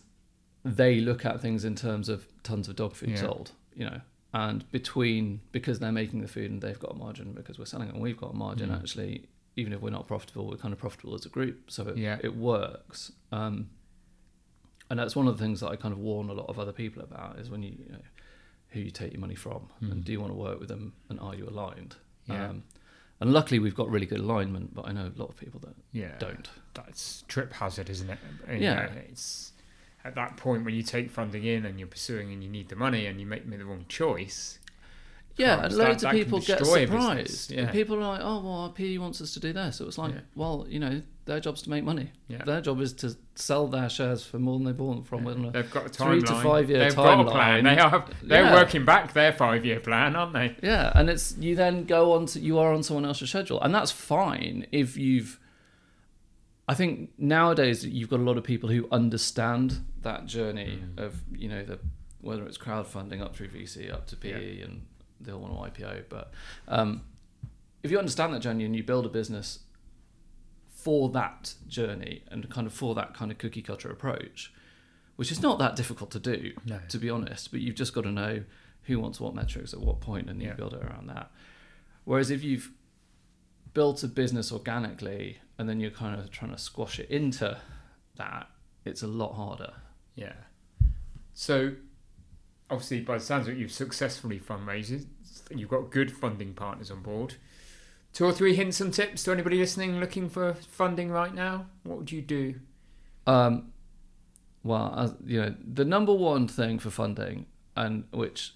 they 0.65 1.01
look 1.01 1.25
at 1.25 1.41
things 1.41 1.65
in 1.65 1.75
terms 1.77 2.09
of 2.09 2.27
tons 2.43 2.69
of 2.69 2.77
dog 2.77 2.95
food 2.95 3.11
Yeah. 3.11 3.17
sold. 3.17 3.53
You 3.75 3.85
know. 3.85 4.01
And 4.35 4.71
between 4.71 5.41
because 5.53 5.79
they're 5.79 5.93
making 5.93 6.21
the 6.21 6.29
food 6.29 6.51
and 6.51 6.61
they've 6.61 6.79
got 6.79 6.93
a 6.93 6.95
margin 6.95 7.33
because 7.33 7.59
we're 7.59 7.65
selling 7.65 7.89
it 7.89 7.95
and 7.95 8.03
we've 8.03 8.17
got 8.19 8.33
a 8.33 8.37
margin, 8.37 8.69
Mm. 8.71 8.79
actually, 8.79 9.25
even 9.57 9.73
if 9.73 9.81
we're 9.81 9.91
not 9.91 10.07
profitable, 10.07 10.47
we're 10.49 10.57
kind 10.59 10.73
of 10.75 10.79
profitable 10.79 11.15
as 11.15 11.25
a 11.25 11.31
group. 11.31 11.71
So 11.71 11.89
it, 11.89 11.97
Yeah. 11.97 12.19
it 12.23 12.37
works. 12.37 13.11
Um, 13.33 13.71
and 14.91 14.99
that's 14.99 15.15
one 15.17 15.27
of 15.29 15.37
the 15.39 15.45
things 15.45 15.61
that 15.61 15.69
I 15.69 15.77
kind 15.77 15.93
of 15.93 15.99
warn 15.99 16.29
a 16.29 16.33
lot 16.35 16.49
of 16.49 16.59
other 16.59 16.73
people 16.73 17.03
about 17.03 17.39
is 17.39 17.51
when 17.51 17.63
you, 17.63 17.71
you 17.79 17.93
know, 17.93 18.01
who 18.69 18.81
you 18.81 18.91
take 18.91 19.13
your 19.13 19.21
money 19.21 19.35
from 19.35 19.69
Mm. 19.83 19.93
and 19.93 20.05
do 20.05 20.13
you 20.13 20.21
want 20.21 20.33
to 20.33 20.37
work 20.39 20.59
with 20.61 20.69
them 20.69 20.93
and 21.09 21.19
are 21.21 21.35
you 21.35 21.49
aligned? 21.49 21.97
Yeah. 22.27 22.49
Um, 22.51 22.65
and 23.21 23.33
luckily 23.33 23.59
we've 23.59 23.75
got 23.75 23.91
really 23.91 24.07
good 24.07 24.21
alignment, 24.21 24.75
but 24.75 24.87
I 24.87 24.93
know 24.93 25.07
a 25.15 25.19
lot 25.21 25.31
of 25.31 25.37
people 25.37 25.59
that 25.61 25.75
yeah 25.93 26.17
don't. 26.19 26.49
that's 26.75 27.25
trip 27.29 27.53
hazard, 27.55 27.89
isn't 27.91 28.09
it? 28.11 28.19
You 28.49 28.55
Yeah. 28.59 28.75
know, 28.87 28.93
it's 29.09 29.53
at 30.05 30.15
that 30.15 30.37
point 30.37 30.65
when 30.65 30.75
you 30.75 30.83
take 30.83 31.11
funding 31.11 31.45
in 31.45 31.67
and 31.67 31.79
you're 31.79 31.89
pursuing 31.89 32.33
and 32.33 32.43
you 32.43 32.49
need 32.49 32.69
the 32.69 32.77
money 32.77 33.07
and 33.07 33.21
you 33.21 33.27
make 33.27 33.49
the 33.51 33.65
wrong 33.65 33.85
choice. 33.89 34.59
Yeah, 35.37 35.65
and 35.65 35.73
loads 35.77 36.03
that- 36.03 36.09
of 36.09 36.21
people 36.21 36.41
get 36.41 36.59
surprised. 36.67 36.91
business, 36.91 37.51
And 37.51 37.71
people 37.71 37.95
are 37.97 38.01
like, 38.09 38.21
"Oh, 38.23 38.41
well, 38.41 38.53
our 38.55 38.71
PE 38.71 38.99
wants 38.99 39.21
us 39.21 39.35
to 39.35 39.41
do 39.41 39.53
this." 39.53 39.77
So 39.77 39.87
it's 39.87 39.97
like, 39.97 40.13
Yeah. 40.15 40.21
well, 40.35 40.67
you 40.69 40.81
know, 40.81 41.01
their 41.27 41.39
job's 41.39 41.63
to 41.63 41.71
make 41.71 41.85
money. 41.85 42.11
Yeah. 42.27 42.43
Their 42.45 42.61
job 42.61 42.81
is 42.81 42.93
to 42.95 43.15
sell 43.37 43.69
their 43.69 43.89
shares 43.89 44.25
for 44.27 44.41
more 44.41 44.57
than 44.59 44.65
they 44.67 44.73
bought 44.73 44.95
them 44.95 45.05
from. 45.05 45.45
Yeah. 45.45 45.51
They've 45.51 45.71
got 45.71 45.87
a 45.87 45.89
three 45.91 46.23
to 46.23 46.35
five 46.43 46.69
year 46.69 46.81
They've 46.81 46.97
got 46.97 47.21
a 47.21 47.23
timeline. 47.25 47.31
plan. 47.31 47.65
They 47.65 47.79
are. 47.79 48.05
They're 48.21 48.43
Yeah. 48.47 48.53
working 48.55 48.85
back 48.85 49.13
their 49.13 49.33
five 49.33 49.65
year 49.65 49.79
plan, 49.79 50.17
aren't 50.17 50.33
they? 50.33 50.57
Yeah, 50.61 50.91
and 50.97 51.09
it's 51.09 51.37
you 51.39 51.55
then 51.55 51.85
go 51.85 52.15
on 52.15 52.27
to 52.27 52.41
you 52.41 52.59
are 52.59 52.73
on 52.75 52.83
someone 52.83 53.05
else's 53.05 53.29
schedule, 53.31 53.61
and 53.61 53.73
that's 53.73 53.93
fine 53.93 54.67
if 54.73 54.97
you've. 54.97 55.39
I 56.71 56.75
think 56.75 57.11
nowadays 57.19 57.85
you've 57.85 58.11
got 58.11 58.21
a 58.21 58.23
lot 58.23 58.37
of 58.37 58.45
people 58.45 58.69
who 58.69 58.87
understand 58.93 59.85
that 60.03 60.27
journey 60.27 60.79
Mm. 60.83 60.99
of 60.99 61.23
you 61.35 61.49
know 61.49 61.65
the 61.65 61.79
whether 62.21 62.45
it's 62.47 62.59
crowdfunding 62.59 63.21
up 63.23 63.35
through 63.35 63.49
VC 63.49 63.91
up 63.93 64.07
to 64.09 64.17
PE 64.17 64.61
and 64.61 64.85
they 65.21 65.33
all 65.33 65.41
want 65.41 65.75
to 65.75 65.83
IPO, 65.83 66.05
but 66.09 66.33
um, 66.67 67.03
if 67.83 67.91
you 67.93 67.99
understand 67.99 68.35
that 68.35 68.41
journey 68.41 68.65
and 68.65 68.75
you 68.77 68.83
build 68.83 69.07
a 69.07 69.09
business 69.09 69.61
for 70.67 71.09
that 71.11 71.55
journey 71.69 72.23
and 72.29 72.49
kind 72.51 72.67
of 72.67 72.73
for 72.73 72.95
that 72.97 73.15
kind 73.15 73.31
of 73.31 73.39
cookie 73.39 73.63
cutter 73.63 73.89
approach, 73.91 74.53
which 75.17 75.31
is 75.33 75.41
not 75.43 75.59
that 75.61 75.75
difficult 75.77 76.11
to 76.11 76.19
do, 76.21 76.53
No. 76.67 76.81
to 76.89 76.99
be 76.99 77.09
honest. 77.11 77.51
But 77.51 77.61
you've 77.61 77.75
just 77.77 77.93
got 77.95 78.03
to 78.03 78.11
know 78.13 78.45
who 78.85 78.99
wants 79.01 79.21
what 79.21 79.35
metrics 79.35 79.73
at 79.73 79.81
what 79.81 80.01
point, 80.01 80.29
and 80.31 80.41
you 80.43 80.49
Yeah. 80.49 80.55
build 80.55 80.75
it 80.75 80.83
around 80.83 81.09
that. 81.09 81.31
Whereas 82.05 82.31
if 82.31 82.43
you've 82.45 82.73
built 83.75 84.03
a 84.03 84.09
business 84.09 84.51
organically 84.53 85.39
and 85.59 85.69
then 85.69 85.81
you're 85.81 85.91
kind 85.91 86.19
of 86.19 86.31
trying 86.31 86.53
to 86.53 86.59
squash 86.59 86.99
it 86.99 87.11
into 87.11 87.59
that, 88.17 88.49
it's 88.85 89.03
a 89.03 89.07
lot 89.07 89.35
harder. 89.35 89.73
Yeah. 90.15 90.35
So, 91.35 91.73
obviously, 92.71 93.01
by 93.01 93.19
the 93.19 93.25
sounds 93.25 93.49
of 93.49 93.55
it, 93.55 93.59
you've 93.59 93.73
successfully 93.73 94.41
fundraised. 94.41 95.07
You've 95.55 95.69
got 95.69 95.91
good 95.91 96.13
funding 96.13 96.55
partners 96.55 96.91
on 96.91 97.03
board. 97.03 97.35
Two 98.13 98.25
or 98.25 98.33
three 98.33 98.55
hints 98.55 98.81
and 98.81 98.93
tips 98.93 99.25
to 99.25 99.33
anybody 99.33 99.59
listening 99.59 100.01
looking 100.01 100.29
for 100.29 100.55
funding 100.55 101.11
right 101.11 101.35
now. 101.35 101.67
What 101.85 101.99
would 101.99 102.13
you 102.13 102.23
do? 102.23 102.55
Um, 103.27 103.73
well, 104.63 104.95
as, 104.97 105.15
you 105.25 105.41
know, 105.41 105.55
the 105.63 105.85
number 105.85 106.15
one 106.15 106.49
thing 106.49 106.79
for 106.79 106.91
funding, 106.91 107.47
and 107.77 108.05
which 108.11 108.55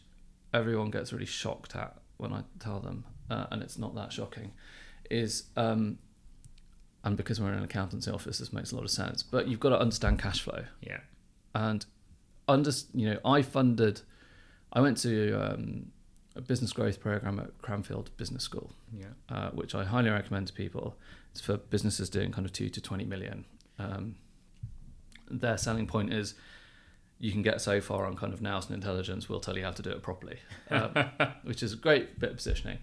everyone 0.53 0.91
gets 0.91 1.13
really 1.13 1.27
shocked 1.27 1.77
at 1.77 1.97
when 2.17 2.33
I 2.33 2.43
tell 2.59 2.81
them, 2.81 3.05
uh, 3.31 3.47
and 3.51 3.63
it's 3.63 3.79
not 3.79 3.95
that 3.95 4.13
shocking, 4.13 4.53
is, 5.11 5.45
um, 5.57 5.99
and 7.05 7.17
because 7.17 7.41
we're 7.41 7.53
in 7.53 7.59
an 7.59 7.65
accountancy 7.65 8.11
office, 8.11 8.39
this 8.39 8.53
makes 8.53 8.73
a 8.73 8.77
lot 8.77 8.85
of 8.85 8.91
sense. 8.91 9.23
But 9.23 9.49
you've 9.49 9.61
got 9.61 9.71
to 9.71 9.79
understand 9.81 10.19
cash 10.21 10.41
flow, 10.43 10.65
Yeah. 10.81 11.01
and 11.55 11.85
under, 12.49 12.71
you 12.95 13.11
know, 13.11 13.19
I 13.25 13.43
funded, 13.43 14.01
I 14.73 14.81
went 14.81 14.97
to 14.99 15.33
um, 15.35 15.93
a 16.37 16.41
business 16.41 16.73
growth 16.73 17.01
program 17.01 17.39
at 17.39 17.57
Cranfield 17.63 18.11
Business 18.17 18.43
School 18.43 18.73
Yeah. 18.93 19.07
uh, 19.29 19.51
which 19.51 19.75
I 19.75 19.85
highly 19.85 20.11
recommend 20.11 20.47
to 20.49 20.53
people. 20.53 20.97
It's 21.33 21.41
for 21.41 21.57
businesses 21.57 22.09
doing 22.11 22.33
kind 22.33 22.45
of 22.47 22.53
two 22.53 22.69
to 22.69 22.81
20 22.81 23.05
million. 23.05 23.45
Um, 23.79 24.17
their 25.31 25.57
selling 25.57 25.87
point 25.87 26.13
is 26.13 26.35
you 27.19 27.33
can 27.33 27.43
get 27.43 27.61
so 27.61 27.81
far 27.81 28.05
on 28.07 28.17
kind 28.17 28.33
of 28.35 28.43
nous 28.43 28.67
and 28.67 28.75
intelligence, 28.75 29.29
we'll 29.29 29.41
tell 29.41 29.57
you 29.57 29.65
how 29.65 29.71
to 29.71 29.83
do 29.83 29.91
it 29.91 30.03
properly, 30.03 30.39
um, 30.71 30.93
which 31.45 31.63
is 31.63 31.73
a 31.73 31.77
great 31.77 32.19
bit 32.19 32.31
of 32.31 32.37
positioning. 32.37 32.79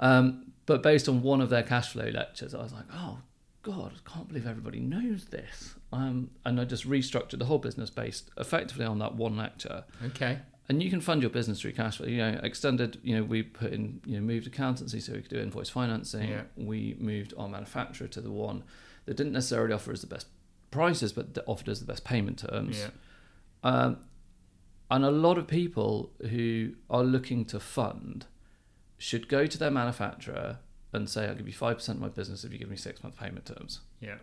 Um, 0.00 0.52
but 0.66 0.82
based 0.82 1.08
on 1.08 1.22
one 1.22 1.40
of 1.40 1.50
their 1.50 1.62
cash 1.64 1.92
flow 1.92 2.08
lectures, 2.08 2.54
I 2.54 2.62
was 2.62 2.72
like, 2.72 2.84
oh, 2.94 3.18
God, 3.62 3.92
I 3.94 4.10
can't 4.10 4.26
believe 4.28 4.46
everybody 4.46 4.80
knows 4.80 5.26
this. 5.26 5.74
Um, 5.92 6.30
and 6.44 6.60
I 6.60 6.64
just 6.64 6.88
restructured 6.88 7.38
the 7.38 7.44
whole 7.44 7.58
business 7.58 7.90
based 7.90 8.30
effectively 8.36 8.84
on 8.84 8.98
that 8.98 9.14
one 9.14 9.36
lecture 9.36 9.84
Okay. 10.06 10.38
and 10.68 10.82
you 10.82 10.90
can 10.90 11.00
fund 11.00 11.22
your 11.22 11.30
business 11.30 11.60
through 11.60 11.72
cash 11.72 11.98
flow. 11.98 12.06
You 12.06 12.16
know, 12.18 12.40
extended. 12.42 12.98
You 13.04 13.16
know, 13.16 13.24
we 13.24 13.42
put 13.42 13.72
in 13.72 14.00
you 14.04 14.16
know 14.16 14.22
moved 14.22 14.46
accountancy 14.46 14.98
so 15.00 15.12
we 15.12 15.20
could 15.20 15.30
do 15.30 15.38
invoice 15.38 15.68
financing. 15.68 16.28
Yeah. 16.30 16.42
We 16.56 16.96
moved 16.98 17.34
our 17.38 17.48
manufacturer 17.48 18.08
to 18.08 18.20
the 18.20 18.32
one 18.32 18.64
that 19.04 19.16
didn't 19.16 19.32
necessarily 19.32 19.72
offer 19.74 19.92
us 19.92 20.00
the 20.00 20.06
best 20.06 20.26
prices, 20.70 21.12
but 21.12 21.34
that 21.34 21.44
offered 21.46 21.68
us 21.68 21.78
the 21.80 21.84
best 21.86 22.04
payment 22.04 22.38
terms. 22.38 22.78
Yeah. 22.80 22.90
Um, 23.62 23.98
and 24.90 25.04
a 25.04 25.10
lot 25.10 25.38
of 25.38 25.46
people 25.46 26.12
who 26.30 26.72
are 26.90 27.02
looking 27.04 27.44
to 27.46 27.60
fund 27.60 28.26
should 28.98 29.28
go 29.28 29.46
to 29.46 29.58
their 29.58 29.70
manufacturer 29.70 30.58
and 30.92 31.08
say, 31.08 31.26
"I'll 31.26 31.34
give 31.34 31.46
you 31.46 31.52
five 31.52 31.76
percent 31.76 31.96
of 31.96 32.02
my 32.02 32.08
business 32.08 32.44
if 32.44 32.52
you 32.52 32.58
give 32.58 32.70
me 32.70 32.76
six 32.76 33.02
month 33.02 33.16
payment 33.16 33.46
terms," 33.46 33.80
Yeah. 34.00 34.16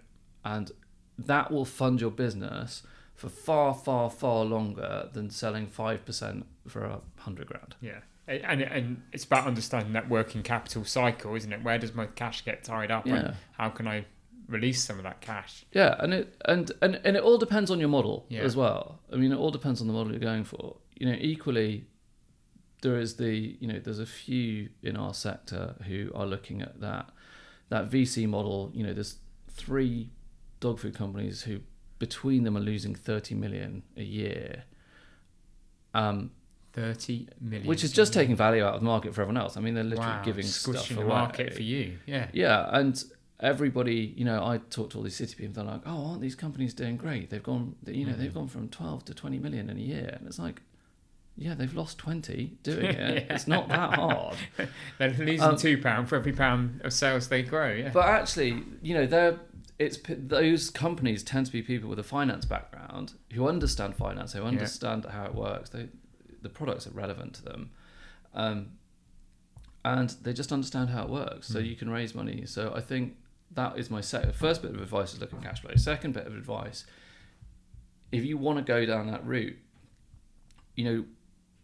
and 0.45 0.71
that 1.17 1.51
will 1.51 1.65
fund 1.65 1.99
your 2.01 2.11
business 2.11 2.83
for 3.15 3.27
far, 3.29 3.73
far, 3.73 4.09
far 4.09 4.45
longer 4.45 5.09
than 5.13 5.29
selling 5.29 5.67
five 5.67 6.05
percent 6.05 6.45
for 6.67 6.83
a 6.85 7.01
hundred 7.17 7.47
grand. 7.47 7.75
Yeah. 7.81 7.99
And, 8.27 8.61
and 8.61 9.01
it's 9.11 9.23
about 9.23 9.47
understanding 9.47 9.93
that 9.93 10.07
working 10.07 10.43
capital 10.43 10.85
cycle, 10.85 11.33
isn't 11.35 11.51
it? 11.51 11.63
Where 11.63 11.79
does 11.79 11.95
my 11.95 12.05
cash 12.05 12.45
get 12.45 12.63
tied 12.63 12.91
up? 12.91 13.07
Yeah. 13.07 13.15
And 13.15 13.35
how 13.53 13.69
can 13.69 13.87
I 13.87 14.05
release 14.47 14.83
some 14.83 14.97
of 14.97 15.03
that 15.03 15.21
cash. 15.21 15.65
Yeah, 15.71 15.95
and 15.99 16.13
it 16.13 16.35
and, 16.45 16.71
and 16.81 16.99
and 17.03 17.15
it 17.15 17.23
all 17.23 17.37
depends 17.37 17.69
on 17.71 17.79
your 17.79 17.89
model 17.89 18.25
Yeah. 18.29 18.41
as 18.41 18.55
well. 18.55 18.99
I 19.11 19.15
mean, 19.15 19.31
it 19.31 19.35
all 19.37 19.51
depends 19.51 19.79
on 19.81 19.87
the 19.87 19.93
model 19.93 20.11
you're 20.11 20.19
going 20.19 20.43
for. 20.43 20.77
You 20.95 21.07
know, 21.07 21.17
equally, 21.19 21.85
there 22.81 22.97
is 22.99 23.15
the 23.17 23.57
you 23.59 23.67
know 23.67 23.79
there's 23.79 23.99
a 23.99 24.05
few 24.05 24.69
in 24.81 24.95
our 24.97 25.13
sector 25.13 25.75
who 25.87 26.11
are 26.15 26.25
looking 26.25 26.61
at 26.61 26.79
that 26.81 27.09
that 27.69 27.89
VC 27.89 28.27
model. 28.27 28.71
You 28.73 28.83
know, 28.85 28.93
there's 28.93 29.17
three 29.49 30.11
dog 30.59 30.79
food 30.79 30.95
companies 30.95 31.43
who 31.43 31.59
between 31.99 32.43
them 32.45 32.55
are 32.55 32.61
losing 32.61 32.95
30 32.95 33.35
million 33.35 33.83
a 33.97 34.03
year. 34.03 34.63
Um, 35.93 36.31
30 36.73 37.27
million. 37.41 37.67
which 37.67 37.83
is 37.83 37.91
just 37.91 38.13
taking 38.13 38.35
value 38.35 38.63
out 38.63 38.75
of 38.75 38.79
the 38.81 38.85
market 38.85 39.13
for 39.13 39.21
everyone 39.21 39.41
else. 39.41 39.57
I 39.57 39.59
mean, 39.59 39.73
they're 39.73 39.83
literally 39.83 40.11
wow, 40.11 40.21
giving 40.23 40.45
squishing 40.45 40.83
stuff 40.83 40.97
the 40.97 41.01
away. 41.03 41.09
market 41.09 41.53
for 41.53 41.63
you. 41.63 41.97
Yeah. 42.05 42.27
Yeah, 42.31 42.69
and 42.71 43.03
everybody, 43.39 44.13
you 44.15 44.23
know, 44.23 44.45
I 44.45 44.59
talk 44.69 44.91
to 44.91 44.97
all 44.97 45.03
these 45.03 45.15
city 45.15 45.35
people. 45.35 45.53
They're 45.55 45.71
like, 45.73 45.81
"Oh, 45.85 46.05
aren't 46.11 46.21
these 46.21 46.35
companies 46.35 46.73
doing 46.73 46.95
great? 46.95 47.31
They've 47.31 47.41
gone, 47.43 47.75
you 47.87 48.05
know, 48.05 48.13
Mm. 48.13 48.17
they've 48.19 48.33
gone 48.33 48.47
from 48.47 48.69
twelve 48.69 49.03
to 49.05 49.13
twenty 49.15 49.39
million 49.39 49.69
in 49.69 49.77
a 49.77 49.81
year." 49.81 50.13
And 50.19 50.27
it's 50.27 50.37
like, 50.39 50.61
yeah, 51.39 51.55
they've 51.55 51.73
lost 51.73 51.97
twenty 51.97 52.57
doing 52.63 52.85
it. 52.85 52.95
Yeah. 53.29 53.33
It's 53.35 53.47
not 53.47 53.67
that 53.69 53.93
hard. 53.95 54.35
They're 54.97 55.09
losing 55.11 55.41
Um, 55.41 55.55
two 55.57 55.77
pound 55.81 56.09
for 56.09 56.15
every 56.17 56.33
pound 56.33 56.81
of 56.83 56.91
sales 56.93 57.29
they 57.29 57.41
grow. 57.43 57.71
Yeah. 57.73 57.89
But 57.93 58.05
actually, 58.07 58.63
you 58.81 58.93
know, 58.93 59.05
they're 59.05 59.39
it's 59.79 59.97
those 60.07 60.69
companies 60.69 61.23
tend 61.23 61.45
to 61.45 61.51
be 61.51 61.61
people 61.61 61.89
with 61.89 61.99
a 61.99 62.03
finance 62.03 62.43
background 62.45 63.13
who 63.33 63.47
understand 63.47 63.95
finance, 63.95 64.33
who 64.33 64.43
understand 64.43 65.05
how 65.05 65.25
it 65.25 65.33
works. 65.33 65.69
They, 65.69 65.87
the 66.41 66.49
products 66.49 66.85
are 66.87 66.91
relevant 66.91 67.35
to 67.35 67.43
them, 67.43 67.71
um, 68.33 68.71
and 69.85 70.09
they 70.21 70.33
just 70.33 70.51
understand 70.51 70.89
how 70.89 71.03
it 71.03 71.09
works. 71.09 71.47
So 71.47 71.59
Mm. 71.59 71.69
you 71.69 71.75
can 71.77 71.89
raise 71.89 72.13
money. 72.13 72.45
So 72.45 72.73
I 72.75 72.81
think 72.81 73.15
that 73.51 73.77
is 73.79 73.89
my. 73.89 74.01
First 74.01 74.61
bit 74.61 74.71
of 74.75 74.81
advice 74.81 75.13
is 75.13 75.21
look 75.21 75.33
at 75.33 75.41
cash 75.41 75.61
flow. 75.61 75.71
Second 75.75 76.13
bit 76.13 76.27
of 76.27 76.33
advice, 76.35 76.85
if 78.11 78.25
you 78.25 78.37
want 78.37 78.57
to 78.57 78.63
go 78.63 78.85
down 78.85 79.07
that 79.07 79.25
route, 79.25 79.57
you 80.75 80.83
know, 80.83 81.05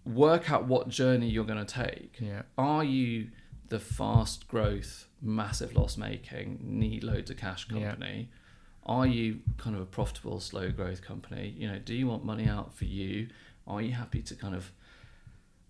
work 0.05 0.51
out 0.51 0.65
what 0.65 0.87
journey 0.89 1.27
you're 1.29 1.45
going 1.45 1.65
to 1.65 1.73
take 1.83 2.17
yeah. 2.21 2.43
are 2.57 2.83
you 2.83 3.29
the 3.69 3.79
fast 3.79 4.47
growth, 4.47 5.07
massive 5.21 5.75
loss 5.75 5.97
making, 5.97 6.59
need 6.61 7.03
loads 7.03 7.31
of 7.31 7.37
cash 7.37 7.65
Yeah. 7.71 7.87
company? 7.89 8.29
Are 8.85 9.07
you 9.07 9.39
kind 9.57 9.75
of 9.75 9.81
a 9.81 9.85
profitable, 9.87 10.39
slow 10.39 10.69
growth 10.71 11.01
company? 11.01 11.55
You 11.57 11.67
know, 11.71 11.79
do 11.79 11.95
you 11.95 12.05
want 12.05 12.23
money 12.23 12.47
out 12.47 12.75
for 12.75 12.85
you? 12.85 13.29
Are 13.65 13.81
you 13.81 13.93
happy 13.93 14.21
to 14.21 14.35
kind 14.35 14.53
of 14.53 14.71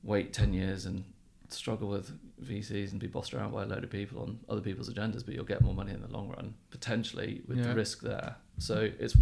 wait 0.03 0.33
10 0.33 0.53
years 0.53 0.85
and 0.85 1.05
struggle 1.47 1.87
with 1.87 2.11
VCs 2.43 2.91
and 2.91 2.99
be 2.99 3.07
bossed 3.07 3.33
around 3.33 3.53
by 3.53 3.63
a 3.63 3.65
load 3.65 3.85
of 3.85 3.89
people 3.89 4.21
on 4.21 4.39
other 4.49 4.59
people's 4.59 4.89
agendas, 4.89 5.25
but 5.25 5.33
you'll 5.33 5.45
get 5.45 5.61
more 5.61 5.73
money 5.73 5.93
in 5.93 6.01
the 6.01 6.09
long 6.09 6.27
run, 6.29 6.55
potentially 6.71 7.41
with 7.47 7.57
Yeah. 7.59 7.67
the 7.67 7.75
risk 7.75 8.01
there? 8.01 8.35
So 8.57 8.89
it's 8.99 9.15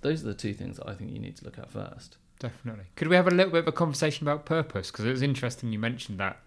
those 0.00 0.22
are 0.22 0.26
the 0.26 0.34
two 0.34 0.54
things 0.54 0.76
that 0.78 0.88
I 0.88 0.94
think 0.94 1.12
you 1.12 1.18
need 1.20 1.36
to 1.36 1.44
look 1.44 1.58
at 1.58 1.70
first. 1.70 2.16
Definitely. 2.38 2.84
Could 2.96 3.08
we 3.08 3.16
have 3.16 3.26
a 3.26 3.30
little 3.32 3.52
bit 3.52 3.60
of 3.60 3.68
a 3.68 3.72
conversation 3.72 4.26
about 4.26 4.46
purpose? 4.46 4.90
Because 4.90 5.04
it 5.06 5.10
was 5.10 5.22
interesting 5.22 5.72
you 5.72 5.78
mentioned 5.78 6.18
that 6.20 6.38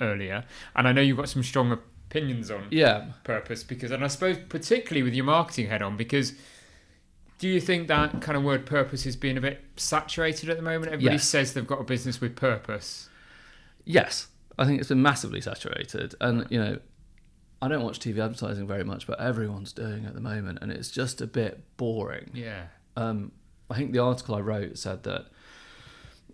earlier, 0.00 0.44
and 0.76 0.86
I 0.86 0.92
know 0.92 1.00
you've 1.00 1.16
got 1.16 1.28
some 1.28 1.42
strong 1.42 1.72
opinions 1.72 2.50
on 2.50 2.68
Yeah. 2.70 3.12
purpose. 3.24 3.64
Because, 3.64 3.90
and 3.90 4.04
I 4.04 4.08
suppose 4.08 4.38
particularly 4.48 5.02
with 5.02 5.14
your 5.14 5.24
marketing 5.24 5.66
head 5.66 5.82
on, 5.82 5.96
because 5.96 6.34
do 7.38 7.48
you 7.48 7.60
think 7.60 7.88
that 7.88 8.20
kind 8.22 8.36
of 8.36 8.44
word 8.44 8.64
purpose 8.66 9.06
is 9.06 9.16
being 9.16 9.36
a 9.36 9.40
bit 9.40 9.64
saturated 9.76 10.48
at 10.50 10.56
the 10.56 10.62
moment? 10.62 10.92
Everybody 10.92 11.16
Yes. 11.16 11.28
says 11.28 11.52
they've 11.52 11.66
got 11.66 11.80
a 11.80 11.84
business 11.84 12.20
with 12.20 12.36
purpose. 12.36 13.08
Yes, 13.84 14.28
I 14.58 14.64
think 14.66 14.78
it's 14.80 14.88
been 14.88 15.02
massively 15.02 15.40
saturated, 15.40 16.14
and 16.20 16.46
you 16.50 16.58
know, 16.60 16.78
I 17.60 17.66
don't 17.68 17.82
watch 17.82 17.98
TV 17.98 18.20
advertising 18.22 18.66
very 18.68 18.84
much, 18.84 19.06
but 19.06 19.18
everyone's 19.18 19.72
doing 19.72 20.04
it 20.04 20.08
at 20.08 20.14
the 20.14 20.20
moment, 20.20 20.58
and 20.62 20.70
it's 20.70 20.90
just 20.90 21.20
a 21.20 21.26
bit 21.26 21.64
boring. 21.76 22.30
Yeah. 22.34 22.66
Um, 22.96 23.32
I 23.70 23.76
think 23.76 23.92
the 23.92 23.98
article 23.98 24.34
I 24.34 24.40
wrote 24.40 24.78
said 24.78 25.02
that 25.04 25.26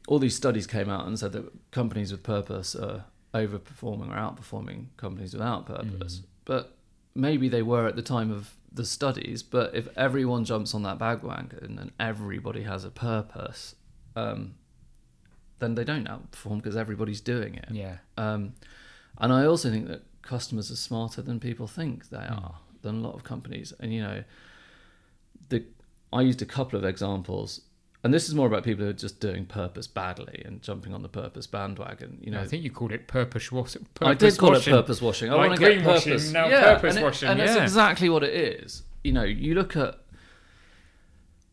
all 0.07 0.19
these 0.19 0.37
studies 0.37 0.67
came 0.67 0.89
out 0.89 1.07
and 1.07 1.19
said 1.19 1.33
that 1.33 1.71
companies 1.71 2.13
with 2.13 2.23
purpose 2.23 2.75
are 2.77 3.05
overperforming 3.33 4.11
or 4.11 4.17
outperforming 4.17 4.87
companies 4.97 5.33
without 5.33 5.67
purpose, 5.67 6.23
but 6.45 6.77
maybe 7.15 7.49
they 7.49 7.63
were 7.63 7.87
at 7.87 7.97
the 7.97 8.03
time 8.03 8.31
of 8.31 8.55
the 8.73 8.85
studies. 8.85 9.43
But 9.43 9.75
if 9.75 9.89
everyone 9.97 10.45
jumps 10.45 10.75
on 10.75 10.83
that 10.83 10.99
bandwagon 10.99 11.79
and 11.79 11.93
everybody 11.99 12.63
has 12.63 12.85
a 12.85 12.91
purpose, 12.91 13.75
um, 14.15 14.55
then 15.59 15.75
they 15.75 15.85
don't 15.85 16.07
outperform 16.07 16.57
because 16.57 16.77
everybody's 16.77 17.21
doing 17.21 17.55
it. 17.55 17.69
Yeah. 17.71 17.99
Um, 18.17 18.55
and 19.19 19.33
I 19.33 19.47
also 19.47 19.71
think 19.71 19.89
that 19.89 20.03
customers 20.23 20.71
are 20.71 20.77
smarter 20.77 21.23
than 21.23 21.41
people 21.41 21.67
think 21.67 22.11
they 22.11 22.17
are, 22.19 22.57
than 22.83 22.97
a 22.97 23.01
lot 23.01 23.15
of 23.15 23.25
companies. 23.25 23.73
And 23.81 23.93
you 23.93 24.03
know, 24.03 24.25
I 26.15 26.23
used 26.23 26.41
a 26.41 26.47
couple 26.47 26.79
of 26.79 26.85
examples, 26.85 27.61
and 28.03 28.15
this 28.15 28.29
is 28.29 28.35
more 28.35 28.47
about 28.47 28.63
people 28.65 28.85
who 28.85 28.91
are 28.91 28.95
just 28.95 29.19
doing 29.21 29.45
purpose 29.47 29.87
badly 29.87 30.43
and 30.45 30.63
jumping 30.63 30.95
on 30.95 31.03
the 31.03 31.09
purpose 31.09 31.47
bandwagon. 31.47 32.19
You 32.23 32.31
know, 32.31 32.41
I 32.41 32.47
think 32.47 32.63
you 32.63 32.71
called 32.71 32.93
it 32.93 33.09
purpose, 33.09 33.51
washing. 33.53 33.87
I 34.01 34.15
did 34.15 34.39
call 34.39 34.51
washing. 34.53 34.73
it 34.73 34.77
purpose 34.77 35.03
washing. 35.03 35.31
I 35.31 35.35
Like 35.35 35.49
want 35.51 35.61
to 35.61 35.75
get 35.75 35.83
purpose. 35.85 36.31
now 36.33 36.47
yeah, 36.49 36.75
purpose 36.75 36.95
and 36.97 37.03
it- 37.03 37.05
washing, 37.05 37.29
and 37.29 37.41
it's 37.41 37.55
yeah. 37.57 37.63
exactly 37.63 38.09
what 38.09 38.23
it 38.23 38.35
is. 38.35 38.83
You 39.03 39.13
know, 39.13 39.25
you 39.25 39.55
look 39.55 39.77
at 39.77 39.99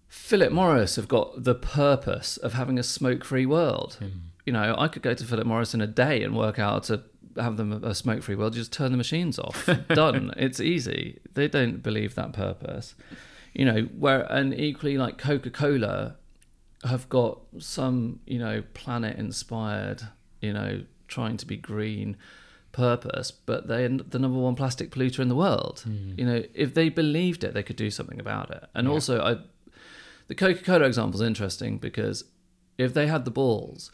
Philip 0.08 0.52
Morris 0.52 0.96
have 0.98 1.08
got 1.08 1.44
the 1.44 1.56
purpose 1.56 2.38
of 2.38 2.54
having 2.54 2.78
a 2.78 2.84
smoke-free 2.84 3.46
world. 3.46 3.96
Hmm. 4.00 4.08
You 4.46 4.54
know, 4.54 4.76
I 4.78 4.88
could 4.88 5.02
go 5.02 5.14
to 5.14 5.24
Philip 5.24 5.46
Morris 5.48 5.74
in 5.74 5.82
a 5.82 5.88
day 5.88 6.24
and 6.24 6.36
work 6.36 6.60
out 6.60 6.84
to 6.86 7.04
have 7.38 7.56
them 7.58 7.72
a 7.84 7.96
smoke-free 7.96 8.36
world. 8.36 8.54
Just 8.54 8.74
turn 8.74 8.92
the 8.92 8.98
machines 8.98 9.40
off. 9.40 9.70
Done. 9.90 10.34
It's 10.36 10.60
easy. 10.60 11.20
They 11.34 11.48
don't 11.48 11.82
believe 11.82 12.16
that 12.16 12.34
purpose. 12.34 12.96
You 13.54 13.66
know, 13.66 13.82
where 13.98 14.22
and 14.32 14.54
equally 14.58 14.98
like 14.98 15.18
Coca-Cola 15.18 16.16
have 16.84 17.10
got 17.10 17.42
some, 17.60 18.20
you 18.26 18.40
know, 18.40 18.64
planet-inspired, 18.74 20.02
you 20.42 20.54
know, 20.54 20.84
trying 21.08 21.38
to 21.38 21.46
be 21.46 21.58
green 21.58 22.18
purpose, 22.72 23.32
but 23.32 23.68
they're 23.68 23.90
the 23.90 24.20
number 24.20 24.40
one 24.40 24.56
plastic 24.56 24.92
polluter 24.92 25.20
in 25.20 25.28
the 25.28 25.36
world. 25.36 25.84
Mm. 25.88 26.18
You 26.18 26.26
know, 26.26 26.44
if 26.54 26.74
they 26.74 26.90
believed 26.90 27.44
it, 27.44 27.54
they 27.54 27.64
could 27.64 27.76
do 27.76 27.92
something 27.92 28.20
about 28.20 28.50
it. 28.52 28.64
And 28.74 28.88
Yeah. 28.88 28.94
also, 28.94 29.22
I, 29.22 29.38
the 30.28 30.36
Coca-Cola 30.36 30.86
example 30.86 31.22
is 31.22 31.28
interesting 31.28 31.78
because 31.78 32.24
if 32.78 32.94
they 32.94 33.08
had 33.08 33.26
the 33.26 33.32
balls, 33.32 33.92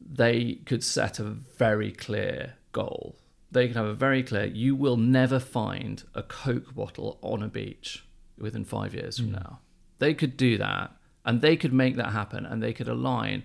they 0.00 0.54
could 0.64 0.82
set 0.82 1.18
a 1.18 1.24
very 1.24 1.92
clear 1.92 2.54
goal. 2.72 3.16
They 3.50 3.66
could 3.68 3.76
have 3.76 3.86
a 3.86 3.94
very 3.94 4.22
clear. 4.22 4.46
You 4.46 4.74
will 4.74 4.96
never 4.96 5.38
find 5.38 6.02
a 6.14 6.22
Coke 6.22 6.74
bottle 6.74 7.18
on 7.20 7.42
a 7.42 7.48
beach 7.48 8.04
within 8.42 8.64
five 8.64 8.94
years 8.94 9.16
from 9.16 9.32
now. 9.32 9.60
They 9.98 10.12
could 10.12 10.36
do 10.36 10.58
that, 10.58 10.94
and 11.24 11.40
they 11.40 11.56
could 11.56 11.72
make 11.72 11.96
that 11.96 12.12
happen, 12.12 12.44
and 12.44 12.62
they 12.62 12.72
could 12.72 12.88
align 12.88 13.44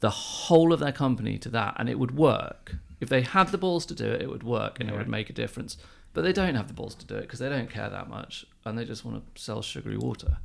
the 0.00 0.10
whole 0.10 0.72
of 0.72 0.80
their 0.80 0.92
company 0.92 1.38
to 1.38 1.50
that, 1.50 1.76
and 1.78 1.88
it 1.88 1.98
would 1.98 2.16
work. 2.16 2.76
If 3.00 3.08
they 3.08 3.22
had 3.22 3.48
the 3.48 3.58
balls 3.58 3.86
to 3.86 3.94
do 3.94 4.06
it, 4.06 4.22
it 4.22 4.28
would 4.28 4.42
work, 4.42 4.80
and 4.80 4.90
it 4.90 4.96
would 4.96 5.08
make 5.08 5.30
a 5.30 5.34
difference. 5.34 5.76
But 6.12 6.22
they 6.22 6.32
don't 6.32 6.56
have 6.56 6.66
the 6.66 6.74
balls 6.74 6.94
to 6.96 7.06
do 7.06 7.14
it 7.16 7.22
because 7.22 7.38
they 7.38 7.48
don't 7.48 7.70
care 7.70 7.88
that 7.88 8.08
much, 8.08 8.44
and 8.64 8.76
they 8.76 8.84
just 8.84 9.04
want 9.04 9.34
to 9.34 9.40
sell 9.40 9.62
sugary 9.62 9.96
water. 9.96 10.38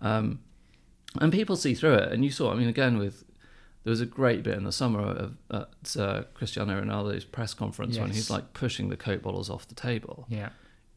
Um, 0.00 0.40
and 1.20 1.32
people 1.32 1.56
see 1.56 1.74
through 1.74 1.94
it, 1.94 2.12
and 2.12 2.24
you 2.24 2.30
saw. 2.30 2.52
I 2.52 2.54
mean, 2.54 2.68
again, 2.68 2.98
with 2.98 3.24
there 3.84 3.90
was 3.90 4.00
a 4.00 4.06
great 4.06 4.42
bit 4.42 4.56
in 4.56 4.64
the 4.64 4.72
summer 4.72 5.00
of 5.00 5.36
at 5.50 5.96
uh, 5.96 6.22
Cristiano 6.34 6.80
Ronaldo's 6.80 7.24
press 7.24 7.54
conference 7.54 7.98
when 7.98 8.10
he's 8.10 8.30
like 8.30 8.52
pushing 8.52 8.90
the 8.90 8.96
Coke 8.96 9.22
bottles 9.22 9.48
off 9.48 9.66
the 9.66 9.74
table. 9.74 10.26
Yeah. 10.28 10.50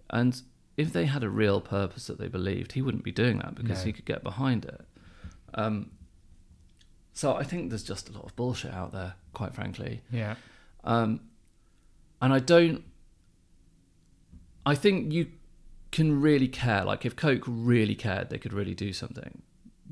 And 0.09 0.41
if 0.81 0.91
they 0.93 1.05
had 1.05 1.23
a 1.23 1.29
real 1.29 1.61
purpose 1.61 2.07
that 2.07 2.17
they 2.19 2.27
believed, 2.27 2.73
he 2.73 2.81
wouldn't 2.81 3.03
be 3.03 3.11
doing 3.11 3.37
that 3.39 3.55
because 3.55 3.79
No. 3.79 3.85
he 3.85 3.93
could 3.93 4.05
get 4.05 4.23
behind 4.23 4.65
it. 4.65 4.81
Um, 5.53 5.91
so 7.13 7.35
I 7.35 7.43
think 7.43 7.69
there's 7.69 7.83
just 7.83 8.09
a 8.09 8.11
lot 8.13 8.23
of 8.25 8.35
bullshit 8.35 8.73
out 8.73 8.91
there, 8.91 9.15
quite 9.33 9.53
frankly. 9.53 10.01
Yeah. 10.11 10.35
Um, 10.83 11.21
and 12.21 12.33
I 12.33 12.39
don't. 12.39 12.83
I 14.65 14.75
think 14.75 15.11
you 15.11 15.27
can 15.91 16.21
really 16.21 16.47
care. 16.47 16.83
Like 16.85 17.05
if 17.05 17.15
Coke 17.15 17.43
really 17.47 17.95
cared, 17.95 18.29
they 18.29 18.37
could 18.37 18.53
really 18.53 18.75
do 18.75 18.93
something, 18.93 19.41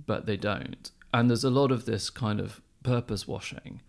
but 0.06 0.26
they 0.26 0.38
don't. 0.38 0.92
And 1.14 1.30
there's 1.30 1.44
a 1.44 1.50
lot 1.50 1.72
of 1.72 1.86
this 1.86 2.10
kind 2.10 2.40
of 2.40 2.62
purpose 2.84 3.28
washing. 3.28 3.82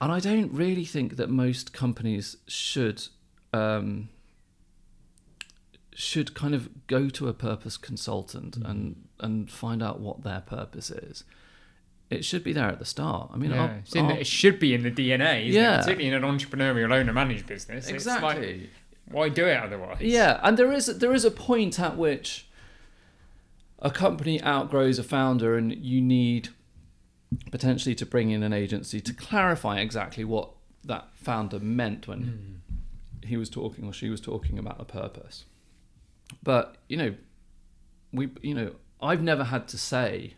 And 0.00 0.12
I 0.12 0.20
don't 0.20 0.52
really 0.52 0.84
think 0.84 1.16
that 1.16 1.28
most 1.28 1.72
companies 1.72 2.36
should 2.46 3.02
um, 3.52 4.08
should 5.98 6.34
kind 6.34 6.54
of 6.54 6.68
go 6.86 7.08
to 7.08 7.26
a 7.26 7.32
purpose 7.32 7.78
consultant 7.78 8.58
mm-hmm. 8.58 8.70
and 8.70 9.08
and 9.18 9.50
find 9.50 9.82
out 9.82 9.98
what 9.98 10.22
their 10.22 10.42
purpose 10.42 10.90
is. 10.90 11.24
It 12.10 12.22
should 12.22 12.44
be 12.44 12.52
there 12.52 12.68
at 12.68 12.78
the 12.78 12.84
start. 12.84 13.30
I 13.32 13.38
mean, 13.38 13.50
yeah. 13.50 13.62
our- 13.62 13.82
in 13.94 14.08
the- 14.08 14.20
it 14.20 14.26
should 14.26 14.60
be 14.60 14.74
in 14.74 14.82
the 14.82 14.90
DNA, 14.90 15.48
isn't 15.48 15.60
Yeah. 15.60 15.76
it? 15.76 15.78
particularly 15.78 16.08
in 16.08 16.14
an 16.14 16.22
entrepreneurial 16.22 16.92
owner 16.92 17.14
managed 17.14 17.46
business. 17.46 17.88
It's 17.88 18.06
like, 18.06 18.16
exactly. 18.36 18.70
why 19.06 19.30
do 19.30 19.46
it 19.46 19.56
otherwise? 19.56 20.02
Yeah, 20.02 20.38
and 20.42 20.58
there 20.58 20.70
is 20.70 20.86
there 20.98 21.14
is 21.14 21.24
a 21.24 21.30
point 21.30 21.80
at 21.80 21.96
which 21.96 22.46
a 23.78 23.90
company 23.90 24.42
outgrows 24.42 24.98
a 24.98 25.02
founder, 25.02 25.56
and 25.56 25.74
you 25.74 26.02
need 26.02 26.50
potentially 27.50 27.94
to 27.94 28.04
bring 28.04 28.30
in 28.30 28.42
an 28.42 28.52
agency 28.52 29.00
to 29.00 29.14
clarify 29.14 29.78
exactly 29.80 30.24
what 30.24 30.50
that 30.84 31.08
founder 31.14 31.58
meant 31.58 32.06
when 32.06 32.20
mm. 32.20 33.26
he 33.26 33.38
was 33.38 33.48
talking 33.48 33.86
or 33.86 33.94
she 33.94 34.10
was 34.10 34.20
talking 34.20 34.58
about 34.58 34.76
the 34.76 34.84
purpose. 34.84 35.46
But 36.42 36.76
you 36.88 36.96
know, 36.96 37.14
we 38.12 38.30
you 38.42 38.54
know 38.54 38.72
I've 39.00 39.22
never 39.22 39.44
had 39.44 39.68
to 39.68 39.78
say, 39.78 40.34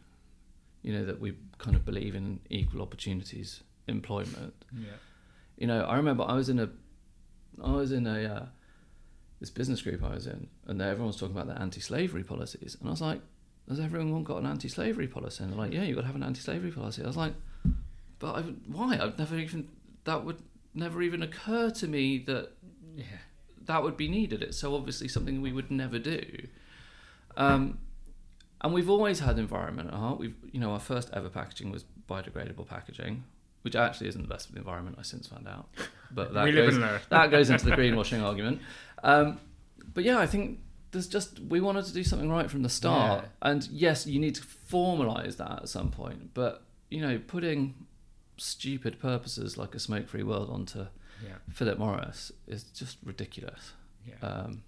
you 0.82 0.92
know, 0.92 1.04
that 1.04 1.20
we 1.20 1.34
kind 1.58 1.76
of 1.76 1.84
believe 1.84 2.14
in 2.14 2.40
equal 2.50 2.82
opportunities 2.82 3.62
employment. 3.86 4.54
Yeah. 4.76 4.90
You 5.56 5.66
know, 5.66 5.84
I 5.84 5.96
remember 5.96 6.24
I 6.26 6.34
was 6.34 6.48
in 6.48 6.58
a, 6.58 6.68
I 7.62 7.72
was 7.72 7.92
in 7.92 8.06
a, 8.06 8.24
uh, 8.24 8.46
this 9.40 9.50
business 9.50 9.82
group 9.82 10.02
I 10.02 10.14
was 10.14 10.26
in, 10.26 10.48
and 10.66 10.80
everyone 10.80 11.08
was 11.08 11.16
talking 11.16 11.34
about 11.34 11.46
their 11.46 11.60
anti-slavery 11.60 12.24
policies, 12.24 12.76
and 12.78 12.88
I 12.88 12.90
was 12.92 13.00
like, 13.00 13.20
has 13.68 13.80
everyone 13.80 14.24
got 14.24 14.38
an 14.38 14.46
anti-slavery 14.46 15.08
policy? 15.08 15.42
And 15.42 15.52
they're 15.52 15.58
like, 15.58 15.72
yeah, 15.72 15.82
you 15.82 15.94
got 15.94 16.02
to 16.02 16.06
have 16.06 16.16
an 16.16 16.22
anti-slavery 16.22 16.70
policy. 16.70 17.02
I 17.02 17.06
was 17.06 17.16
like, 17.16 17.34
but 18.18 18.36
I, 18.36 18.40
why? 18.66 18.98
I've 18.98 19.18
never 19.18 19.36
even 19.36 19.68
that 20.04 20.24
would 20.24 20.38
never 20.74 21.02
even 21.02 21.22
occur 21.22 21.70
to 21.70 21.86
me 21.86 22.18
that 22.26 22.50
Yeah. 22.96 23.04
That 23.68 23.82
would 23.82 23.96
be 23.96 24.08
needed. 24.08 24.42
It's 24.42 24.58
so 24.58 24.74
obviously 24.74 25.06
something 25.08 25.40
we 25.40 25.52
would 25.52 25.70
never 25.70 25.98
do. 25.98 26.22
Um, 27.36 27.78
and 28.60 28.74
we've 28.74 28.90
always 28.90 29.20
had 29.20 29.38
environment 29.38 29.88
at 29.88 29.94
heart. 29.94 30.18
We've, 30.18 30.34
you 30.50 30.58
know, 30.58 30.72
our 30.72 30.80
first 30.80 31.10
ever 31.12 31.28
packaging 31.28 31.70
was 31.70 31.84
biodegradable 32.10 32.66
packaging, 32.66 33.22
which 33.62 33.76
actually 33.76 34.08
isn't 34.08 34.22
the 34.22 34.28
best 34.28 34.46
for 34.48 34.52
the 34.54 34.58
environment. 34.58 34.96
I 34.98 35.02
since 35.02 35.28
found 35.28 35.46
out, 35.46 35.68
but 36.10 36.34
that 36.34 36.52
goes, 36.52 36.76
that 37.10 37.30
goes 37.30 37.50
into 37.50 37.66
the 37.66 37.70
greenwashing 37.76 38.22
argument. 38.22 38.60
Um, 39.04 39.38
but 39.94 40.02
yeah, 40.04 40.18
I 40.18 40.26
think 40.26 40.58
there's 40.90 41.06
just 41.06 41.38
we 41.38 41.60
wanted 41.60 41.84
to 41.84 41.92
do 41.92 42.02
something 42.02 42.28
right 42.30 42.50
from 42.50 42.62
the 42.62 42.68
start, 42.68 43.22
Yeah. 43.22 43.50
and 43.50 43.68
yes, 43.70 44.06
you 44.06 44.18
need 44.18 44.34
to 44.34 44.42
formalize 44.42 45.36
that 45.36 45.62
at 45.62 45.68
some 45.68 45.90
point. 45.90 46.34
But 46.34 46.64
you 46.90 47.00
know, 47.00 47.20
putting 47.24 47.74
stupid 48.38 48.98
purposes 48.98 49.56
like 49.56 49.74
a 49.74 49.78
smoke-free 49.78 50.22
world 50.22 50.48
onto 50.50 50.86
Yeah. 51.24 51.34
Philip 51.52 51.78
Morris 51.78 52.32
is 52.46 52.64
just 52.64 52.98
ridiculous. 53.04 53.72
Yeah. 54.06 54.26
Um, 54.26 54.62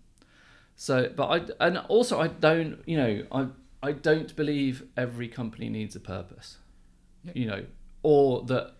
so, 0.77 1.11
but 1.15 1.27
I 1.27 1.67
and 1.67 1.79
also 1.89 2.21
I 2.21 2.29
don't, 2.29 2.83
you 2.87 2.97
know, 2.97 3.25
I 3.31 3.47
I 3.83 3.93
don't 3.93 4.35
believe 4.37 4.85
every 4.97 5.29
company 5.29 5.69
needs 5.69 5.95
a 5.97 6.01
purpose, 6.01 6.59
you 7.35 7.47
know, 7.47 7.65
or 8.03 8.43
that. 8.45 8.75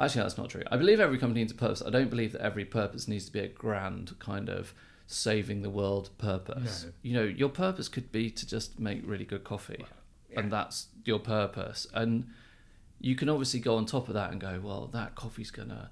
Actually, 0.00 0.22
that's 0.22 0.38
not 0.38 0.48
true. 0.48 0.62
I 0.70 0.76
believe 0.76 1.00
every 1.00 1.18
company 1.18 1.40
needs 1.40 1.50
a 1.50 1.56
purpose. 1.56 1.82
I 1.84 1.90
don't 1.90 2.08
believe 2.08 2.30
that 2.32 2.40
every 2.40 2.64
purpose 2.64 3.08
needs 3.08 3.26
to 3.26 3.32
be 3.32 3.40
a 3.40 3.48
grand 3.48 4.16
kind 4.20 4.48
of 4.48 4.72
saving 5.08 5.62
the 5.62 5.70
world 5.70 6.10
purpose. 6.18 6.84
No. 6.84 6.92
You 7.02 7.14
know, 7.14 7.24
your 7.24 7.48
purpose 7.48 7.88
could 7.88 8.12
be 8.12 8.30
to 8.30 8.46
just 8.46 8.78
make 8.78 9.02
really 9.04 9.24
good 9.24 9.42
coffee, 9.42 9.84
yeah. 10.30 10.40
and 10.40 10.52
that's 10.52 10.86
your 11.04 11.18
purpose. 11.18 11.86
And 11.94 12.28
you 13.00 13.16
can 13.16 13.28
obviously 13.28 13.60
go 13.60 13.76
on 13.76 13.86
top 13.86 14.08
of 14.08 14.14
that 14.14 14.30
and 14.30 14.40
go, 14.40 14.60
well, 14.62 14.88
that 14.92 15.14
coffee's 15.14 15.50
gonna 15.50 15.90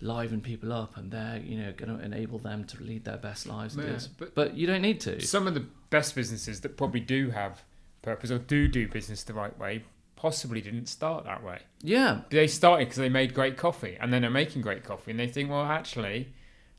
liven 0.00 0.40
people 0.40 0.72
up, 0.72 0.96
and 0.96 1.10
they're 1.10 1.38
you 1.44 1.58
know 1.58 1.72
going 1.72 1.96
to 1.98 2.04
enable 2.04 2.38
them 2.38 2.64
to 2.64 2.82
lead 2.82 3.04
their 3.04 3.16
best 3.18 3.46
lives. 3.46 3.76
Yeah, 3.76 3.98
but- 4.18 4.34
but 4.34 4.54
you 4.56 4.66
don't 4.66 4.82
need 4.82 5.00
to. 5.02 5.20
Some 5.20 5.46
of 5.46 5.54
the 5.54 5.66
best 5.90 6.14
businesses 6.14 6.60
that 6.62 6.76
probably 6.76 7.00
do 7.00 7.30
have 7.30 7.62
purpose 8.02 8.30
or 8.30 8.38
do 8.38 8.66
do 8.68 8.88
business 8.88 9.22
the 9.24 9.34
right 9.34 9.56
way 9.58 9.84
possibly 10.16 10.60
didn't 10.60 10.86
start 10.86 11.24
that 11.24 11.42
way. 11.42 11.58
Yeah, 11.82 12.20
They 12.30 12.46
started 12.46 12.84
because 12.86 12.98
they 12.98 13.08
made 13.08 13.32
great 13.32 13.56
coffee 13.56 13.96
and 13.98 14.12
then 14.12 14.20
they're 14.20 14.30
making 14.30 14.60
great 14.60 14.84
coffee 14.84 15.10
and 15.12 15.18
they 15.20 15.26
think, 15.28 15.48
well, 15.48 15.64
actually, 15.64 16.28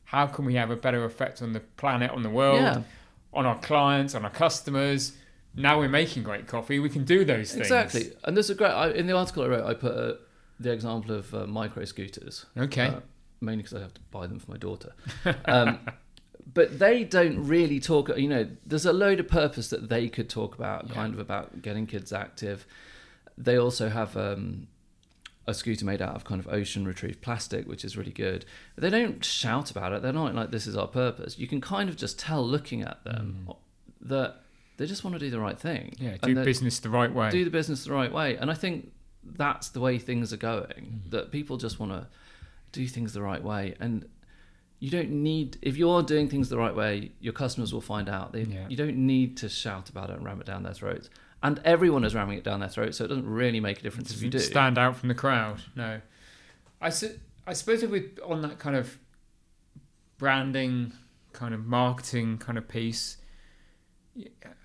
how 0.05 0.27
can 0.27 0.45
we 0.45 0.53
have 0.55 0.69
a 0.69 0.75
better 0.75 1.03
effect 1.05 1.41
on 1.41 1.53
the 1.53 1.60
planet, 1.60 2.12
on 2.12 2.21
the 2.21 2.29
world, 2.29 2.60
Yeah. 2.62 2.84
on 3.34 3.47
our 3.47 3.57
clients, 3.60 4.13
on 4.13 4.23
our 4.25 4.29
customers? 4.31 5.13
Now 5.55 5.79
we're 5.79 5.89
making 5.89 6.21
great 6.21 6.45
coffee, 6.47 6.77
we 6.77 6.89
can 6.89 7.03
do 7.03 7.25
those 7.25 7.51
things. 7.51 7.62
exactly. 7.65 8.12
And 8.23 8.38
there's 8.38 8.51
a 8.51 8.55
great 8.55 8.69
I, 8.69 8.91
in 8.91 9.07
the 9.07 9.17
article 9.17 9.43
I 9.43 9.47
wrote. 9.47 9.65
I 9.65 9.73
put 9.73 9.91
uh, 9.97 10.13
the 10.62 10.71
example 10.71 11.15
of 11.15 11.34
uh, 11.34 11.45
micro 11.47 11.86
scooters. 11.86 12.45
Okay. 12.58 12.88
Uh, 12.88 13.00
mainly 13.39 13.63
because 13.63 13.78
I 13.78 13.82
have 13.82 13.93
to 13.95 14.02
buy 14.12 14.28
them 14.28 14.39
for 14.39 14.52
my 14.52 14.58
daughter. 14.58 14.93
Um, 15.45 15.80
but 16.54 16.80
they 16.80 17.04
don't 17.04 17.47
really 17.47 17.80
talk. 17.80 18.15
You 18.17 18.28
know, 18.28 18.47
there's 18.65 18.86
a 18.86 18.93
load 18.93 19.19
of 19.19 19.28
purpose 19.28 19.69
that 19.69 19.89
they 19.89 20.10
could 20.10 20.30
talk 20.30 20.56
about, 20.56 20.88
Yeah. 20.88 20.93
kind 20.93 21.13
of 21.13 21.19
about 21.19 21.62
getting 21.62 21.88
kids 21.88 22.13
active. 22.13 22.65
They 23.38 23.58
also 23.58 23.89
have 23.89 24.15
um, 24.15 24.67
a 25.47 25.54
scooter 25.54 25.86
made 25.86 26.02
out 26.02 26.15
of 26.15 26.24
kind 26.24 26.39
of 26.39 26.47
ocean 26.47 26.86
retrieved 26.86 27.21
plastic, 27.21 27.67
which 27.67 27.84
is 27.84 27.97
really 27.97 28.12
good. 28.12 28.45
But 28.76 28.84
they 28.84 28.89
don't 28.89 29.24
shout 29.26 29.71
about 29.71 29.93
it. 29.93 30.02
They're 30.02 30.13
not 30.13 30.36
like 30.36 30.52
this 30.52 30.67
is 30.67 30.76
our 30.78 30.88
purpose. 30.88 31.39
You 31.39 31.47
can 31.47 31.62
kind 31.62 31.89
of 31.89 31.95
just 31.95 32.19
tell 32.19 32.45
looking 32.45 32.82
at 32.84 33.04
them 33.04 33.50
that 34.02 34.41
they 34.78 34.86
just 34.86 35.04
want 35.04 35.15
to 35.15 35.19
do 35.19 35.30
the 35.30 35.39
right 35.39 35.60
thing. 35.60 35.95
Mm. 36.00 36.02
yeah, 36.02 36.17
do 36.21 36.36
business 36.43 36.80
the 36.80 36.89
right 36.89 37.12
way. 37.13 37.30
do 37.30 37.43
the 37.43 37.52
business 37.52 37.86
the 37.86 37.93
right 37.93 38.12
way. 38.12 38.36
And 38.38 38.52
I 38.52 38.54
think 38.54 38.91
that's 39.23 39.69
the 39.69 39.79
way 39.79 39.97
things 39.97 40.34
are 40.34 40.38
going. 40.38 41.01
Mm. 41.05 41.12
That 41.12 41.31
people 41.31 41.57
just 41.57 41.79
want 41.79 41.91
to 41.91 42.07
do 42.71 42.88
things 42.88 43.13
the 43.13 43.21
right 43.21 43.43
way, 43.43 43.75
and 43.79 44.05
you 44.79 44.89
don't 44.89 45.12
need 45.12 45.57
if 45.62 45.77
you're 45.77 46.01
doing 46.03 46.27
things 46.27 46.49
the 46.49 46.57
right 46.57 46.75
way, 46.75 47.12
your 47.19 47.34
customers 47.34 47.73
will 47.73 47.81
find 47.81 48.10
out. 48.10 48.34
They, 48.34 48.43
Yeah. 48.43 48.67
You 48.67 48.77
don't 48.77 48.97
need 48.97 49.38
to 49.38 49.49
shout 49.49 49.89
about 49.89 50.10
it 50.10 50.17
and 50.17 50.25
ram 50.25 50.41
it 50.41 50.47
down 50.47 50.63
their 50.63 50.73
throats. 50.73 51.10
And 51.43 51.60
everyone 51.65 52.03
is 52.03 52.13
ramming 52.13 52.38
it 52.38 52.43
down 52.43 52.60
their 52.60 52.69
throats, 52.69 52.97
so 52.97 53.05
it 53.05 53.07
doesn't 53.07 53.27
really 53.27 53.60
make 53.60 53.79
a 53.79 53.81
difference 53.81 54.12
if 54.12 54.21
you 54.21 54.29
do. 54.29 54.39
Stand 54.39 54.77
out 54.77 54.95
from 54.97 55.10
the 55.10 55.15
crowd. 55.15 55.62
No, 55.75 56.01
I, 56.79 56.89
su- 56.89 57.19
I 57.47 57.53
suppose 57.53 57.81
if 57.81 57.89
we 57.89 58.10
on 58.23 58.41
that 58.43 58.60
kind 58.60 58.75
of 58.75 58.99
branding, 60.17 60.93
kind 61.34 61.53
of 61.53 61.65
marketing 61.65 62.38
kind 62.38 62.57
of 62.57 62.67
piece. 62.67 63.17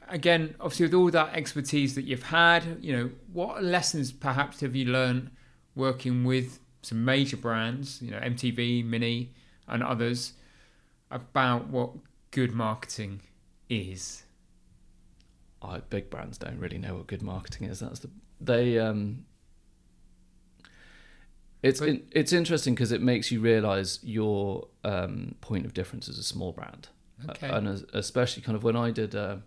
Again, 0.09 0.55
obviously, 0.61 0.87
with 0.87 0.95
all 0.95 1.11
that 1.11 1.35
expertise 1.35 1.95
that 1.97 2.05
you've 2.05 2.25
had, 2.25 2.79
you 2.81 2.92
know, 2.92 3.11
what 3.33 3.62
lessons 3.62 4.12
perhaps 4.12 4.61
have 4.61 4.77
you 4.77 4.87
learned 4.87 5.31
working 5.75 6.25
with 6.25 6.61
some 6.83 7.05
major 7.05 7.37
brands, 7.37 8.01
you 8.01 8.11
know, 8.11 8.19
MTV, 8.19 8.85
Mini, 8.85 9.33
and 9.66 9.83
others, 9.83 10.35
about 11.11 11.66
what 11.69 11.90
good 12.31 12.53
marketing 12.53 13.21
is? 13.69 14.23
I, 15.61 15.81
big 15.81 16.11
brands 16.11 16.38
don't 16.38 16.59
really 16.59 16.79
know 16.79 16.95
what 16.95 17.07
good 17.09 17.23
marketing 17.23 17.69
is. 17.69 17.81
That's 17.81 17.99
the 18.01 18.11
they. 18.40 18.79
Um, 18.79 19.25
it's 21.62 21.81
But- 21.81 21.88
in, 21.88 22.03
it's 22.12 22.33
interesting 22.33 22.75
because 22.75 22.92
it 22.92 23.03
makes 23.03 23.33
you 23.33 23.40
realize 23.40 23.99
your 24.03 24.69
um, 24.85 25.35
point 25.40 25.66
of 25.66 25.75
difference 25.75 26.09
as 26.09 26.19
a 26.19 26.23
small 26.23 26.53
brand. 26.53 26.88
Okay. 27.31 27.49
and 27.49 27.66
as, 27.66 27.83
especially 27.95 28.42
kind 28.42 28.55
of 28.57 28.62
when 28.62 28.77
I 28.77 28.90
did 28.90 29.14
a, 29.14 29.40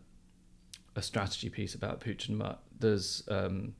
a 1.00 1.02
strategy 1.02 1.50
piece 1.50 1.74
about 1.74 2.02
Pooch 2.02 2.28
and 2.28 2.38
Mutt, 2.38 2.60
there's 2.78 3.24
um, 3.30 3.74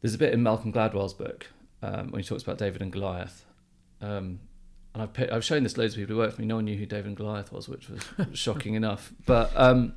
there's 0.00 0.14
a 0.14 0.18
bit 0.18 0.32
in 0.32 0.42
Malcolm 0.42 0.72
Gladwell's 0.72 1.14
book 1.14 1.48
um, 1.82 2.10
when 2.10 2.22
he 2.22 2.26
talks 2.26 2.42
about 2.42 2.58
David 2.58 2.80
and 2.80 2.92
Goliath, 2.92 3.44
um, 4.00 4.40
and 4.94 5.02
I've 5.02 5.32
I've 5.32 5.44
shown 5.44 5.64
this 5.64 5.76
loads 5.76 5.94
of 5.94 5.98
people 5.98 6.14
who 6.14 6.20
work 6.20 6.32
for 6.32 6.40
me. 6.40 6.46
No 6.46 6.56
one 6.56 6.64
knew 6.64 6.76
who 6.76 6.86
David 6.86 7.08
and 7.08 7.16
Goliath 7.16 7.52
was, 7.52 7.68
which 7.68 7.88
was 7.90 8.02
shocking 8.32 8.74
enough. 8.74 9.12
But 9.26 9.52
um, 9.54 9.94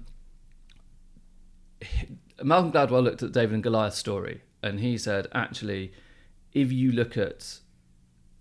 Malcolm 2.43 2.71
Gladwell 2.71 3.03
looked 3.03 3.23
at 3.23 3.31
David 3.31 3.53
and 3.53 3.63
Goliath's 3.63 3.97
story, 3.97 4.41
and 4.61 4.79
he 4.79 4.97
said, 4.97 5.27
actually, 5.33 5.93
if 6.53 6.71
you 6.71 6.91
look 6.91 7.15
at 7.17 7.59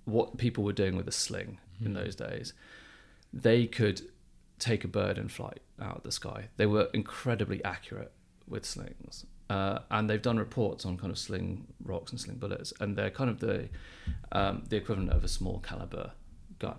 what 0.07 0.39
people 0.39 0.65
were 0.65 0.73
doing 0.73 0.97
with 0.97 1.07
a 1.07 1.13
sling 1.13 1.59
in 1.85 1.93
those 1.93 2.17
days, 2.17 2.55
they 3.33 3.67
could 3.67 4.01
take 4.59 4.83
a 4.83 4.89
bird 4.89 5.19
in 5.19 5.29
flight 5.29 5.61
out 5.81 5.99
of 5.99 6.03
the 6.03 6.13
sky. 6.13 6.49
They 6.57 6.67
were 6.67 6.89
incredibly 6.93 7.63
accurate 7.65 8.13
with 8.47 8.65
slings. 8.65 9.27
Uh, 9.51 9.79
and 9.91 10.11
they've 10.11 10.21
done 10.21 10.39
reports 10.39 10.85
on 10.85 10.99
kind 10.99 11.11
of 11.11 11.19
sling 11.19 11.67
rocks 11.83 12.11
and 12.11 12.21
sling 12.21 12.37
bullets, 12.37 12.73
and 12.81 12.97
they're 12.97 13.11
kind 13.11 13.31
of 13.31 13.41
the 13.41 13.69
um, 14.33 14.65
the 14.69 14.77
equivalent 14.77 15.11
of 15.11 15.25
a 15.25 15.29
small 15.29 15.59
caliber 15.61 16.13
gun. 16.59 16.77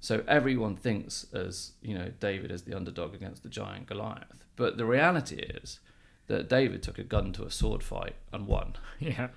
So 0.00 0.24
everyone 0.26 0.76
thinks 0.76 1.26
as 1.32 1.72
you 1.80 1.94
know 1.96 2.10
David 2.18 2.50
as 2.50 2.62
the 2.62 2.74
underdog 2.74 3.14
against 3.14 3.44
the 3.44 3.48
giant 3.48 3.86
Goliath, 3.86 4.44
but 4.56 4.78
the 4.78 4.84
reality 4.84 5.36
is 5.36 5.78
that 6.26 6.48
David 6.48 6.82
took 6.82 6.98
a 6.98 7.04
gun 7.04 7.32
to 7.34 7.44
a 7.44 7.50
sword 7.50 7.82
fight 7.82 8.16
and 8.32 8.46
won. 8.46 8.74
yeah. 8.98 9.28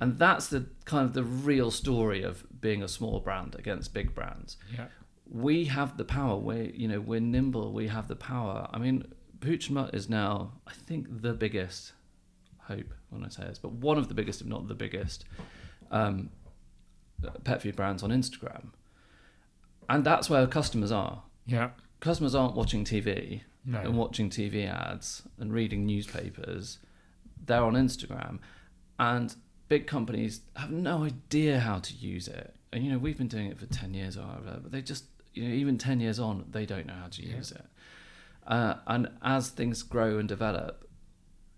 And 0.00 0.18
that's 0.18 0.48
the 0.48 0.66
kind 0.84 1.06
of 1.06 1.14
the 1.14 1.24
real 1.24 1.70
story 1.70 2.22
of 2.22 2.44
being 2.60 2.82
a 2.82 2.88
small 2.88 3.20
brand 3.20 3.54
against 3.58 3.94
big 3.94 4.14
brands. 4.14 4.58
Yeah. 4.70 4.86
We 5.30 5.66
have 5.66 5.96
the 5.96 6.04
power. 6.04 6.36
We're 6.36 6.70
you 6.70 6.88
know 6.88 7.00
we're 7.00 7.20
nimble. 7.20 7.72
We 7.72 7.88
have 7.88 8.08
the 8.08 8.16
power. 8.16 8.68
I 8.72 8.78
mean, 8.78 9.04
Pooch 9.40 9.70
Mutt 9.70 9.94
is 9.94 10.08
now 10.08 10.52
I 10.66 10.72
think 10.72 11.22
the 11.22 11.32
biggest. 11.34 11.92
Hope 12.60 12.92
when 13.10 13.24
I 13.24 13.28
say 13.28 13.44
this, 13.44 13.58
but 13.58 13.72
one 13.72 13.96
of 13.96 14.08
the 14.08 14.14
biggest, 14.14 14.42
if 14.42 14.46
not 14.46 14.68
the 14.68 14.74
biggest, 14.74 15.24
um, 15.90 16.28
pet 17.44 17.62
food 17.62 17.74
brands 17.76 18.02
on 18.02 18.10
Instagram, 18.10 18.72
and 19.88 20.04
that's 20.04 20.28
where 20.28 20.46
customers 20.46 20.92
are. 20.92 21.22
Yeah. 21.46 21.70
Customers 22.00 22.34
aren't 22.34 22.54
watching 22.54 22.84
TV 22.84 23.40
No. 23.64 23.80
and 23.80 23.96
watching 23.96 24.28
TV 24.28 24.66
ads 24.68 25.22
and 25.38 25.50
reading 25.52 25.86
newspapers. 25.86 26.78
They're 27.46 27.64
on 27.64 27.72
Instagram, 27.72 28.38
and 28.98 29.34
big 29.68 29.86
companies 29.86 30.42
have 30.56 30.70
no 30.70 31.04
idea 31.04 31.60
how 31.60 31.78
to 31.78 31.94
use 31.94 32.28
it. 32.28 32.54
And 32.72 32.84
you 32.84 32.92
know, 32.92 32.98
we've 32.98 33.16
been 33.16 33.28
doing 33.28 33.46
it 33.46 33.58
for 33.58 33.64
ten 33.66 33.94
years 33.94 34.18
or 34.18 34.22
whatever, 34.24 34.60
but 34.62 34.72
they 34.72 34.82
just, 34.82 35.04
you 35.38 35.48
know, 35.48 35.54
even 35.54 35.78
ten 35.78 36.00
years 36.00 36.18
on, 36.18 36.44
they 36.50 36.66
don't 36.66 36.86
know 36.86 36.94
how 36.94 37.08
to 37.08 37.22
Yeah. 37.22 37.36
use 37.36 37.52
it. 37.52 37.64
Uh, 38.46 38.74
and 38.86 39.08
as 39.22 39.50
things 39.50 39.82
grow 39.82 40.18
and 40.18 40.28
develop, 40.28 40.88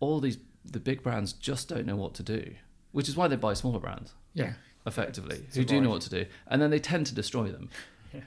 all 0.01 0.21
these 0.21 0.39
the 0.65 0.81
big 0.81 1.03
brands 1.03 1.33
just 1.33 1.69
don't 1.69 1.87
know 1.87 1.97
what 1.97 2.15
to 2.15 2.23
do, 2.23 2.55
which 2.93 3.09
is 3.09 3.17
why 3.17 3.27
they 3.29 3.37
buy 3.37 3.55
smaller 3.55 3.81
brands 3.81 4.13
Yeah. 4.35 4.53
effectively 4.87 5.37
It's 5.47 5.57
who 5.57 5.65
do 5.65 5.81
know 5.81 5.89
what 5.91 6.03
to 6.03 6.11
do, 6.11 6.27
and 6.47 6.61
then 6.61 6.71
they 6.71 6.79
tend 6.79 7.07
to 7.07 7.15
destroy 7.15 7.51
them. 7.51 7.71
Yeah, 8.13 8.21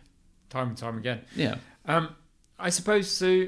Time 0.49 0.69
and 0.69 0.77
time 0.77 0.97
again. 0.97 1.21
Yeah, 1.35 1.57
Um, 1.85 2.15
I 2.57 2.69
suppose 2.69 3.09
so. 3.11 3.47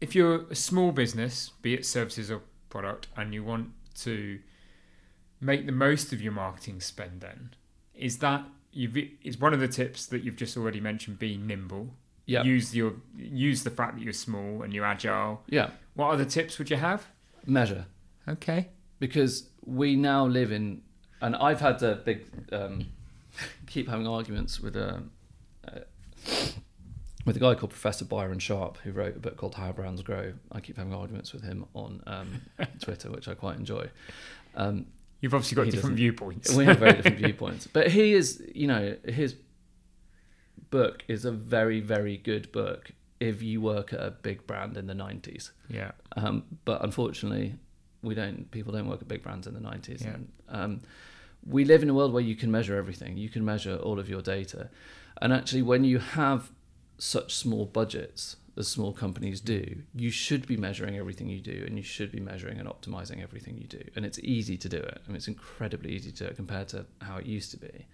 If 0.00 0.14
you're 0.14 0.42
a 0.48 0.54
small 0.54 0.92
business, 0.92 1.50
be 1.62 1.74
it 1.74 1.84
services 1.84 2.30
or 2.30 2.42
product, 2.68 3.08
and 3.16 3.34
you 3.34 3.42
want 3.42 3.72
to 4.02 4.38
make 5.40 5.66
the 5.66 5.72
most 5.72 6.12
of 6.12 6.20
your 6.22 6.32
marketing 6.32 6.80
spend, 6.80 7.20
then 7.20 7.54
is 7.94 8.18
that 8.18 8.44
you've 8.72 8.96
is 9.22 9.38
one 9.38 9.52
of 9.54 9.60
the 9.60 9.68
tips 9.68 10.06
that 10.06 10.22
you've 10.24 10.36
just 10.36 10.56
already 10.56 10.80
mentioned. 10.80 11.18
Be 11.18 11.36
nimble. 11.36 11.94
Yeah. 12.26 12.42
Use 12.42 12.74
your 12.76 12.94
use 13.16 13.64
the 13.64 13.70
fact 13.70 13.96
that 13.96 14.02
you're 14.02 14.12
small 14.12 14.62
and 14.62 14.72
you're 14.72 14.84
agile. 14.84 15.42
Yeah. 15.48 15.70
What 15.94 16.10
other 16.10 16.24
tips 16.24 16.58
would 16.58 16.70
you 16.70 16.76
have? 16.76 17.06
Measure. 17.46 17.86
Okay. 18.28 18.68
because 18.98 19.48
we 19.64 19.96
now 19.96 20.26
live 20.26 20.52
in, 20.52 20.82
and 21.20 21.36
I've 21.36 21.60
had 21.60 21.82
a 21.82 21.96
big, 21.96 22.26
um, 22.52 22.86
keep 23.66 23.88
having 23.88 24.06
arguments 24.06 24.60
with 24.60 24.76
a, 24.76 25.02
uh, 25.66 25.80
with 27.24 27.36
a 27.36 27.40
guy 27.40 27.54
called 27.54 27.70
Professor 27.70 28.04
Byron 28.04 28.38
Sharp 28.38 28.78
who 28.78 28.92
wrote 28.92 29.16
a 29.16 29.18
book 29.18 29.36
called 29.36 29.54
How 29.54 29.72
Brands 29.72 30.02
Grow. 30.02 30.32
I 30.52 30.60
keep 30.60 30.76
having 30.76 30.94
arguments 30.94 31.32
with 31.32 31.42
him 31.42 31.66
on 31.74 32.02
um, 32.06 32.42
Twitter, 32.80 33.10
which 33.10 33.28
I 33.28 33.34
quite 33.34 33.56
enjoy. 33.56 33.88
Um, 34.54 34.86
You've 35.20 35.34
obviously 35.34 35.56
got 35.56 35.64
different 35.64 35.82
doesn't- 35.82 35.96
viewpoints. 35.96 36.54
we 36.54 36.64
have 36.66 36.78
very 36.78 36.92
different 36.94 37.18
viewpoints, 37.26 37.66
but 37.66 37.90
he 37.90 38.12
is, 38.14 38.42
you 38.54 38.66
know, 38.68 38.96
his 39.04 39.34
book 40.70 41.04
is 41.08 41.24
a 41.24 41.32
very, 41.32 41.80
very 41.80 42.16
good 42.16 42.50
book 42.52 42.90
if 43.20 43.42
you 43.42 43.60
work 43.60 43.92
at 43.92 44.00
a 44.00 44.10
big 44.10 44.46
brand 44.46 44.76
in 44.76 44.86
the 44.86 44.94
'90s. 44.94 45.50
yeah. 45.68 45.92
Um, 46.16 46.44
but 46.64 46.84
unfortunately, 46.84 47.56
we 48.02 48.14
don't. 48.14 48.50
People 48.50 48.72
don't 48.72 48.88
work 48.88 49.00
at 49.02 49.08
big 49.08 49.22
brands 49.22 49.46
in 49.46 49.54
the 49.54 49.60
nineties. 49.60 50.02
Yeah. 50.02 50.14
And, 50.14 50.28
um, 50.48 50.80
we 51.46 51.64
live 51.64 51.82
in 51.82 51.88
a 51.88 51.94
world 51.94 52.12
where 52.12 52.22
you 52.22 52.36
can 52.36 52.50
measure 52.50 52.76
everything. 52.76 53.16
You 53.16 53.28
can 53.28 53.44
measure 53.44 53.76
all 53.76 53.98
of 53.98 54.08
your 54.08 54.22
data, 54.22 54.70
and 55.22 55.32
actually, 55.32 55.62
when 55.62 55.84
you 55.84 55.98
have 55.98 56.50
such 56.98 57.34
small 57.34 57.64
budgets 57.64 58.36
as 58.58 58.68
small 58.68 58.92
companies 58.92 59.40
do, 59.40 59.82
you 59.94 60.10
should 60.10 60.46
be 60.46 60.56
measuring 60.56 60.98
everything 60.98 61.28
you 61.28 61.40
do, 61.40 61.64
and 61.66 61.76
you 61.76 61.82
should 61.82 62.10
be 62.10 62.20
measuring 62.20 62.58
and 62.58 62.68
optimizing 62.68 63.22
everything 63.22 63.56
you 63.56 63.66
do. 63.66 63.82
And 63.94 64.04
it's 64.04 64.18
easy 64.20 64.56
to 64.58 64.68
do 64.68 64.78
it. 64.78 65.00
I 65.04 65.08
mean, 65.08 65.16
it's 65.16 65.28
incredibly 65.28 65.92
easy 65.92 66.10
to 66.12 66.34
compared 66.34 66.68
to 66.68 66.86
how 67.00 67.18
it 67.18 67.26
used 67.26 67.50
to 67.52 67.56
be. 67.56 67.86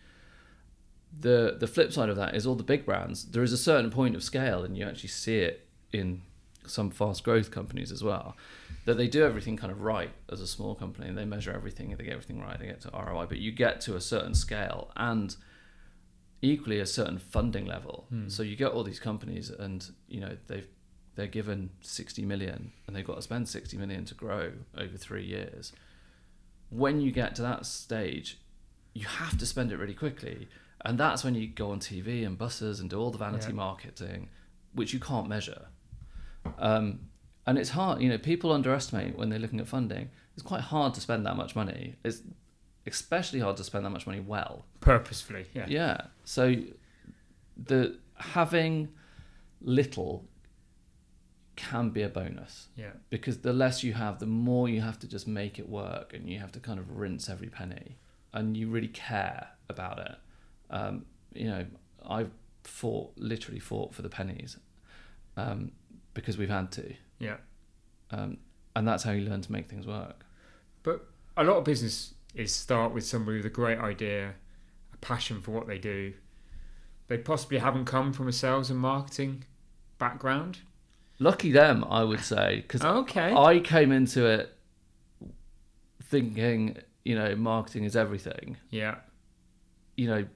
The 1.20 1.56
the 1.60 1.66
flip 1.66 1.92
side 1.92 2.08
of 2.08 2.16
that 2.16 2.34
is 2.34 2.46
all 2.46 2.54
the 2.54 2.64
big 2.64 2.84
brands. 2.84 3.26
There 3.26 3.42
is 3.42 3.52
a 3.52 3.58
certain 3.58 3.90
point 3.90 4.16
of 4.16 4.22
scale, 4.22 4.64
and 4.64 4.76
you 4.76 4.86
actually 4.86 5.10
see 5.10 5.38
it 5.38 5.66
in 5.92 6.22
some 6.66 6.90
fast 6.90 7.24
growth 7.24 7.50
companies 7.50 7.92
as 7.92 8.02
well 8.02 8.36
that 8.86 8.96
they 8.96 9.06
do 9.06 9.24
everything 9.24 9.56
kind 9.56 9.72
of 9.72 9.80
right 9.82 10.10
as 10.32 10.40
a 10.40 10.46
small 10.46 10.74
company 10.74 11.12
they 11.12 11.24
measure 11.24 11.52
everything 11.52 11.94
they 11.96 12.04
get 12.04 12.12
everything 12.12 12.40
right 12.40 12.58
they 12.58 12.66
get 12.66 12.80
to 12.80 12.90
ROI 12.90 13.26
but 13.26 13.38
you 13.38 13.52
get 13.52 13.80
to 13.82 13.96
a 13.96 14.00
certain 14.00 14.34
scale 14.34 14.90
and 14.96 15.36
equally 16.52 16.78
a 16.80 16.86
certain 16.86 17.18
funding 17.18 17.66
level 17.66 18.06
so 18.28 18.42
you 18.42 18.56
get 18.56 18.70
all 18.72 18.84
these 18.84 19.00
companies 19.00 19.50
and 19.50 19.90
you 20.08 20.20
know 20.20 20.36
they've 20.48 20.68
they're 21.16 21.26
given 21.40 21.70
60 21.80 22.24
million 22.24 22.72
and 22.86 22.94
they've 22.94 23.06
got 23.06 23.16
to 23.16 23.22
spend 23.22 23.48
60 23.48 23.76
million 23.76 24.04
to 24.04 24.14
grow 24.14 24.52
over 24.76 24.96
3 24.96 25.24
years 25.24 25.72
when 26.70 27.00
you 27.00 27.10
get 27.12 27.34
to 27.36 27.42
that 27.42 27.66
stage 27.66 28.38
you 28.94 29.06
have 29.06 29.36
to 29.38 29.46
spend 29.46 29.70
it 29.72 29.76
really 29.78 29.94
quickly 29.94 30.48
and 30.84 30.98
that's 30.98 31.22
when 31.24 31.34
you 31.34 31.46
go 31.46 31.70
on 31.70 31.80
TV 31.80 32.26
and 32.26 32.36
buses 32.36 32.80
and 32.80 32.90
do 32.90 32.98
all 33.00 33.10
the 33.10 33.18
vanity 33.18 33.48
Yeah. 33.48 33.54
marketing 33.54 34.28
which 34.74 34.92
you 34.92 35.00
can't 35.00 35.28
measure 35.28 35.66
um, 36.58 37.00
and 37.46 37.58
it's 37.58 37.70
hard, 37.70 38.00
you 38.02 38.08
know, 38.08 38.18
people 38.18 38.52
underestimate 38.52 39.16
when 39.18 39.28
they're 39.28 39.38
looking 39.38 39.60
at 39.60 39.68
funding. 39.68 40.10
It's 40.34 40.42
quite 40.42 40.62
hard 40.62 40.94
to 40.94 41.00
spend 41.00 41.24
that 41.26 41.36
much 41.36 41.54
money. 41.54 41.94
It's 42.04 42.22
especially 42.86 43.40
hard 43.40 43.56
to 43.58 43.64
spend 43.64 43.84
that 43.84 43.90
much 43.90 44.06
money 44.06 44.20
well. 44.20 44.64
Purposefully. 44.84 45.46
Yeah. 45.54 45.66
Yeah. 45.68 46.00
So 46.24 46.54
the 47.56 47.98
having 48.16 48.88
little 49.60 50.24
can 51.56 51.90
be 51.90 52.02
a 52.02 52.08
bonus 52.08 52.68
Yeah. 52.76 52.90
because 53.10 53.38
the 53.38 53.52
less 53.52 53.82
you 53.84 53.92
have, 53.92 54.18
the 54.18 54.26
more 54.26 54.68
you 54.68 54.80
have 54.80 54.98
to 55.00 55.08
just 55.08 55.26
make 55.28 55.58
it 55.58 55.68
work 55.68 56.12
and 56.12 56.28
you 56.28 56.38
have 56.40 56.52
to 56.52 56.60
kind 56.60 56.78
of 56.78 56.96
rinse 56.98 57.28
every 57.28 57.48
penny 57.48 57.96
and 58.32 58.56
you 58.56 58.68
really 58.68 58.88
care 58.88 59.48
about 59.68 59.98
it. 60.00 60.16
Um, 60.70 61.06
you 61.32 61.46
know, 61.46 61.64
I've 62.04 62.30
fought, 62.64 63.12
literally 63.16 63.60
fought 63.60 63.94
for 63.94 64.02
the 64.02 64.08
pennies 64.08 64.56
um, 65.36 65.70
because 66.12 66.36
we've 66.36 66.50
had 66.50 66.72
to. 66.72 66.94
Yeah. 67.20 67.36
Um, 68.10 68.38
and 68.74 68.86
that's 68.86 69.04
how 69.04 69.12
you 69.12 69.22
learn 69.28 69.40
to 69.42 69.52
make 69.52 69.68
things 69.68 69.86
work. 69.86 70.26
But 70.82 71.06
a 71.36 71.44
lot 71.44 71.56
of 71.56 71.64
business 71.64 72.14
is 72.34 72.52
start 72.52 72.92
with 72.92 73.06
somebody 73.06 73.36
with 73.38 73.46
a 73.46 73.50
great 73.50 73.78
idea, 73.78 74.34
passion 75.04 75.40
for 75.40 75.50
what 75.52 75.66
they 75.66 75.78
do. 75.78 76.14
They 77.08 77.18
possibly 77.18 77.58
haven't 77.58 77.84
come 77.84 78.12
from 78.12 78.26
a 78.28 78.32
sales 78.32 78.70
and 78.70 78.78
marketing 78.80 79.44
background. 79.98 80.58
Lucky 81.18 81.52
them, 81.52 81.84
I 81.88 82.02
would 82.02 82.20
say, 82.20 82.62
because 82.62 82.82
Okay. 82.82 83.32
I 83.32 83.60
came 83.60 83.92
into 83.92 84.26
it 84.26 84.56
thinking, 86.02 86.78
you 87.04 87.14
know, 87.14 87.36
marketing 87.36 87.84
is 87.84 87.94
everything. 87.94 88.56
yeah. 88.70 88.96
You 89.96 90.08
know, 90.08 90.26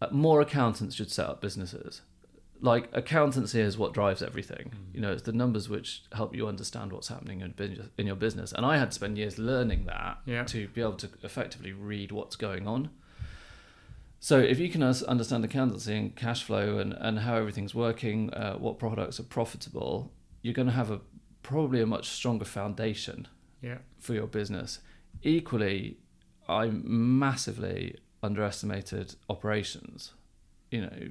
uh, 0.00 0.06
more 0.10 0.40
accountants 0.40 0.94
should 0.94 1.10
set 1.10 1.26
up 1.26 1.40
businesses. 1.42 2.00
Like 2.64 2.88
accountancy 2.92 3.60
is 3.60 3.76
what 3.76 3.92
drives 3.92 4.22
everything. 4.22 4.72
You 4.94 5.00
know, 5.00 5.12
it's 5.12 5.22
the 5.22 5.32
numbers 5.32 5.68
which 5.68 6.04
help 6.12 6.34
you 6.34 6.46
understand 6.46 6.92
what's 6.92 7.08
happening 7.08 7.40
in 7.40 7.50
business, 7.50 7.88
in 7.98 8.06
your 8.06 8.14
business. 8.16 8.52
And 8.52 8.64
I 8.64 8.78
had 8.78 8.90
to 8.90 8.94
spend 8.94 9.18
years 9.18 9.36
learning 9.36 9.86
that 9.86 10.18
Yeah. 10.26 10.44
to 10.44 10.68
be 10.68 10.80
able 10.80 10.94
to 10.98 11.08
effectively 11.24 11.72
read 11.72 12.12
what's 12.12 12.36
going 12.36 12.68
on. 12.68 12.90
So 14.20 14.38
if 14.38 14.60
you 14.60 14.68
can 14.70 14.82
understand 14.84 15.44
accountancy 15.44 15.96
and 15.96 16.14
cash 16.14 16.44
flow 16.44 16.78
and, 16.78 16.92
and 16.92 17.18
how 17.18 17.34
everything's 17.36 17.74
working, 17.74 18.32
uh, 18.32 18.54
what 18.54 18.78
products 18.78 19.18
are 19.18 19.24
profitable, 19.24 20.12
you're 20.42 20.54
going 20.54 20.68
to 20.68 20.72
have 20.74 20.90
a 20.92 21.00
probably 21.42 21.80
a 21.80 21.86
much 21.86 22.08
stronger 22.08 22.44
foundation 22.44 23.26
Yeah. 23.60 23.78
for 23.98 24.14
your 24.14 24.28
business. 24.28 24.78
Equally, 25.24 25.98
I 26.48 26.68
massively 26.70 27.96
underestimated 28.22 29.16
operations. 29.28 30.12
You 30.70 30.82
know, 30.82 31.08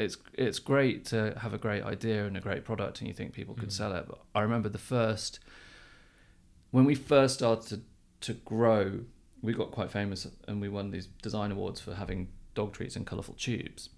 it's 0.00 0.16
it's 0.34 0.58
great 0.58 1.04
to 1.06 1.34
have 1.38 1.54
a 1.54 1.58
great 1.58 1.82
idea 1.84 2.26
and 2.26 2.36
a 2.36 2.40
great 2.40 2.64
product, 2.64 3.00
and 3.00 3.08
you 3.08 3.14
think 3.14 3.32
people 3.32 3.54
could 3.54 3.68
Mm. 3.70 3.72
sell 3.72 3.92
it. 3.94 4.06
But 4.08 4.18
I 4.34 4.40
remember 4.42 4.68
the 4.68 4.78
first 4.78 5.40
when 6.70 6.84
we 6.84 6.94
first 6.94 7.34
started 7.34 7.68
to, 7.68 8.32
to 8.32 8.34
grow, 8.44 9.00
we 9.42 9.52
got 9.52 9.70
quite 9.72 9.90
famous, 9.90 10.26
and 10.46 10.60
we 10.60 10.68
won 10.68 10.90
these 10.90 11.06
design 11.22 11.50
awards 11.50 11.80
for 11.80 11.94
having 11.94 12.28
dog 12.54 12.72
treats 12.72 12.94
in 12.96 13.04
colourful 13.04 13.34
tubes. 13.34 13.88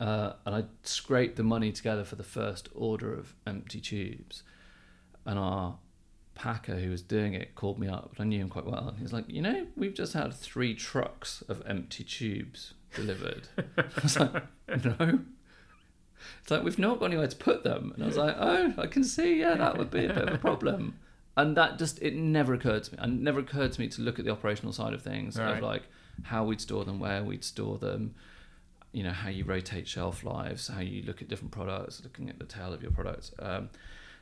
Uh, 0.00 0.32
and 0.46 0.54
I 0.54 0.64
scraped 0.82 1.36
the 1.36 1.42
money 1.42 1.72
together 1.72 2.04
for 2.04 2.16
the 2.16 2.24
first 2.24 2.68
order 2.74 3.12
of 3.14 3.34
empty 3.46 3.80
tubes, 3.80 4.42
and 5.26 5.38
our 5.38 5.78
packer 6.34 6.76
who 6.76 6.90
was 6.90 7.02
doing 7.02 7.34
it 7.34 7.54
called 7.54 7.78
me 7.78 7.86
up. 7.86 8.14
I 8.18 8.24
knew 8.24 8.40
him 8.40 8.48
quite 8.48 8.64
well. 8.64 8.94
He 8.96 9.02
was 9.02 9.12
like, 9.12 9.30
"You 9.30 9.42
know, 9.42 9.66
we've 9.76 9.94
just 9.94 10.14
had 10.14 10.32
three 10.32 10.74
trucks 10.74 11.42
of 11.42 11.62
empty 11.66 12.02
tubes 12.02 12.72
delivered." 12.94 13.48
I 13.78 13.84
was 14.02 14.18
like, 14.18 14.42
"No." 14.84 15.20
It's 16.42 16.50
like 16.50 16.62
we've 16.62 16.78
not 16.78 16.98
got 16.98 17.06
anywhere 17.06 17.26
to 17.28 17.36
put 17.36 17.64
them, 17.64 17.92
and 17.94 18.02
I 18.02 18.06
was 18.06 18.16
like, 18.16 18.36
"Oh, 18.38 18.74
I 18.78 18.86
can 18.86 19.04
see. 19.04 19.38
Yeah, 19.40 19.54
that 19.54 19.78
would 19.78 19.90
be 19.90 20.04
a 20.06 20.12
bit 20.12 20.28
of 20.28 20.34
a 20.34 20.38
problem." 20.38 20.98
And 21.36 21.56
that 21.56 21.78
just 21.78 22.00
it 22.02 22.14
never 22.16 22.52
occurred 22.54 22.84
to 22.84 22.92
me. 22.92 22.98
And 23.00 23.20
it 23.20 23.22
never 23.22 23.40
occurred 23.40 23.72
to 23.72 23.80
me 23.80 23.88
to 23.88 24.02
look 24.02 24.18
at 24.18 24.24
the 24.24 24.30
operational 24.30 24.72
side 24.72 24.92
of 24.92 25.02
things, 25.02 25.38
Right. 25.38 25.56
of 25.56 25.62
like 25.62 25.84
how 26.24 26.44
we'd 26.44 26.60
store 26.60 26.84
them, 26.84 26.98
where 27.00 27.22
we'd 27.24 27.44
store 27.44 27.78
them, 27.78 28.14
you 28.92 29.02
know, 29.02 29.12
how 29.12 29.30
you 29.30 29.44
rotate 29.44 29.88
shelf 29.88 30.22
lives, 30.24 30.68
how 30.68 30.80
you 30.80 31.02
look 31.02 31.22
at 31.22 31.28
different 31.28 31.52
products, 31.52 32.02
looking 32.02 32.28
at 32.28 32.38
the 32.38 32.44
tail 32.44 32.74
of 32.74 32.82
your 32.82 32.90
products, 32.90 33.32
um, 33.38 33.70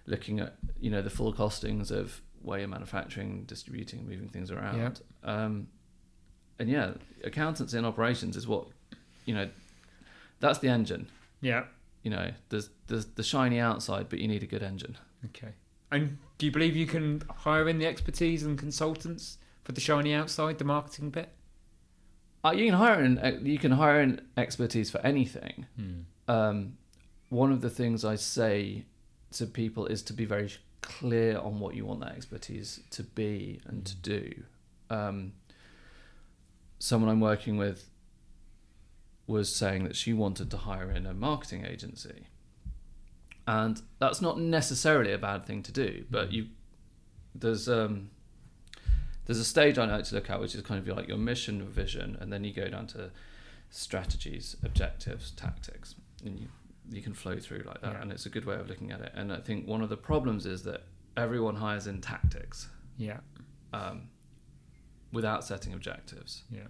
looking 0.07 0.38
at 0.38 0.57
you 0.81 0.90
know 0.90 1.02
the 1.02 1.11
full 1.11 1.33
costings 1.33 1.90
of 1.90 2.22
where 2.42 2.61
you're 2.61 2.68
manufacturing, 2.68 3.42
distributing, 3.45 4.07
moving 4.09 4.28
things 4.28 4.51
around. 4.53 5.01
Um, 5.24 5.66
and 6.59 6.68
yeah, 6.68 6.92
accountants 7.24 7.74
and 7.74 7.86
operations 7.86 8.36
is 8.36 8.46
what 8.46 8.66
you 9.24 9.34
know. 9.34 9.48
That's 10.40 10.59
the 10.61 10.68
engine. 10.68 11.09
Yeah. 11.40 11.64
You 12.02 12.11
know, 12.11 12.30
there's 12.48 12.70
there's 12.86 13.06
the 13.06 13.22
shiny 13.22 13.59
outside, 13.59 14.09
but 14.09 14.18
you 14.18 14.28
need 14.28 14.42
a 14.42 14.46
good 14.46 14.62
engine. 14.62 14.96
Okay. 15.26 15.52
And 15.90 16.18
do 16.36 16.46
you 16.46 16.52
believe 16.52 16.76
you 16.76 16.86
can 16.86 17.22
hire 17.38 17.68
in 17.68 17.78
the 17.78 17.86
expertise 17.86 18.42
and 18.42 18.59
consultants 18.59 19.38
for 19.64 19.72
the 19.72 19.80
shiny 19.80 20.14
outside, 20.14 20.59
the 20.59 20.64
marketing 20.64 21.11
bit? 21.11 21.30
Uh, 22.44 22.52
you 22.52 22.66
can 22.66 22.74
hire 22.74 23.02
in 23.02 23.40
you 23.44 23.59
can 23.59 23.72
hire 23.72 24.00
in 24.00 24.20
expertise 24.36 24.90
for 24.90 25.00
anything. 25.00 25.66
um, 26.28 26.76
one 27.30 27.52
of 27.52 27.61
the 27.61 27.70
things 27.70 28.04
I 28.04 28.14
say 28.14 28.84
to 29.32 29.46
people 29.46 29.86
is 29.86 30.02
to 30.04 30.12
be 30.12 30.24
very 30.24 30.50
clear 30.80 31.38
on 31.38 31.61
what 31.61 31.74
you 31.74 31.84
want 31.84 32.00
that 32.00 32.12
expertise 32.12 32.80
to 32.90 33.02
be 33.02 33.61
and 33.66 33.84
to 33.84 33.96
do. 33.96 34.42
Um, 34.88 35.32
someone 36.79 37.11
I'm 37.11 37.20
working 37.20 37.57
with 37.57 37.91
was 39.26 39.55
saying 39.55 39.85
that 39.85 39.97
she 39.97 40.12
wanted 40.12 40.51
to 40.51 40.57
hire 40.57 40.91
in 40.91 41.05
a 41.07 41.12
marketing 41.14 41.66
agency. 41.66 42.26
And 43.47 43.81
that's 43.99 44.20
not 44.20 44.39
necessarily 44.41 45.12
a 45.12 45.18
bad 45.18 45.45
thing 45.47 45.62
to 45.64 45.72
do, 45.72 46.05
but 46.11 46.33
you 46.33 46.49
there's 47.35 47.68
um 47.68 48.11
there's 49.26 49.39
a 49.39 49.45
stage 49.45 49.79
I 49.79 49.85
like 49.85 50.05
to 50.05 50.14
look 50.14 50.31
at 50.31 50.41
which 50.41 50.55
is 50.55 50.62
kind 50.62 50.81
of 50.87 50.97
like 50.97 51.09
your 51.09 51.18
mission, 51.18 51.66
vision, 51.68 52.16
and 52.20 52.33
then 52.33 52.45
you 52.45 52.53
go 52.53 52.68
down 52.68 52.87
to 52.89 53.11
strategies, 53.70 54.57
objectives, 54.62 55.31
tactics. 55.33 55.95
And 56.24 56.39
you 56.41 56.49
you 56.91 57.03
can 57.03 57.12
flow 57.12 57.39
through 57.39 57.64
like 57.66 57.83
that, 57.83 57.93
Yeah. 57.93 58.01
and 58.03 58.11
it's 58.11 58.24
a 58.24 58.31
good 58.31 58.47
way 58.47 58.55
of 58.57 58.68
looking 58.68 58.93
at 58.93 59.01
it. 59.03 59.12
And 59.14 59.31
I 59.31 59.39
think 59.41 59.66
one 59.66 59.83
of 59.83 59.91
the 59.91 59.97
problems 59.97 60.47
is 60.47 60.62
that 60.62 60.85
everyone 61.18 61.57
hires 61.57 61.87
in 61.87 62.01
tactics 62.01 62.68
Yeah. 62.97 63.20
um, 63.74 64.09
without 65.12 65.44
setting 65.44 65.72
objectives, 65.72 66.42
Yeah. 66.50 66.66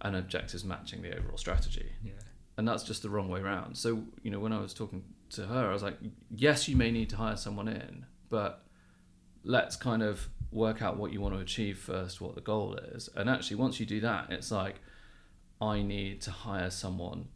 and 0.00 0.16
objectives 0.16 0.64
matching 0.64 1.02
the 1.02 1.16
overall 1.16 1.38
strategy. 1.38 1.92
Yeah. 2.04 2.12
and 2.58 2.68
that's 2.68 2.82
just 2.82 3.02
the 3.02 3.08
wrong 3.10 3.28
way 3.30 3.40
around. 3.40 3.76
So 3.76 4.04
you 4.22 4.30
know, 4.30 4.38
when 4.38 4.52
I 4.52 4.60
was 4.60 4.74
talking 4.74 5.02
to 5.30 5.46
her, 5.46 5.70
I 5.70 5.72
was 5.72 5.82
like, 5.82 5.98
yes, 6.30 6.68
you 6.68 6.76
may 6.76 6.90
need 6.90 7.08
to 7.10 7.16
hire 7.16 7.36
someone 7.36 7.66
in, 7.66 8.04
but 8.28 8.66
let's 9.42 9.74
kind 9.74 10.02
of 10.02 10.28
work 10.50 10.82
out 10.82 10.98
what 10.98 11.12
you 11.14 11.20
want 11.20 11.34
to 11.34 11.40
achieve 11.40 11.78
first, 11.78 12.20
what 12.20 12.34
the 12.34 12.42
goal 12.42 12.74
is, 12.76 13.08
and 13.16 13.30
actually, 13.30 13.56
once 13.56 13.80
you 13.80 13.86
do 13.86 14.00
that, 14.00 14.30
it's 14.30 14.50
like 14.50 14.80
I 15.62 15.80
need 15.82 16.20
to 16.22 16.30
hire 16.30 16.68
someone 16.70 17.28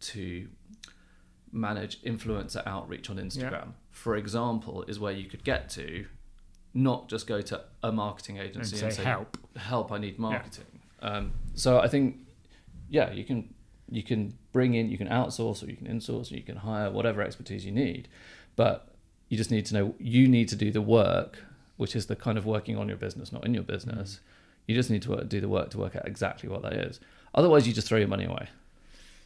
to 0.00 0.48
manage 1.52 2.00
influencer 2.02 2.66
outreach 2.66 3.10
on 3.10 3.16
Instagram. 3.16 3.74
For 3.90 4.16
example, 4.16 4.84
is 4.88 4.98
where 4.98 5.12
you 5.12 5.28
could 5.28 5.44
get 5.44 5.68
to, 5.70 6.06
not 6.74 7.08
just 7.08 7.26
go 7.26 7.40
to 7.42 7.60
a 7.82 7.92
marketing 7.92 8.38
And 8.38 8.48
agency 8.48 8.76
say 8.76 8.86
and 8.86 8.94
say, 8.94 9.04
help. 9.04 9.36
help 9.56 9.92
i 9.92 9.98
need 9.98 10.18
marketing. 10.18 10.64
Um, 11.00 11.32
so 11.54 11.78
i 11.80 11.88
think 11.88 12.16
yeah 12.88 13.12
you 13.12 13.24
can 13.24 13.52
you 13.90 14.02
can 14.02 14.34
bring 14.52 14.74
in 14.74 14.88
you 14.90 14.96
can 14.96 15.08
outsource 15.08 15.62
or 15.62 15.70
you 15.70 15.76
can 15.76 15.86
insource 15.86 16.32
or 16.32 16.36
you 16.36 16.42
can 16.42 16.56
hire 16.56 16.90
whatever 16.90 17.20
expertise 17.22 17.64
you 17.64 17.72
need 17.72 18.08
but 18.56 18.88
you 19.28 19.36
just 19.36 19.50
need 19.50 19.66
to 19.66 19.74
know 19.74 19.94
you 19.98 20.28
need 20.28 20.48
to 20.48 20.56
do 20.56 20.70
the 20.70 20.80
work 20.82 21.42
which 21.76 21.96
is 21.96 22.06
the 22.06 22.16
kind 22.16 22.38
of 22.38 22.46
working 22.46 22.76
on 22.76 22.88
your 22.88 22.96
business 22.96 23.32
not 23.32 23.44
in 23.44 23.52
your 23.54 23.62
business. 23.64 24.20
You 24.68 24.76
just 24.76 24.90
need 24.90 25.02
to 25.02 25.10
work, 25.10 25.28
do 25.28 25.40
the 25.40 25.48
work 25.48 25.70
to 25.70 25.78
work 25.78 25.96
out 25.96 26.06
exactly 26.06 26.48
what 26.48 26.62
that 26.62 26.74
is. 26.74 27.00
Otherwise 27.34 27.66
you 27.66 27.72
just 27.72 27.88
throw 27.88 27.98
your 27.98 28.06
money 28.06 28.24
away. 28.24 28.48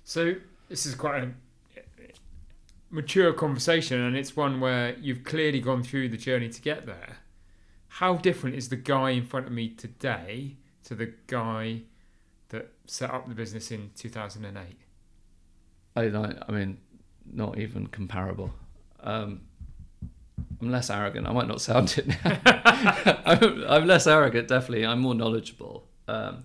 So 0.05 0.37
this 0.71 0.87
is 0.87 0.95
quite 0.95 1.23
a 1.23 1.31
mature 2.91 3.33
conversation, 3.33 4.01
and 4.01 4.17
it's 4.17 4.37
one 4.37 4.61
where 4.61 4.95
you've 4.99 5.25
clearly 5.25 5.61
gone 5.61 5.83
through 5.83 6.09
the 6.09 6.17
journey 6.17 6.49
to 6.49 6.63
get 6.63 6.87
there. 6.87 7.19
How 7.97 8.15
different 8.15 8.57
is 8.57 8.69
the 8.69 8.77
guy 8.77 9.11
in 9.11 9.25
front 9.25 9.47
of 9.47 9.53
me 9.53 9.71
today 9.71 10.57
to 10.85 10.95
the 10.95 11.15
guy 11.27 11.83
that 12.51 12.73
set 12.87 13.11
up 13.11 13.27
the 13.27 13.35
business 13.35 13.71
in 13.71 13.91
2008? 13.97 14.79
I, 15.97 16.01
I, 16.03 16.35
I 16.47 16.53
mean 16.53 16.79
not 17.33 17.59
even 17.59 17.87
comparable 17.87 18.53
um, 19.01 19.41
I'm 20.61 20.71
less 20.71 20.91
arrogant. 20.91 21.27
I 21.27 21.33
might 21.33 21.49
not 21.49 21.61
sound 21.61 21.97
it 21.97 22.07
now. 22.09 22.39
I'm, 23.25 23.65
I'm 23.65 23.87
less 23.87 24.07
arrogant, 24.07 24.49
definitely. 24.49 24.85
I'm 24.85 25.01
more 25.01 25.15
knowledgeable. 25.15 25.89
Um, 26.09 26.45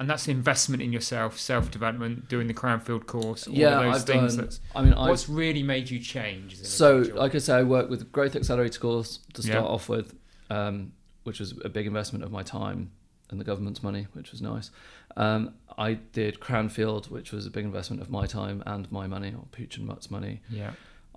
And 0.00 0.08
that's 0.08 0.26
investment 0.28 0.80
in 0.82 0.92
yourself, 0.94 1.38
self 1.38 1.70
development, 1.70 2.26
doing 2.28 2.46
the 2.46 2.54
Cranfield 2.54 3.06
course, 3.06 3.46
all 3.46 3.54
yeah, 3.54 3.78
of 3.78 3.84
those 3.84 3.96
I've 4.00 4.06
things. 4.06 4.34
done. 4.34 4.44
That's, 4.46 4.60
I 4.74 4.82
mean, 4.82 4.94
what's 4.96 5.28
really 5.28 5.62
made 5.62 5.90
you 5.90 5.98
change? 6.00 6.56
So 6.62 6.96
individual? 6.96 7.20
like 7.20 7.34
I 7.34 7.38
say, 7.38 7.54
I 7.56 7.62
worked 7.62 7.90
with 7.90 8.10
Growth 8.10 8.34
Accelerator 8.34 8.80
course 8.80 9.18
to 9.34 9.42
start 9.42 9.62
Yeah. 9.62 9.68
off 9.70 9.90
with, 9.90 10.14
um, 10.48 10.92
which 11.24 11.38
was 11.38 11.52
a 11.64 11.68
big 11.68 11.86
investment 11.86 12.24
of 12.24 12.32
my 12.32 12.42
time 12.42 12.92
and 13.28 13.38
the 13.38 13.44
government's 13.44 13.82
money, 13.82 14.06
which 14.14 14.32
was 14.32 14.40
nice. 14.40 14.70
Um, 15.18 15.52
I 15.76 15.94
did 15.94 16.40
Cranfield, 16.40 17.10
which 17.10 17.30
was 17.30 17.44
a 17.44 17.50
big 17.50 17.66
investment 17.66 18.00
of 18.00 18.08
my 18.10 18.24
time 18.26 18.62
and 18.64 18.90
my 18.90 19.06
money, 19.06 19.34
or 19.36 19.44
Pooch 19.52 19.76
and 19.76 19.86
Mutt's 19.86 20.10
money. 20.10 20.40
yeah, 20.48 20.72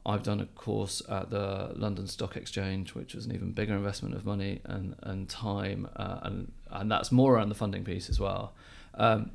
I've 0.06 0.24
done 0.24 0.42
a 0.42 0.46
course 0.48 1.02
at 1.08 1.30
the 1.30 1.72
London 1.76 2.08
Stock 2.08 2.36
Exchange, 2.36 2.94
which 2.94 3.16
was 3.16 3.26
an 3.26 3.34
even 3.34 3.54
bigger 3.54 3.74
investment 3.76 4.14
of 4.14 4.26
money 4.26 4.60
and 4.66 4.96
and 5.04 5.30
time, 5.30 5.88
uh, 5.96 6.20
and 6.24 6.52
and 6.70 6.92
that's 6.92 7.10
more 7.14 7.36
around 7.36 7.48
the 7.48 7.56
funding 7.56 7.86
piece 7.86 8.10
as 8.10 8.20
well. 8.20 8.54
Um, 8.96 9.32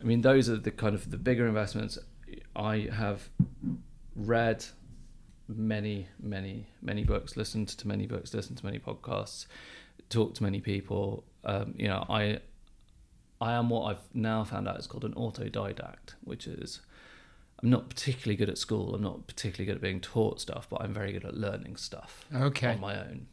I 0.00 0.04
mean, 0.04 0.20
those 0.20 0.48
are 0.48 0.56
the 0.56 0.70
kind 0.70 0.94
of 0.94 1.10
the 1.10 1.16
bigger 1.16 1.46
investments. 1.46 1.98
I 2.54 2.88
have 2.92 3.28
read 4.14 4.64
many, 5.48 6.08
many, 6.20 6.66
many 6.82 7.04
books, 7.04 7.36
listened 7.36 7.68
to 7.68 7.88
many 7.88 8.06
books, 8.06 8.34
listened 8.34 8.58
to 8.58 8.64
many 8.64 8.78
podcasts, 8.78 9.46
talked 10.10 10.36
to 10.36 10.42
many 10.42 10.60
people. 10.60 11.24
Um, 11.44 11.74
you 11.76 11.88
know, 11.88 12.04
I 12.08 12.40
I 13.40 13.52
am 13.52 13.68
what 13.68 13.90
I've 13.90 14.14
now 14.14 14.44
found 14.44 14.68
out 14.68 14.78
is 14.78 14.86
called 14.86 15.04
an 15.04 15.14
autodidact, 15.14 16.14
which 16.24 16.46
is 16.46 16.80
I'm 17.62 17.70
not 17.70 17.88
particularly 17.88 18.36
good 18.36 18.50
at 18.50 18.58
school. 18.58 18.94
I'm 18.94 19.02
not 19.02 19.26
particularly 19.26 19.66
good 19.66 19.76
at 19.76 19.82
being 19.82 20.00
taught 20.00 20.40
stuff, 20.40 20.66
but 20.68 20.82
I'm 20.82 20.92
very 20.92 21.12
good 21.12 21.24
at 21.24 21.34
learning 21.34 21.76
stuff 21.76 22.26
okay, 22.34 22.72
on 22.72 22.80
my 22.80 22.98
own. 22.98 23.26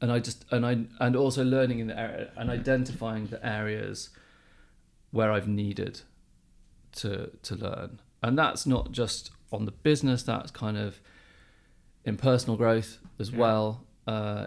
And 0.00 0.12
I 0.12 0.18
just 0.18 0.44
and 0.50 0.66
I 0.66 0.84
and 1.00 1.16
also 1.16 1.44
learning 1.44 1.78
in 1.80 1.88
the 1.88 1.98
area 1.98 2.30
and 2.36 2.50
identifying 2.50 3.26
the 3.26 3.44
areas 3.46 4.10
where 5.10 5.32
I've 5.32 5.48
needed 5.48 6.00
to 6.96 7.30
to 7.42 7.54
learn. 7.56 8.00
And 8.22 8.36
that's 8.38 8.66
not 8.66 8.92
just 8.92 9.30
on 9.52 9.64
the 9.64 9.72
business. 9.72 10.22
That's 10.22 10.50
kind 10.50 10.76
of 10.76 11.00
in 12.04 12.16
personal 12.16 12.56
growth 12.56 12.98
as 13.18 13.30
Yeah. 13.30 13.38
well. 13.38 13.84
Uh, 14.06 14.46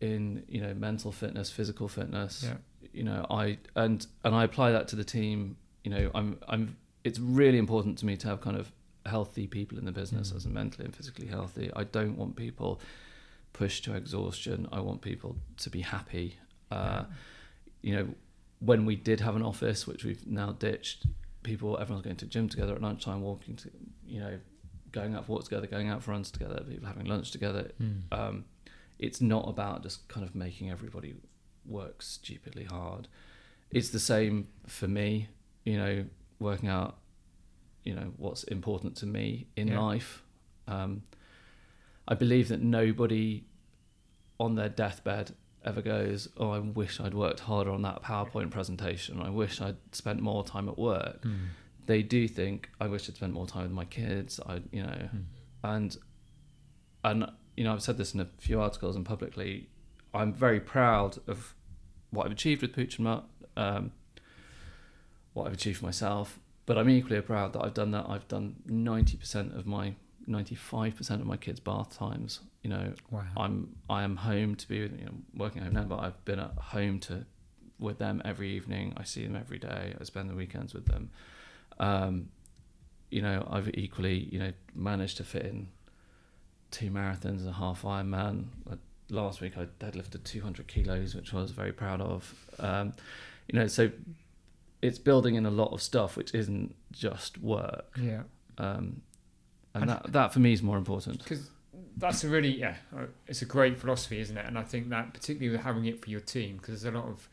in 0.00 0.44
you 0.48 0.60
know 0.60 0.74
mental 0.74 1.12
fitness, 1.12 1.50
physical 1.50 1.88
fitness. 1.88 2.42
Yeah. 2.44 2.56
You 2.92 3.04
know 3.04 3.26
I 3.30 3.58
and 3.74 4.06
and 4.24 4.34
I 4.34 4.44
apply 4.44 4.72
that 4.72 4.88
to 4.88 4.96
the 4.96 5.04
team. 5.04 5.56
You 5.84 5.90
know 5.90 6.10
I'm 6.14 6.38
I'm. 6.48 6.76
It's 7.04 7.18
really 7.20 7.58
important 7.58 7.98
to 7.98 8.06
me 8.06 8.16
to 8.16 8.28
have 8.28 8.40
kind 8.40 8.56
of 8.56 8.72
healthy 9.06 9.46
people 9.46 9.78
in 9.78 9.84
the 9.84 9.92
business 9.92 10.32
Mm. 10.32 10.36
as 10.36 10.44
in 10.46 10.52
mentally 10.52 10.84
and 10.84 10.94
physically 10.96 11.28
healthy. 11.28 11.70
I 11.76 11.84
don't 11.84 12.16
want 12.16 12.34
people 12.36 12.80
pushed 13.52 13.84
to 13.84 13.94
exhaustion. 13.94 14.66
I 14.72 14.80
want 14.80 15.00
people 15.00 15.36
to 15.58 15.70
be 15.70 15.80
happy. 15.82 16.36
Uh, 16.70 17.04
you 17.80 17.94
know, 17.94 18.08
when 18.60 18.86
we 18.86 18.96
did 18.96 19.20
have 19.20 19.36
an 19.36 19.42
office, 19.42 19.86
which 19.86 20.04
we've 20.04 20.26
now 20.26 20.52
ditched, 20.52 21.06
people, 21.42 21.78
everyone's 21.78 22.04
going 22.04 22.16
to 22.16 22.26
gym 22.26 22.48
together 22.48 22.74
at 22.74 22.82
lunchtime, 22.82 23.22
walking 23.22 23.56
to, 23.56 23.70
you 24.06 24.20
know, 24.20 24.38
going 24.92 25.14
out 25.14 25.26
for 25.26 25.32
walks 25.32 25.44
together, 25.44 25.66
going 25.66 25.88
out 25.88 26.02
for 26.02 26.10
runs 26.12 26.30
together, 26.30 26.62
people 26.68 26.86
having 26.86 27.04
lunch 27.06 27.30
together. 27.30 27.70
Hmm. 27.78 27.92
Um, 28.12 28.44
it's 28.98 29.20
not 29.20 29.46
about 29.48 29.82
just 29.82 30.08
kind 30.08 30.24
of 30.26 30.34
making 30.34 30.70
everybody 30.70 31.14
work 31.66 32.00
stupidly 32.02 32.64
hard. 32.64 33.08
It's 33.70 33.90
the 33.90 34.00
same 34.00 34.48
for 34.66 34.88
me, 34.88 35.28
you 35.64 35.76
know, 35.76 36.04
working 36.38 36.68
out, 36.68 36.96
you 37.84 37.94
know, 37.94 38.12
what's 38.16 38.44
important 38.44 38.96
to 38.98 39.06
me 39.06 39.48
in 39.56 39.68
Yeah. 39.68 39.80
life. 39.80 40.22
Um, 40.66 41.02
I 42.08 42.14
believe 42.14 42.48
that 42.48 42.62
nobody 42.62 43.44
on 44.38 44.54
their 44.54 44.68
deathbed 44.68 45.34
ever 45.66 45.82
goes, 45.82 46.28
"Oh, 46.36 46.50
I 46.50 46.58
wish 46.60 47.00
I'd 47.00 47.14
worked 47.14 47.40
harder 47.40 47.70
on 47.70 47.82
that 47.82 48.02
PowerPoint 48.02 48.50
presentation. 48.50 49.20
I 49.20 49.30
wish 49.30 49.60
I'd 49.60 49.76
spent 49.92 50.20
more 50.20 50.44
time 50.44 50.68
at 50.68 50.78
work." 50.78 51.22
Hmm. 51.22 51.34
They 51.86 52.02
do 52.02 52.26
think, 52.28 52.70
"I 52.80 52.86
wish 52.88 53.08
I'd 53.08 53.16
spent 53.16 53.32
more 53.32 53.46
time 53.46 53.62
with 53.64 53.72
my 53.72 53.84
kids." 53.84 54.40
I, 54.46 54.62
you 54.70 54.82
know, 54.82 55.08
Hmm. 55.10 55.20
and 55.64 55.96
and 57.04 57.30
you 57.56 57.64
know, 57.64 57.72
I've 57.72 57.82
said 57.82 57.96
this 57.98 58.14
in 58.14 58.20
a 58.20 58.28
few 58.38 58.60
articles 58.60 58.96
and 58.96 59.04
publicly. 59.04 59.68
I'm 60.12 60.32
very 60.32 60.60
proud 60.60 61.18
of 61.26 61.54
what 62.10 62.26
I've 62.26 62.32
achieved 62.32 62.62
with 62.62 62.72
Pooch 62.74 62.96
and 62.98 63.04
Mutt, 63.04 63.24
um, 63.56 63.92
what 65.32 65.46
I've 65.46 65.52
achieved 65.54 65.78
for 65.78 65.84
myself. 65.86 66.38
But 66.66 66.76
I'm 66.78 66.88
equally 66.90 67.20
proud 67.20 67.52
that 67.52 67.62
I've 67.62 67.74
done 67.74 67.92
that. 67.92 68.06
I've 68.08 68.26
done 68.28 68.56
90% 68.68 69.56
of 69.56 69.66
my, 69.66 69.94
95% 70.28 71.20
of 71.20 71.26
my 71.26 71.36
kids' 71.36 71.60
bath 71.60 71.96
times. 71.96 72.40
You 72.66 72.70
know, 72.72 72.92
Wow. 73.12 73.22
I'm 73.36 73.76
I 73.88 74.02
am 74.02 74.16
home 74.16 74.56
to 74.56 74.68
be 74.68 74.82
with 74.82 74.98
you 74.98 75.04
know 75.04 75.12
working 75.36 75.62
home 75.62 75.74
now, 75.74 75.84
but 75.84 76.00
I've 76.00 76.24
been 76.24 76.40
at 76.40 76.50
home 76.58 76.98
to 77.06 77.24
with 77.78 77.98
them 77.98 78.20
every 78.24 78.50
evening. 78.56 78.92
I 78.96 79.04
see 79.04 79.22
them 79.24 79.36
every 79.36 79.60
day. 79.60 79.94
I 80.00 80.02
spend 80.02 80.28
the 80.28 80.34
weekends 80.34 80.74
with 80.74 80.86
them. 80.86 81.10
Um, 81.78 82.30
you 83.08 83.22
know, 83.22 83.46
I've 83.48 83.68
equally 83.74 84.18
you 84.32 84.40
know 84.40 84.52
managed 84.74 85.18
to 85.18 85.22
fit 85.24 85.46
in 85.46 85.68
two 86.72 86.90
marathons 86.90 87.38
and 87.42 87.48
a 87.50 87.52
half 87.52 87.82
Ironman. 87.82 88.46
Uh, 88.68 88.74
Last 89.10 89.40
week 89.40 89.56
I 89.56 89.66
deadlifted 89.78 90.24
200 90.24 90.66
kilos, 90.66 91.14
which 91.14 91.32
I 91.32 91.36
was 91.36 91.52
very 91.52 91.70
proud 91.72 92.00
of. 92.00 92.34
Um, 92.58 92.92
you 93.46 93.56
know, 93.56 93.68
so 93.68 93.92
it's 94.82 94.98
building 94.98 95.36
in 95.36 95.46
a 95.46 95.50
lot 95.52 95.72
of 95.72 95.80
stuff, 95.80 96.16
which 96.16 96.34
isn't 96.34 96.74
just 96.90 97.38
work. 97.38 97.84
Yeah. 98.02 98.24
Um, 98.58 99.02
and 99.72 99.82
And- 99.84 99.90
that 99.90 100.12
that 100.12 100.32
for 100.32 100.40
me 100.40 100.52
is 100.52 100.60
more 100.64 100.76
important. 100.76 101.18
because 101.22 101.48
that's 101.96 102.24
a 102.24 102.28
really 102.28 102.58
yeah 102.58 102.76
uh, 102.96 103.06
it's 103.26 103.42
a 103.42 103.46
great 103.46 103.78
philosophy 103.78 104.20
isn't 104.20 104.36
it 104.36 104.44
and 104.46 104.58
i 104.58 104.62
think 104.62 104.88
that 104.90 105.12
particularly 105.14 105.56
with 105.56 105.64
having 105.64 105.86
it 105.86 106.02
for 106.02 106.10
your 106.10 106.20
team 106.20 106.56
because 106.56 106.82
there's 106.82 106.94
a 106.94 106.98
lot 106.98 107.06
of 107.08 107.28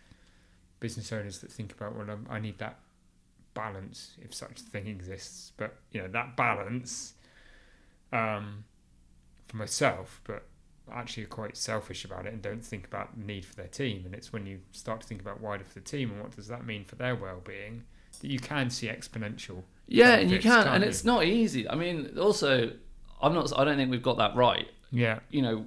business 0.80 1.12
owners 1.12 1.40
that 1.40 1.52
think 1.52 1.72
about 1.72 1.96
well 1.96 2.10
um, 2.10 2.26
i 2.30 2.40
need 2.40 2.58
that 2.60 2.80
balance 3.54 4.16
if 4.22 4.34
such 4.34 4.62
a 4.62 4.64
thing 4.64 4.88
exists 4.88 5.52
but 5.58 5.76
you 5.92 6.02
know 6.02 6.08
that 6.08 6.36
balance 6.36 7.14
um 8.12 8.64
for 9.48 9.58
myself 9.58 10.22
but 10.24 10.44
actually 10.92 11.24
are 11.24 11.28
quite 11.28 11.56
selfish 11.56 12.04
about 12.04 12.26
it 12.26 12.34
and 12.34 12.42
don't 12.42 12.66
think 12.66 12.86
about 12.86 13.18
the 13.18 13.24
need 13.24 13.46
for 13.46 13.56
their 13.56 13.68
team 13.68 14.04
and 14.06 14.14
it's 14.14 14.34
when 14.34 14.46
you 14.46 14.60
start 14.72 15.00
to 15.02 15.08
think 15.08 15.22
about 15.22 15.40
wider 15.40 15.64
for 15.64 15.76
the 15.76 15.82
team 15.82 16.12
and 16.12 16.22
what 16.22 16.36
does 16.36 16.48
that 16.48 16.66
mean 16.66 16.84
for 16.84 16.96
their 16.96 17.16
well-being 17.16 17.84
that 18.20 18.30
you 18.30 18.40
can 18.40 18.70
see 18.70 18.88
exponential 18.88 19.64
Yeah, 19.88 20.16
and 20.16 20.30
you 20.32 20.40
can, 20.40 20.68
and 20.68 20.84
you? 20.84 20.90
it's 20.90 21.04
not 21.04 21.26
easy. 21.26 21.68
I 21.70 21.76
mean, 21.76 22.18
also, 22.18 22.72
I'm 23.24 23.34
not. 23.34 23.58
I 23.58 23.64
don't 23.64 23.78
think 23.78 23.90
we've 23.90 24.04
got 24.04 24.18
that 24.18 24.36
right. 24.36 24.68
yeah 24.92 25.20
You 25.32 25.42
know, 25.42 25.66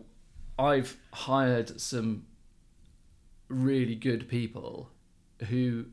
I've 0.59 0.97
hired 1.13 1.81
some 1.81 2.27
really 3.49 3.95
good 3.95 4.29
people 4.29 4.91
who, 5.49 5.87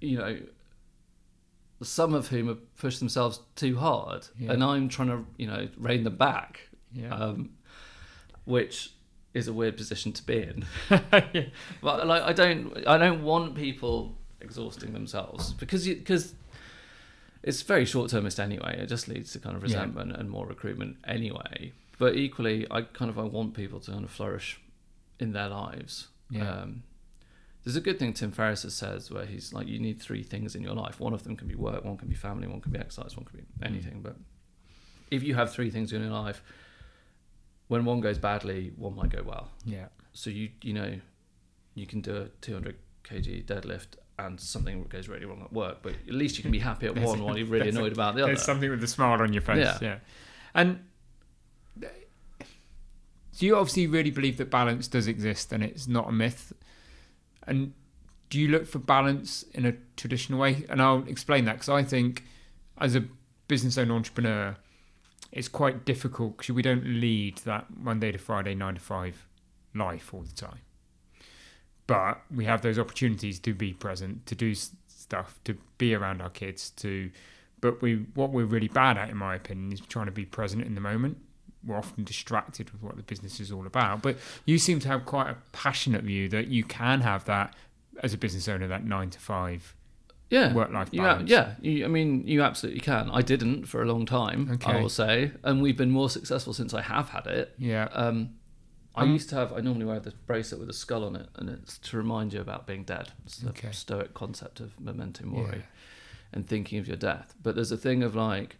you 0.00 0.18
know, 0.18 0.38
some 1.82 2.14
of 2.14 2.28
whom 2.28 2.48
have 2.48 2.76
pushed 2.76 3.00
themselves 3.00 3.40
too 3.54 3.76
hard, 3.76 4.26
Yeah. 4.38 4.52
and 4.52 4.64
I'm 4.64 4.88
trying 4.88 5.08
to 5.08 5.24
you 5.36 5.46
know 5.46 5.68
rein 5.76 6.04
them 6.04 6.16
back, 6.16 6.68
Yeah. 6.92 7.14
um, 7.14 7.50
which 8.44 8.92
is 9.34 9.48
a 9.48 9.52
weird 9.52 9.76
position 9.76 10.12
to 10.14 10.22
be 10.22 10.38
in. 10.42 10.64
yeah. 10.90 11.44
But 11.82 12.06
like, 12.06 12.22
I 12.22 12.32
don't, 12.32 12.86
I 12.86 12.96
don't 12.96 13.22
want 13.22 13.54
people 13.54 14.16
exhausting 14.40 14.92
themselves 14.94 15.52
because 15.54 15.86
because 15.86 16.34
it's 17.46 17.62
very 17.62 17.84
short 17.86 18.10
termist 18.10 18.38
anyway. 18.38 18.76
It 18.82 18.86
just 18.88 19.06
leads 19.08 19.32
to 19.32 19.38
kind 19.38 19.56
of 19.56 19.62
Yeah. 19.62 19.68
resentment 19.68 20.12
and 20.18 20.28
more 20.28 20.46
recruitment 20.46 20.98
anyway. 21.04 21.72
But 21.98 22.14
equally, 22.16 22.66
I 22.70 22.82
kind 22.82 23.10
of 23.10 23.18
I 23.18 23.22
want 23.22 23.54
people 23.54 23.80
to 23.80 23.90
kind 23.92 24.04
of 24.04 24.10
flourish 24.10 24.60
in 25.18 25.32
their 25.32 25.48
lives. 25.48 26.08
Yeah. 26.28 26.50
Um, 26.62 26.82
there's 27.64 27.76
a 27.76 27.80
good 27.80 27.98
thing 27.98 28.12
Tim 28.12 28.32
Ferriss 28.32 28.62
has 28.64 28.74
says 28.74 29.10
where 29.10 29.26
he's 29.26 29.52
like, 29.52 29.66
you 29.66 29.78
need 29.78 30.00
three 30.02 30.22
things 30.22 30.54
in 30.54 30.62
your 30.62 30.74
life. 30.74 31.00
One 31.00 31.14
of 31.14 31.22
them 31.24 31.36
can 31.36 31.48
be 31.48 31.54
work, 31.54 31.84
one 31.84 31.96
can 31.96 32.08
be 32.08 32.14
family, 32.14 32.46
one 32.46 32.60
can 32.60 32.70
be 32.72 32.78
exercise, 32.78 33.16
one 33.16 33.24
can 33.26 33.38
be 33.40 33.44
anything. 33.62 34.02
But 34.02 34.16
if 35.10 35.22
you 35.22 35.34
have 35.36 35.52
three 35.52 35.70
things 35.70 35.92
in 35.92 36.02
your 36.02 36.10
life, 36.10 36.42
when 37.68 37.84
one 37.84 38.00
goes 38.00 38.18
badly, 38.18 38.72
one 38.76 38.94
might 38.94 39.10
go 39.10 39.22
well 39.22 39.50
Yeah. 39.64 39.88
so 40.12 40.30
you 40.30 40.50
you 40.62 40.72
know 40.72 41.00
you 41.74 41.86
can 41.86 42.00
do 42.00 42.16
a 42.16 42.28
200 42.40 42.76
kg 43.04 43.44
deadlift 43.44 43.96
and 44.18 44.40
something 44.40 44.82
goes 44.84 45.08
really 45.08 45.26
wrong 45.26 45.42
at 45.42 45.52
work 45.52 45.78
but 45.82 45.92
at 45.92 46.14
least 46.14 46.36
you 46.38 46.42
can 46.42 46.50
be 46.50 46.58
happy 46.58 46.86
at 46.86 46.96
one 46.98 47.22
while 47.22 47.36
you're 47.36 47.46
really 47.46 47.64
there's 47.64 47.76
a- 47.76 47.78
annoyed 47.78 47.92
about 47.92 48.14
the 48.14 48.22
other 48.22 48.32
There's 48.32 48.42
something 48.44 48.70
with 48.70 48.82
a 48.82 48.86
smile 48.86 49.20
on 49.20 49.32
your 49.32 49.42
face. 49.42 49.58
Yeah. 49.58 49.78
Yeah. 49.80 49.98
And 50.54 50.80
so 53.32 53.44
you 53.44 53.56
obviously 53.56 53.86
really 53.86 54.10
believe 54.10 54.38
that 54.38 54.50
balance 54.50 54.88
does 54.88 55.06
exist 55.06 55.52
and 55.52 55.62
it's 55.62 55.86
not 55.86 56.08
a 56.08 56.12
myth. 56.12 56.54
And 57.46 57.74
do 58.30 58.40
you 58.40 58.48
look 58.48 58.66
for 58.66 58.78
balance 58.78 59.42
in 59.52 59.66
a 59.66 59.74
traditional 59.96 60.40
way? 60.40 60.64
And 60.70 60.80
I'll 60.80 61.04
explain 61.06 61.44
that 61.44 61.56
because 61.56 61.68
I 61.68 61.82
think 61.82 62.24
as 62.78 62.96
a 62.96 63.04
business 63.46 63.76
owner 63.76 63.94
entrepreneur, 63.94 64.56
it's 65.30 65.48
quite 65.48 65.84
difficult 65.84 66.38
because 66.38 66.54
we 66.54 66.62
don't 66.62 66.84
lead 66.84 67.36
that 67.38 67.66
Monday 67.76 68.10
to 68.12 68.18
Friday, 68.18 68.54
nine 68.54 68.76
to 68.76 68.80
five 68.80 69.26
life 69.74 70.14
all 70.14 70.22
the 70.22 70.34
time. 70.34 70.60
But 71.86 72.20
we 72.34 72.44
have 72.46 72.62
those 72.62 72.78
opportunities 72.78 73.38
to 73.40 73.54
be 73.54 73.72
present, 73.72 74.26
to 74.26 74.34
do 74.34 74.54
stuff, 74.54 75.38
to 75.44 75.56
be 75.78 75.94
around 75.94 76.20
our 76.20 76.30
kids, 76.30 76.70
to 76.78 77.10
but 77.60 77.80
we 77.80 78.06
what 78.14 78.30
we're 78.30 78.44
really 78.44 78.68
bad 78.68 78.98
at 78.98 79.08
in 79.10 79.16
my 79.16 79.34
opinion 79.34 79.72
is 79.72 79.80
trying 79.80 80.06
to 80.06 80.12
be 80.12 80.24
present 80.24 80.62
in 80.64 80.74
the 80.74 80.80
moment. 80.80 81.18
We're 81.66 81.78
often 81.78 82.04
distracted 82.04 82.70
with 82.70 82.82
what 82.82 82.96
the 82.96 83.02
business 83.02 83.40
is 83.40 83.50
all 83.50 83.66
about 83.66 84.00
but 84.00 84.16
you 84.44 84.56
seem 84.56 84.78
to 84.80 84.88
have 84.88 85.04
quite 85.04 85.28
a 85.30 85.36
passionate 85.50 86.04
view 86.04 86.28
that 86.28 86.46
you 86.46 86.62
can 86.62 87.00
have 87.00 87.24
that 87.24 87.54
as 88.04 88.14
a 88.14 88.18
business 88.18 88.46
owner 88.46 88.68
that 88.68 88.84
9 88.84 89.10
to 89.10 89.18
5 89.18 89.74
yeah. 90.30 90.52
work-life 90.52 90.90
you 90.92 91.00
balance. 91.00 91.28
yeah. 91.28 91.54
You, 91.60 91.84
i 91.84 91.88
mean 91.88 92.24
you 92.28 92.42
absolutely 92.42 92.80
can. 92.82 93.10
I 93.10 93.20
didn't 93.22 93.64
for 93.64 93.82
a 93.82 93.86
long 93.86 94.06
time 94.06 94.48
Okay. 94.52 94.72
i 94.72 94.80
will 94.80 94.88
say 94.88 95.32
and 95.42 95.60
we've 95.60 95.76
been 95.76 95.90
more 95.90 96.08
successful 96.10 96.52
since 96.52 96.72
i 96.74 96.82
have 96.82 97.08
had 97.08 97.26
it. 97.26 97.54
Yeah. 97.58 97.88
Um, 97.92 98.34
I 98.96 99.02
Um, 99.02 99.12
used 99.12 99.28
to 99.30 99.34
have. 99.36 99.52
I 99.52 99.60
normally 99.60 99.84
wear 99.84 100.00
this 100.00 100.14
bracelet 100.14 100.58
with 100.60 100.70
a 100.70 100.72
skull 100.72 101.04
on 101.04 101.16
it, 101.16 101.28
and 101.36 101.50
it's 101.50 101.76
to 101.78 101.96
remind 101.96 102.32
you 102.32 102.40
about 102.40 102.66
being 102.66 102.82
dead. 102.84 103.12
It's 103.26 103.38
the 103.38 103.50
Okay. 103.50 103.70
Stoic 103.72 104.14
concept 104.14 104.58
of 104.60 104.78
memento 104.80 105.26
mori 105.26 105.58
Yeah. 105.58 105.62
and 106.32 106.46
thinking 106.46 106.78
of 106.78 106.86
your 106.88 106.96
death. 106.96 107.34
But 107.42 107.54
there's 107.56 107.70
a 107.72 107.76
thing 107.76 108.02
of 108.02 108.14
like, 108.14 108.56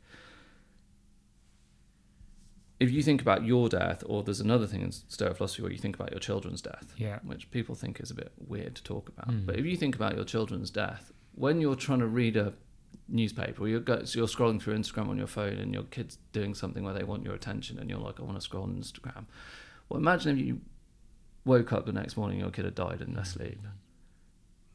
if 2.78 2.91
you 2.91 3.03
think 3.03 3.22
about 3.22 3.45
your 3.45 3.68
death, 3.70 4.03
or 4.07 4.22
there's 4.22 4.41
another 4.41 4.66
thing 4.66 4.82
in 4.82 4.93
Stoic 4.93 5.37
philosophy 5.39 5.62
where 5.62 5.72
you 5.72 5.78
think 5.78 5.97
about 5.97 6.11
your 6.11 6.20
children's 6.20 6.61
death, 6.61 6.93
yeah 6.99 7.18
which 7.24 7.51
people 7.51 7.74
think 7.74 8.01
is 8.01 8.11
a 8.11 8.14
bit 8.14 8.32
weird 8.37 8.74
to 8.76 8.82
talk 8.82 9.09
about. 9.09 9.28
Mm. 9.28 9.47
But 9.47 9.57
if 9.59 9.64
you 9.64 9.76
think 9.76 9.95
about 9.95 10.14
your 10.14 10.24
children's 10.26 10.70
death, 10.70 11.11
when 11.34 11.61
you're 11.62 11.76
trying 11.76 12.01
to 12.01 12.07
read 12.07 12.37
a 12.37 12.53
newspaper, 13.09 13.62
or 13.62 13.68
you're, 13.68 13.80
go, 13.80 14.05
so 14.05 14.18
you're 14.18 14.28
scrolling 14.28 14.61
through 14.61 14.74
Instagram 14.76 15.09
on 15.09 15.16
your 15.16 15.26
phone, 15.26 15.55
and 15.55 15.72
your 15.72 15.84
kid's 15.84 16.18
doing 16.32 16.55
something 16.55 16.84
where 16.84 16.93
they 16.95 17.05
want 17.05 17.24
your 17.24 17.34
attention, 17.34 17.78
and 17.78 17.89
you're 17.89 17.99
like, 17.99 18.20
I 18.20 18.24
want 18.24 18.37
to 18.37 18.43
scroll 18.43 18.64
on 18.64 18.74
Instagram. 18.76 19.24
Well, 19.89 19.99
imagine 20.01 20.39
if 20.39 20.45
you 20.45 20.61
woke 21.45 21.72
up 21.72 21.87
the 21.87 21.93
next 21.93 22.16
morning, 22.16 22.41
your 22.41 22.51
kid 22.51 22.64
had 22.64 22.74
died 22.74 23.01
in 23.01 23.14
their 23.14 23.24
sleep. 23.24 23.61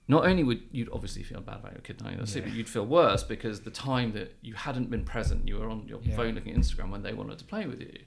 Not 0.07 0.25
only 0.25 0.43
would 0.43 0.61
you 0.71 0.89
obviously 0.91 1.23
feel 1.23 1.41
bad 1.41 1.57
about 1.57 1.73
your 1.73 1.81
kid 1.81 1.97
dying 1.97 2.13
in 2.13 2.17
their 2.19 2.27
sleep, 2.27 2.43
Yeah. 2.45 2.49
but 2.51 2.57
you'd 2.57 2.69
feel 2.69 2.85
worse 2.85 3.23
because 3.23 3.61
the 3.61 3.71
time 3.71 4.13
that 4.13 4.35
you 4.41 4.53
hadn't 4.55 4.89
been 4.89 5.05
present, 5.05 5.47
you 5.47 5.59
were 5.59 5.69
on 5.69 5.87
your 5.87 6.01
Yeah. 6.01 6.15
phone 6.15 6.35
looking 6.35 6.53
at 6.53 6.59
Instagram 6.59 6.89
when 6.89 7.03
they 7.03 7.13
wanted 7.13 7.39
to 7.39 7.45
play 7.45 7.65
with 7.65 7.81
you. 7.81 7.99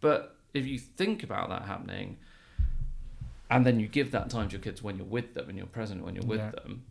But 0.00 0.36
if 0.54 0.66
you 0.66 0.78
think 0.78 1.22
about 1.22 1.48
that 1.50 1.62
happening, 1.62 2.18
and 3.50 3.64
then 3.66 3.80
you 3.80 3.88
give 3.88 4.10
that 4.12 4.28
time 4.30 4.48
to 4.48 4.52
your 4.52 4.62
kids 4.62 4.82
when 4.82 4.96
you're 4.98 5.06
with 5.06 5.34
them 5.34 5.48
and 5.48 5.56
you're 5.56 5.66
present 5.66 6.04
when 6.04 6.14
you're 6.14 6.24
with 6.26 6.38
Yeah. 6.40 6.50
them, 6.52 6.84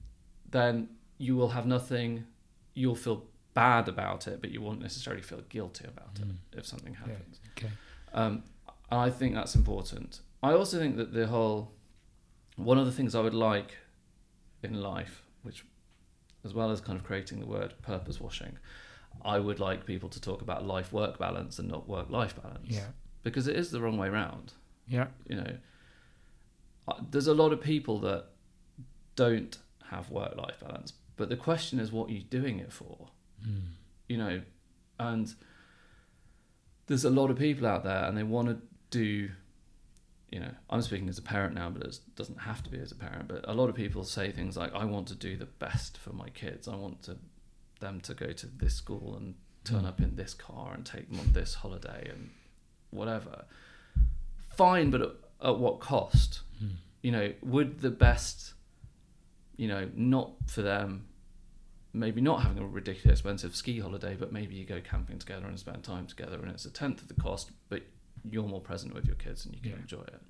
then 0.49 0.89
you 1.17 1.35
will 1.35 1.49
have 1.49 1.65
nothing. 1.65 2.25
You'll 2.73 2.95
feel 2.95 3.25
bad 3.53 3.87
about 3.87 4.27
it, 4.27 4.41
but 4.41 4.51
you 4.51 4.61
won't 4.61 4.81
necessarily 4.81 5.21
feel 5.21 5.41
guilty 5.49 5.85
about 5.85 6.15
Mm. 6.15 6.37
it 6.51 6.57
if 6.59 6.65
something 6.65 6.95
happens. 6.95 7.39
okay 7.57 7.71
Um, 8.13 8.43
I 8.91 9.09
think 9.09 9.35
that's 9.35 9.55
important. 9.55 10.21
I 10.41 10.51
also 10.53 10.77
think 10.79 10.97
that 10.97 11.13
the 11.13 11.27
whole 11.27 11.71
one 12.55 12.77
of 12.77 12.85
the 12.85 12.91
things 12.91 13.13
I 13.15 13.21
would 13.21 13.33
like 13.33 13.77
in 14.63 14.81
life, 14.81 15.23
which 15.43 15.65
as 16.43 16.53
well 16.53 16.71
as 16.71 16.79
kind 16.81 16.97
of 16.97 17.03
creating 17.05 17.39
the 17.39 17.45
word 17.45 17.73
purpose 17.81 18.19
washing, 18.21 18.57
I 19.23 19.39
would 19.39 19.59
like 19.59 19.85
people 19.85 20.09
to 20.09 20.21
talk 20.21 20.41
about 20.41 20.65
life 20.65 20.91
work 20.93 21.17
balance 21.19 21.59
and 21.59 21.67
not 21.67 21.87
work 21.87 22.09
life 22.09 22.41
balance. 22.41 22.67
yeah 22.69 22.87
Because 23.23 23.47
it 23.47 23.55
is 23.55 23.71
the 23.71 23.81
wrong 23.81 23.97
way 23.97 24.09
round. 24.09 24.53
yeah 24.87 25.07
You 25.27 25.35
know, 25.37 25.57
Uh, 26.87 26.93
there's 27.11 27.27
a 27.27 27.33
lot 27.33 27.51
of 27.51 27.59
people 27.61 27.99
that 27.99 28.25
don't 29.15 29.57
have 29.91 30.09
work 30.09 30.35
life 30.37 30.59
balance, 30.61 30.93
but 31.17 31.27
the 31.29 31.35
question 31.35 31.79
is, 31.79 31.91
what 31.91 32.09
are 32.09 32.13
you 32.13 32.23
doing 32.23 32.59
it 32.59 32.71
for? 32.71 33.09
Mm. 33.45 33.61
you 34.07 34.17
know, 34.17 34.41
and 34.99 35.35
there's 36.87 37.03
a 37.05 37.09
lot 37.09 37.29
of 37.29 37.37
people 37.37 37.67
out 37.67 37.83
there 37.83 38.03
and 38.05 38.17
they 38.17 38.23
want 38.23 38.47
to 38.47 38.57
do, 38.89 39.29
you 40.31 40.39
know, 40.39 40.51
I'm 40.69 40.81
speaking 40.81 41.09
as 41.09 41.17
a 41.17 41.21
parent 41.21 41.53
now, 41.55 41.69
but 41.69 41.83
it 41.83 41.99
doesn't 42.15 42.39
have 42.39 42.63
to 42.63 42.69
be 42.69 42.79
as 42.79 42.91
a 42.91 42.95
parent. 42.95 43.27
But 43.27 43.47
a 43.47 43.53
lot 43.53 43.69
of 43.69 43.75
people 43.75 44.03
say 44.03 44.31
things 44.31 44.57
like, 44.57 44.73
I 44.73 44.85
want 44.85 45.07
to 45.09 45.15
do 45.15 45.37
the 45.37 45.45
best 45.45 45.97
for 45.97 46.13
my 46.13 46.29
kids. 46.29 46.67
I 46.67 46.75
want 46.75 47.03
to 47.03 47.17
them 47.79 48.01
to 48.01 48.13
go 48.13 48.31
to 48.31 48.47
this 48.47 48.73
school 48.73 49.15
and 49.15 49.35
turn 49.63 49.83
Mm. 49.83 49.87
up 49.87 50.01
in 50.01 50.15
this 50.15 50.33
car 50.33 50.73
and 50.73 50.85
take 50.85 51.09
them 51.09 51.19
on 51.19 51.33
this 51.33 51.53
holiday 51.55 52.09
and 52.09 52.31
whatever. 52.89 53.45
Fine, 54.55 54.89
but 54.89 55.01
at, 55.01 55.11
at 55.43 55.59
what 55.59 55.79
cost? 55.79 56.41
Mm. 56.63 56.71
You 57.03 57.11
know, 57.11 57.33
would 57.43 57.81
the 57.81 57.91
best, 57.91 58.53
you 59.57 59.67
know, 59.67 59.89
not 59.93 60.31
for 60.47 60.61
them 60.63 61.07
maybe 61.93 62.21
not 62.21 62.43
having 62.43 62.61
a 62.61 62.65
ridiculously 62.65 63.11
expensive 63.11 63.55
ski 63.55 63.79
holiday, 63.79 64.15
but 64.15 64.31
maybe 64.31 64.55
you 64.55 64.65
go 64.65 64.79
camping 64.81 65.17
together 65.17 65.47
and 65.47 65.59
spend 65.59 65.83
time 65.83 66.05
together, 66.05 66.37
and 66.39 66.49
it's 66.51 66.65
a 66.65 66.69
tenth 66.69 67.01
of 67.01 67.07
the 67.07 67.13
cost, 67.15 67.51
but 67.69 67.81
you're 68.29 68.47
more 68.47 68.61
present 68.61 68.93
with 68.93 69.05
your 69.05 69.15
kids 69.15 69.45
and 69.45 69.53
you 69.55 69.61
can 69.61 69.71
Yeah. 69.71 69.77
enjoy 69.77 70.01
it. 70.01 70.21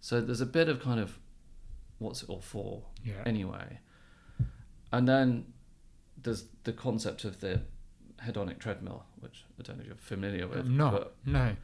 So 0.00 0.20
there's 0.20 0.40
a 0.40 0.46
bit 0.46 0.68
of 0.68 0.80
kind 0.80 1.00
of 1.00 1.18
what's 1.98 2.22
it 2.22 2.28
all 2.28 2.40
for 2.42 2.84
yeah 3.04 3.22
anyway, 3.24 3.78
and 4.92 5.08
then 5.08 5.52
there's 6.22 6.44
the 6.64 6.72
concept 6.72 7.24
of 7.24 7.40
the 7.40 7.62
hedonic 8.24 8.58
treadmill, 8.58 9.04
which 9.20 9.44
I 9.58 9.62
don't 9.62 9.76
know 9.76 9.82
if 9.82 9.86
you're 9.88 9.96
familiar 9.96 10.46
with. 10.48 10.64
But 10.76 11.16
no 11.26 11.56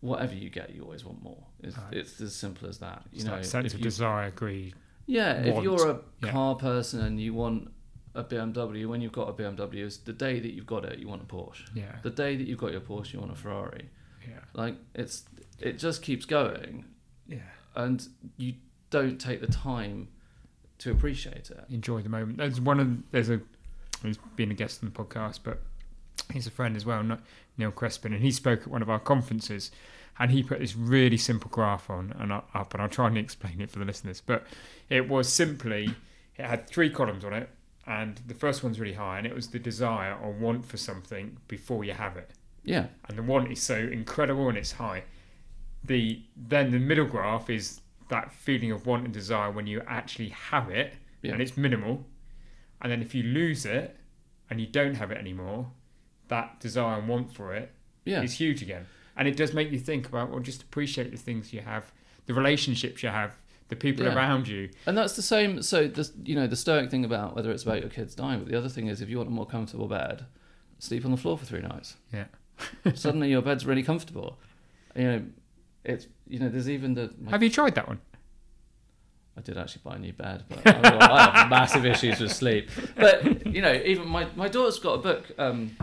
whatever 0.00 0.34
you 0.34 0.50
get, 0.50 0.74
you 0.74 0.82
always 0.82 1.04
want 1.04 1.22
more. 1.22 1.46
It's, 1.62 1.78
Right. 1.78 1.94
it's 1.94 2.20
as 2.20 2.34
simple 2.34 2.68
as 2.68 2.78
that. 2.78 3.04
You 3.10 3.16
it's 3.16 3.24
know, 3.24 3.32
like 3.36 3.44
sense 3.44 3.72
of 3.72 3.80
you- 3.80 3.84
desire 3.84 4.30
greed 4.30 4.74
Yeah, 5.06 5.34
if 5.42 5.62
you're 5.62 5.90
a 5.90 6.00
Yeah. 6.22 6.30
car 6.30 6.54
person 6.56 7.00
and 7.00 7.20
you 7.20 7.34
want 7.34 7.70
a 8.14 8.24
BMW, 8.24 8.86
when 8.86 9.00
you've 9.02 9.12
got 9.12 9.28
a 9.28 9.32
BMW, 9.34 9.84
is 9.84 9.98
the 9.98 10.12
day 10.14 10.40
that 10.40 10.52
you've 10.54 10.66
got 10.66 10.84
it, 10.86 10.98
you 10.98 11.08
want 11.08 11.20
a 11.22 11.26
Porsche. 11.26 11.68
yeah 11.74 11.98
The 12.02 12.10
day 12.10 12.36
that 12.36 12.46
you've 12.46 12.58
got 12.58 12.72
your 12.72 12.80
Porsche, 12.80 13.12
you 13.14 13.20
want 13.20 13.32
a 13.32 13.34
Ferrari. 13.34 13.90
Yeah 14.28 14.40
Like 14.52 14.76
it's, 14.94 15.24
it 15.58 15.78
just 15.78 16.02
keeps 16.02 16.24
going, 16.24 16.84
yeah 17.26 17.38
and 17.74 18.06
you 18.36 18.54
don't 18.90 19.18
take 19.18 19.40
the 19.40 19.46
time 19.48 20.08
to 20.78 20.90
appreciate 20.90 21.50
it. 21.50 21.64
enjoy 21.70 22.02
the 22.02 22.08
moment. 22.08 22.38
There's 22.38 22.60
one 22.60 22.80
of 22.80 23.10
there's 23.10 23.30
a 23.30 23.40
who's 24.02 24.18
been 24.36 24.50
a 24.50 24.54
guest 24.54 24.82
on 24.82 24.90
the 24.90 24.94
podcast, 25.04 25.40
but 25.42 25.62
he's 26.32 26.46
a 26.46 26.50
friend 26.50 26.76
as 26.76 26.84
well, 26.84 27.02
not 27.02 27.20
Neil 27.56 27.72
Crespin, 27.72 28.06
and 28.06 28.22
he 28.22 28.30
spoke 28.30 28.62
at 28.62 28.68
one 28.68 28.82
of 28.82 28.90
our 28.90 28.98
conferences, 28.98 29.70
and 30.18 30.30
he 30.30 30.42
put 30.42 30.60
this 30.60 30.76
really 30.76 31.16
simple 31.16 31.50
graph 31.50 31.88
on 31.90 32.14
and 32.18 32.32
up, 32.32 32.72
and 32.74 32.82
I'll 32.82 32.88
try 32.88 33.06
and 33.08 33.16
explain 33.26 33.60
it 33.60 33.70
for 33.70 33.78
the 33.78 33.84
listeners. 33.84 34.20
But 34.24 34.46
it 34.88 35.08
was 35.08 35.28
simply 35.32 35.94
it 36.36 36.44
had 36.44 36.68
three 36.68 36.90
columns 36.90 37.24
on 37.24 37.32
it, 37.32 37.48
and 37.86 38.20
the 38.26 38.34
first 38.34 38.62
one's 38.62 38.78
really 38.78 38.94
high, 38.94 39.18
and 39.18 39.26
it 39.26 39.34
was 39.34 39.48
the 39.48 39.58
desire 39.58 40.14
or 40.22 40.32
want 40.32 40.64
for 40.66 40.76
something 40.76 41.38
before 41.48 41.84
you 41.84 41.92
have 41.94 42.16
it, 42.16 42.32
Yeah, 42.64 42.86
and 43.08 43.18
the 43.18 43.22
want 43.22 43.50
is 43.52 43.62
so 43.62 43.76
incredible 43.76 44.48
and 44.48 44.58
it's 44.58 44.72
high. 44.72 45.04
The 45.84 46.22
then 46.36 46.70
the 46.70 46.78
middle 46.78 47.06
graph 47.06 47.50
is 47.50 47.80
that 48.08 48.32
feeling 48.32 48.70
of 48.70 48.86
want 48.86 49.04
and 49.04 49.12
desire 49.12 49.50
when 49.50 49.66
you 49.66 49.82
actually 49.86 50.28
have 50.30 50.70
it 50.70 50.94
yeah, 51.22 51.32
and 51.32 51.42
it's 51.42 51.56
minimal. 51.56 52.04
And 52.80 52.90
then 52.92 53.00
if 53.00 53.14
you 53.14 53.22
lose 53.22 53.64
it 53.64 53.96
and 54.50 54.60
you 54.60 54.66
don't 54.66 54.94
have 54.94 55.10
it 55.10 55.18
anymore, 55.18 55.70
that 56.28 56.60
desire 56.60 56.98
and 56.98 57.08
want 57.08 57.32
for 57.32 57.54
it 57.54 57.72
yeah, 58.04 58.22
is 58.22 58.34
huge 58.34 58.62
again. 58.62 58.86
And 59.16 59.28
it 59.28 59.36
does 59.36 59.54
make 59.54 59.70
you 59.70 59.78
think 59.78 60.06
about, 60.06 60.30
well, 60.30 60.40
just 60.40 60.62
appreciate 60.62 61.10
the 61.12 61.16
things 61.16 61.52
you 61.52 61.60
have, 61.60 61.92
the 62.26 62.34
relationships 62.34 63.02
you 63.02 63.08
have, 63.08 63.30
the 63.68 63.74
the 63.74 63.80
people 63.80 64.04
Yeah. 64.04 64.14
around 64.14 64.46
you. 64.48 64.70
And 64.86 64.96
that's 64.96 65.16
the 65.16 65.22
same. 65.22 65.62
So 65.62 65.88
the 65.88 66.10
you 66.24 66.34
know 66.34 66.46
the 66.46 66.56
stoic 66.56 66.90
thing 66.90 67.04
about 67.04 67.34
whether 67.34 67.50
it's 67.50 67.62
about 67.62 67.80
your 67.80 67.90
kids 67.90 68.14
dying, 68.14 68.40
but 68.40 68.48
the 68.48 68.58
other 68.58 68.68
thing 68.68 68.88
is 68.88 69.00
if 69.00 69.08
you 69.08 69.16
want 69.18 69.28
a 69.28 69.32
more 69.32 69.46
comfortable 69.46 69.88
bed, 69.88 70.26
sleep 70.78 71.04
on 71.04 71.10
the 71.10 71.16
floor 71.16 71.38
for 71.38 71.46
three 71.46 71.60
nights. 71.62 71.96
Yeah. 72.12 72.26
Suddenly 72.94 73.30
your 73.30 73.42
bed's 73.42 73.66
really 73.66 73.82
comfortable. 73.82 74.38
You 74.94 75.04
know, 75.04 75.22
it's 75.84 76.06
you 76.26 76.38
know 76.38 76.48
there's 76.48 76.70
even 76.70 76.94
the. 76.94 77.12
My, 77.20 77.32
Have 77.32 77.42
you 77.42 77.50
tried 77.50 77.74
that 77.74 77.88
one? 77.88 78.00
I 79.36 79.40
did 79.40 79.58
actually 79.58 79.82
buy 79.84 79.96
a 79.96 79.98
new 79.98 80.12
bed, 80.12 80.44
but 80.48 80.64
I, 80.64 81.30
have 81.32 81.50
massive 81.50 81.84
issues 81.84 82.20
with 82.20 82.32
sleep. 82.32 82.70
But 82.96 83.46
you 83.46 83.60
know, 83.60 83.72
even 83.84 84.08
my 84.08 84.26
my 84.36 84.48
daughter's 84.48 84.78
got 84.78 84.94
a 84.94 84.98
book, 84.98 85.32
um, 85.38 85.76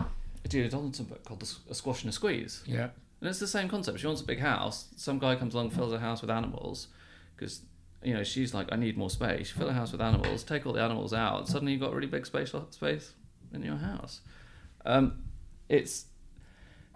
a 0.44 0.48
Julia 0.48 0.70
Donaldson 0.70 1.04
book 1.04 1.24
called 1.24 1.42
"A 1.70 1.74
Squash 1.74 2.02
and 2.02 2.10
a 2.10 2.12
Squeeze. 2.12 2.62
Yeah. 2.66 2.88
And 3.20 3.28
it's 3.28 3.38
the 3.38 3.46
same 3.46 3.68
concept. 3.68 4.00
She 4.00 4.06
wants 4.06 4.22
a 4.22 4.24
big 4.24 4.40
house. 4.40 4.88
Some 4.96 5.18
guy 5.18 5.36
comes 5.36 5.54
along, 5.54 5.70
fills 5.70 5.92
her 5.92 5.98
house 5.98 6.22
with 6.22 6.30
animals, 6.30 6.88
because 7.36 7.60
you 8.02 8.14
know 8.14 8.24
she's 8.24 8.54
like, 8.54 8.68
I 8.72 8.76
need 8.76 8.96
more 8.96 9.10
space. 9.10 9.50
Fill 9.50 9.68
her 9.68 9.74
house 9.74 9.92
with 9.92 10.00
animals, 10.00 10.42
take 10.42 10.66
all 10.66 10.72
the 10.72 10.82
animals 10.82 11.12
out, 11.12 11.46
suddenly 11.46 11.72
you've 11.72 11.82
got 11.82 11.92
a 11.92 11.94
really 11.94 12.08
big 12.08 12.26
space 12.26 12.52
space 12.70 13.12
in 13.52 13.62
your 13.62 13.76
house. 13.76 14.22
Um, 14.86 15.24
it's 15.68 16.06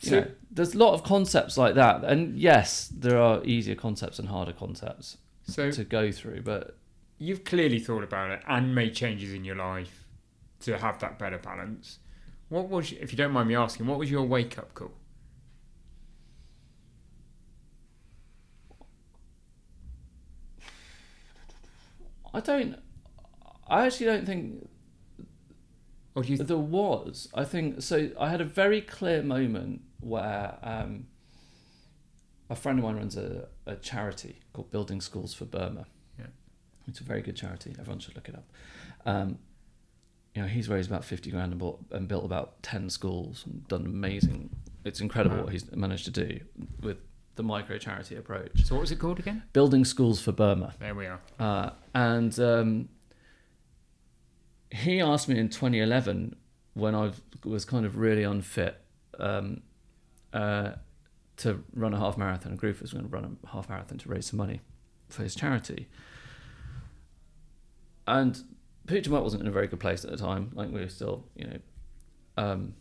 you 0.03 0.11
So- 0.11 0.21
know, 0.21 0.31
there's 0.51 0.75
a 0.75 0.79
lot 0.79 0.95
of 0.95 1.03
concepts 1.03 1.57
like 1.59 1.75
that, 1.75 2.05
and 2.05 2.39
yes, 2.39 2.89
there 2.89 3.19
are 3.19 3.45
easier 3.45 3.75
concepts 3.75 4.19
and 4.19 4.29
harder 4.29 4.53
concepts 4.53 5.19
So 5.45 5.71
to 5.71 5.85
go 5.85 6.11
through, 6.13 6.43
but 6.43 6.77
you've 7.19 7.45
clearly 7.45 7.79
thought 7.79 8.03
about 8.03 8.31
it 8.31 8.43
and 8.49 8.75
made 8.75 8.95
changes 8.95 9.33
in 9.33 9.45
your 9.45 9.57
life 9.57 10.05
to 10.61 10.79
have 10.79 10.99
that 11.01 11.19
better 11.19 11.39
balance. 11.39 11.99
What 12.49 12.69
was, 12.69 12.93
if 12.93 13.13
you 13.13 13.17
don't 13.19 13.33
mind 13.33 13.49
me 13.49 13.55
asking, 13.57 13.87
what 13.87 13.99
was 13.99 14.11
your 14.11 14.25
wake 14.25 14.59
up 14.59 14.73
call? 14.75 14.93
I 22.35 22.41
don't. 22.41 22.77
I 23.69 23.87
actually 23.87 24.07
don't 24.07 24.27
think 24.27 24.69
Or 26.15 26.23
do 26.23 26.33
you? 26.33 26.39
There 26.39 26.57
was. 26.57 27.29
I 27.35 27.45
think 27.45 27.83
so. 27.83 28.11
I 28.19 28.31
had 28.31 28.41
a 28.41 28.45
very 28.45 28.81
clear 28.81 29.23
moment 29.23 29.83
where 30.01 30.57
um, 30.63 31.07
a 32.51 32.55
friend 32.55 32.79
of 32.79 32.85
mine 32.85 32.97
runs 32.97 33.17
a, 33.17 33.49
a 33.67 33.77
charity 33.77 34.41
called 34.53 34.71
Building 34.71 35.01
Schools 35.01 35.35
for 35.35 35.45
Burma. 35.45 35.87
Yeah. 36.19 36.27
It's 36.87 37.01
a 37.01 37.05
very 37.05 37.23
good 37.23 37.37
charity. 37.37 37.75
Everyone 37.79 37.99
should 37.99 38.15
look 38.15 38.29
it 38.29 38.35
up. 38.35 38.49
Um, 39.05 39.39
you 40.35 40.43
know, 40.43 40.49
he's 40.49 40.69
raised 40.69 40.91
about 40.91 41.05
fifty 41.05 41.31
grand 41.31 41.53
and, 41.53 41.59
bought, 41.59 41.81
and 41.91 42.07
built 42.07 42.25
about 42.25 42.63
ten 42.63 42.91
schools 42.91 43.45
and 43.47 43.67
done 43.69 43.87
amazing. 43.87 44.51
It's 44.85 45.01
incredible 45.01 45.39
Wow. 45.39 45.45
what 45.45 45.53
he's 45.53 45.71
managed 45.75 46.05
to 46.05 46.11
do 46.11 46.41
with 46.83 46.99
the 47.37 47.43
micro 47.43 47.77
charity 47.79 48.17
approach. 48.17 48.65
so 48.65 48.75
what 48.75 48.83
was 48.83 48.93
it 48.93 48.99
called 48.99 49.19
again? 49.19 49.43
Building 49.53 49.85
Schools 49.85 50.21
for 50.21 50.33
Burma. 50.33 50.75
There 50.79 50.95
we 50.95 51.07
are. 51.07 51.21
Uh, 51.39 51.71
and 51.95 52.39
um, 52.39 52.89
he 54.71 55.01
asked 55.01 55.29
me 55.29 55.39
in 55.39 55.49
2011 55.49 56.37
when 56.75 56.95
I 56.95 57.13
was 57.45 57.65
kind 57.65 57.87
of 57.87 57.97
really 57.97 58.23
unfit 58.23 58.81
um, 59.19 59.63
uh, 60.37 60.73
to 61.39 61.65
run 61.75 61.95
a 61.95 61.99
half 61.99 62.17
marathon. 62.17 62.53
A 62.53 62.57
group 62.57 62.81
was 62.81 62.93
going 62.93 63.05
to 63.05 63.11
run 63.11 63.39
a 63.45 63.49
half 63.49 63.69
marathon 63.69 63.99
to 63.99 64.09
raise 64.09 64.27
some 64.27 64.39
money 64.39 64.61
for 65.09 65.23
his 65.23 65.35
charity. 65.35 65.89
And 68.07 68.41
Mutt 68.89 69.23
wasn't 69.23 69.43
in 69.43 69.49
a 69.49 69.53
very 69.53 69.67
good 69.67 69.81
place 69.81 70.05
at 70.05 70.11
the 70.11 70.17
time. 70.17 70.51
Like 70.55 70.71
we 70.71 70.81
were 70.81 70.89
still, 70.89 71.25
you 71.35 71.47
know, 71.47 71.59
um, 72.37 72.75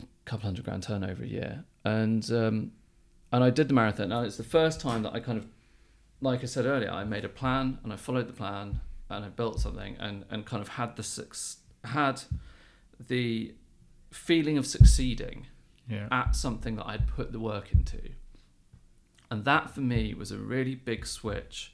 a 0.00 0.06
couple 0.24 0.44
hundred 0.44 0.64
grand 0.64 0.82
turnover 0.82 1.24
a 1.24 1.26
year, 1.26 1.64
and 1.84 2.30
um, 2.30 2.72
and 3.32 3.42
I 3.42 3.50
did 3.50 3.68
the 3.68 3.74
marathon. 3.74 4.10
Now 4.10 4.22
it's 4.22 4.36
the 4.36 4.44
first 4.44 4.80
time 4.80 5.02
that 5.02 5.14
I 5.14 5.20
kind 5.20 5.38
of 5.38 5.46
like 6.20 6.42
I 6.42 6.46
said 6.46 6.66
earlier, 6.66 6.90
I 6.90 7.04
made 7.04 7.24
a 7.24 7.28
plan 7.28 7.78
and 7.82 7.92
I 7.92 7.96
followed 7.96 8.28
the 8.28 8.32
plan 8.32 8.80
and 9.10 9.24
I 9.24 9.28
built 9.28 9.60
something 9.60 9.96
and, 9.98 10.24
and 10.30 10.44
kind 10.44 10.62
of 10.62 10.68
had 10.68 10.96
the 10.96 11.02
suc- 11.02 11.36
had 11.84 12.22
the 12.98 13.54
feeling 14.10 14.56
of 14.56 14.66
succeeding 14.66 15.46
Yeah. 15.88 16.08
at 16.10 16.34
something 16.34 16.76
that 16.76 16.86
I'd 16.86 17.06
put 17.06 17.32
the 17.32 17.40
work 17.40 17.72
into. 17.72 18.00
And 19.30 19.44
that 19.44 19.70
for 19.70 19.80
me 19.80 20.14
was 20.14 20.30
a 20.30 20.38
really 20.38 20.74
big 20.74 21.06
switch 21.06 21.72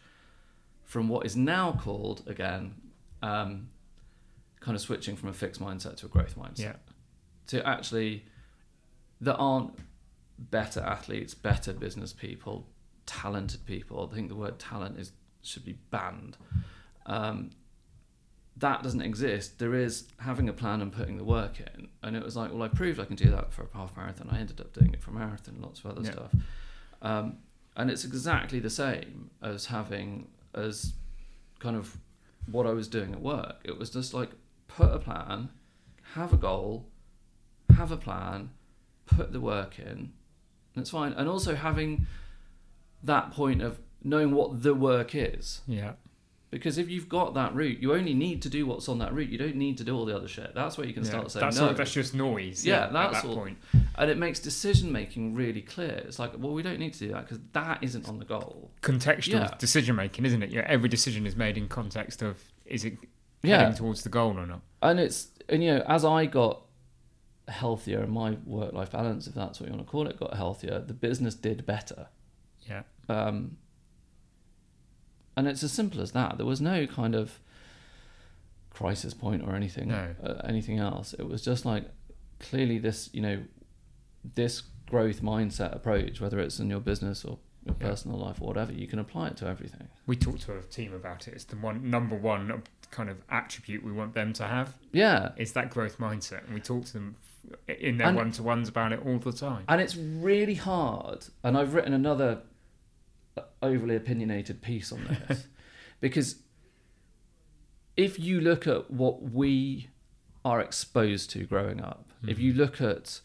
from 0.85 1.09
what 1.09 1.25
is 1.25 1.37
now 1.37 1.73
called, 1.73 2.23
again, 2.27 2.75
um, 3.23 3.69
kind 4.61 4.75
of 4.75 4.81
switching 4.81 5.17
from 5.17 5.29
a 5.29 5.33
fixed 5.33 5.61
mindset 5.61 5.97
to 5.97 6.07
a 6.07 6.09
growth 6.09 6.37
mindset. 6.37 6.59
Yeah. 6.61 6.73
To 7.49 7.67
actually, 7.67 8.25
there 9.21 9.35
aren't 9.35 9.79
better 10.39 10.81
athletes, 10.81 11.35
better 11.35 11.73
business 11.73 12.13
people, 12.13 12.67
talented 13.07 13.65
people. 13.67 14.09
I 14.11 14.15
think 14.15 14.29
the 14.29 14.37
word 14.37 14.59
talent 14.59 14.99
is 14.99 15.13
should 15.43 15.65
be 15.65 15.79
banned. 15.91 16.37
Um, 17.07 17.51
that 18.57 18.83
doesn't 18.83 19.01
exist. 19.01 19.59
There 19.59 19.75
is 19.75 20.05
having 20.21 20.49
a 20.49 20.53
plan 20.53 20.83
and 20.83 20.93
putting 20.93 21.17
the 21.17 21.25
work 21.25 21.59
in. 21.61 21.89
And 22.03 22.15
it 22.17 22.23
was 22.23 22.37
like, 22.37 22.53
well, 22.53 22.63
I 22.63 22.69
proved 22.69 23.01
I 23.01 23.05
can 23.07 23.17
do 23.17 23.31
that 23.31 23.53
for 23.53 23.63
a 23.63 23.77
half 23.77 23.97
marathon. 23.97 24.29
I 24.31 24.39
ended 24.39 24.61
up 24.61 24.73
doing 24.73 24.93
it 24.93 25.01
for 25.03 25.11
a 25.11 25.15
marathon, 25.15 25.57
lots 25.61 25.81
of 25.81 25.87
other 25.87 26.03
Yeah. 26.03 26.13
stuff. 26.13 26.31
Um, 27.01 27.39
and 27.77 27.91
it's 27.91 28.05
exactly 28.05 28.61
the 28.61 28.71
same 28.71 29.31
as 29.43 29.67
having 29.67 30.29
as 30.55 30.93
kind 31.61 31.77
of 31.77 31.97
what 32.51 32.67
I 32.67 32.73
was 32.73 32.89
doing 32.89 33.13
at 33.13 33.21
work. 33.23 33.57
It 33.65 33.79
was 33.79 33.89
just 33.91 34.13
like 34.13 34.31
put 34.69 34.93
a 34.93 34.99
plan, 34.99 35.49
have 36.15 36.33
a 36.33 36.37
goal, 36.37 36.89
have 37.77 37.91
a 37.91 37.97
plan, 37.97 38.51
put 39.07 39.33
the 39.33 39.41
work 39.41 39.79
in, 39.79 39.87
and 40.75 40.83
it's 40.83 40.91
fine. 40.91 41.13
And 41.15 41.29
also 41.29 41.55
having 41.55 42.07
that 43.03 43.31
point 43.33 43.63
of 43.63 43.79
knowing 44.05 44.33
what 44.33 44.63
the 44.63 44.75
work 44.75 45.15
is. 45.15 45.63
Yeah. 45.67 45.93
Because 46.53 46.77
if 46.77 46.91
you've 46.91 47.09
got 47.09 47.33
that 47.33 47.55
route, 47.55 47.79
you 47.81 47.95
only 47.95 48.13
need 48.13 48.43
to 48.43 48.51
do 48.51 48.67
what's 48.67 48.87
on 48.87 48.99
that 48.99 49.15
route. 49.15 49.31
You 49.31 49.39
don't 49.39 49.57
need 49.57 49.79
to 49.79 49.85
do 49.85 49.97
all 49.97 50.05
the 50.05 50.15
other 50.15 50.29
shit. 50.29 50.55
That's 50.55 50.77
where 50.77 50.87
you 50.87 50.93
can 50.93 51.03
Yeah. 51.03 51.09
start 51.11 51.31
saying 51.33 51.47
That's 51.47 51.57
no. 51.59 51.69
all, 51.69 51.75
that's 51.75 51.95
just 51.95 52.15
noise. 52.15 52.65
Yeah, 52.67 52.85
at 52.85 52.93
that's 52.93 53.23
that 53.23 53.29
all. 53.29 53.35
point. 53.37 53.57
and 53.97 54.11
it 54.11 54.19
makes 54.19 54.39
decision 54.39 54.93
making 54.93 55.35
really 55.35 55.63
clear. 55.63 56.03
It's 56.07 56.19
like, 56.19 56.33
well, 56.39 56.53
we 56.53 56.63
don't 56.63 56.79
need 56.79 56.93
to 56.93 56.99
do 56.99 57.09
that 57.13 57.23
because 57.23 57.41
that 57.55 57.83
isn't 57.83 58.07
on 58.07 58.19
the 58.19 58.27
goal. 58.27 58.71
Contextual 58.83 59.33
Yeah. 59.33 59.55
decision 59.59 59.97
making, 59.97 60.27
isn't 60.27 60.43
it? 60.43 60.51
Yeah. 60.51 60.67
Every 60.67 60.91
decision 60.91 61.27
is 61.27 61.37
made 61.37 61.57
in 61.57 61.69
context 61.69 62.21
of 62.21 62.37
is 62.67 62.85
it 62.85 62.99
Yeah. 63.43 63.61
heading 63.61 63.75
towards 63.75 64.03
the 64.03 64.11
goal 64.11 64.39
or 64.39 64.47
not? 64.47 64.61
and 64.83 65.01
it's 65.01 65.29
and 65.49 65.65
you 65.65 65.73
know 65.75 65.83
as 65.89 66.05
I 66.05 66.27
got 66.27 66.63
healthier 67.49 68.01
and 68.03 68.13
my 68.13 68.33
work 68.45 68.73
life 68.75 68.91
balance, 68.93 69.27
if 69.27 69.35
that's 69.35 69.59
what 69.59 69.69
you 69.71 69.75
want 69.75 69.87
to 69.87 69.91
call 69.91 70.07
it, 70.07 70.19
got 70.19 70.35
healthier, 70.35 70.81
the 70.81 70.95
business 70.95 71.35
did 71.35 71.65
better. 71.67 72.09
Yeah. 72.69 72.83
Um, 73.09 73.57
and 75.37 75.47
it's 75.49 75.63
as 75.63 75.73
simple 75.73 76.01
as 76.01 76.13
that. 76.13 76.37
There 76.37 76.47
was 76.47 76.61
no 76.61 76.87
kind 76.87 77.15
of 77.15 77.39
crisis 78.71 79.15
point 79.15 79.43
or 79.43 79.55
anything, 79.55 79.89
No. 79.89 80.15
uh, 80.23 80.41
anything 80.45 80.79
else. 80.79 81.13
It 81.15 81.29
was 81.29 81.43
just 81.43 81.65
like 81.65 81.85
clearly 82.41 82.79
this, 82.79 83.11
you 83.13 83.21
know, 83.21 83.43
this 84.35 84.63
growth 84.89 85.23
mindset 85.23 85.75
approach, 85.75 86.21
whether 86.21 86.39
it's 86.39 86.59
in 86.59 86.69
your 86.71 86.81
business 86.81 87.25
or 87.25 87.39
your 87.65 87.77
Yeah. 87.81 87.89
personal 87.89 88.19
life 88.19 88.41
or 88.41 88.49
whatever, 88.49 88.73
you 88.73 88.87
can 88.87 88.99
apply 88.99 89.29
it 89.29 89.37
to 89.39 89.47
everything. 89.47 89.89
We 90.07 90.17
talked 90.17 90.43
to 90.43 90.57
a 90.59 90.63
team 90.63 90.93
about 90.93 91.29
it. 91.29 91.35
It's 91.35 91.45
the 91.45 91.57
one 91.57 91.89
number 91.91 92.17
one 92.17 92.63
kind 92.91 93.09
of 93.09 93.23
attribute 93.31 93.83
we 93.85 93.93
want 93.93 94.15
them 94.15 94.33
to 94.35 94.45
have. 94.47 94.75
Yeah, 94.93 95.33
It's 95.37 95.53
that 95.53 95.71
growth 95.71 95.99
mindset, 95.99 96.45
and 96.45 96.55
we 96.55 96.61
talk 96.61 96.85
to 96.87 96.93
them 96.95 97.17
in 97.69 97.97
their 97.99 98.13
one 98.13 98.31
to 98.33 98.43
ones 98.43 98.69
about 98.69 98.93
it 98.93 99.01
all 99.05 99.19
the 99.19 99.33
time. 99.33 99.65
And 99.69 99.81
it's 99.81 99.97
really 99.97 100.55
hard. 100.57 101.27
And 101.43 101.57
I've 101.57 101.75
written 101.75 101.93
another 101.93 102.43
overly 103.63 103.97
opinionated 103.97 104.61
piece 104.61 104.93
on 104.93 105.17
this 105.29 105.47
because 106.01 106.37
if 107.97 108.19
you 108.19 108.41
look 108.41 108.67
at 108.67 108.91
what 108.91 109.23
we 109.23 109.89
are 110.45 110.61
exposed 110.61 111.31
to 111.31 111.45
growing 111.45 111.81
up, 111.81 112.11
if 112.27 112.39
you 112.39 112.53
look 112.53 112.81
at, 112.81 113.21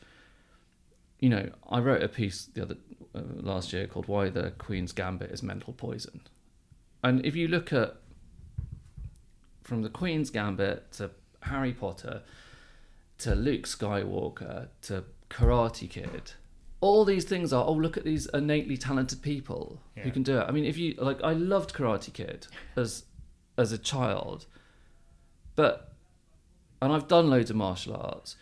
you 1.20 1.30
know, 1.30 1.50
I 1.70 1.80
wrote 1.80 2.04
a 2.04 2.08
piece 2.08 2.46
the 2.46 2.62
other 2.64 2.78
uh, 3.16 3.22
last 3.38 3.74
year 3.74 3.88
called 3.88 4.08
"Why 4.08 4.30
the 4.30 4.52
Queen's 4.52 4.92
Gambit 4.92 5.32
is 5.32 5.42
Mental 5.42 5.74
Poison," 5.74 6.22
and 7.04 7.26
if 7.26 7.36
you 7.36 7.48
look 7.48 7.72
at 7.74 7.98
from 9.64 9.82
the 9.82 9.90
Queen's 9.90 10.30
Gambit 10.30 10.92
to 10.94 11.12
Harry 11.42 11.74
Potter 11.74 12.24
to 13.20 13.36
Luke 13.36 13.64
Skywalker 13.64 14.68
to 14.84 15.04
Karate 15.30 15.90
Kid. 15.90 16.34
All 16.80 17.06
these 17.06 17.26
things 17.26 17.52
are, 17.52 17.66
oh, 17.66 17.74
look 17.74 17.98
at 17.98 18.04
these 18.04 18.28
innately 18.34 18.78
talented 18.78 19.22
people 19.22 19.82
Yeah. 19.96 20.04
who 20.04 20.12
can 20.12 20.24
do 20.24 20.38
it. 20.38 20.46
I 20.48 20.52
mean, 20.52 20.66
if 20.66 20.78
you 20.78 20.94
like, 21.00 21.22
I 21.24 21.34
loved 21.34 21.74
Karate 21.74 22.14
Kid 22.14 22.48
as 22.76 23.06
as 23.58 23.72
a 23.72 23.78
child, 23.78 24.46
but 25.56 25.94
and 26.82 26.94
I've 26.94 27.08
done 27.08 27.30
loads 27.30 27.50
of 27.50 27.56
martial 27.56 27.96
arts. 27.96 28.36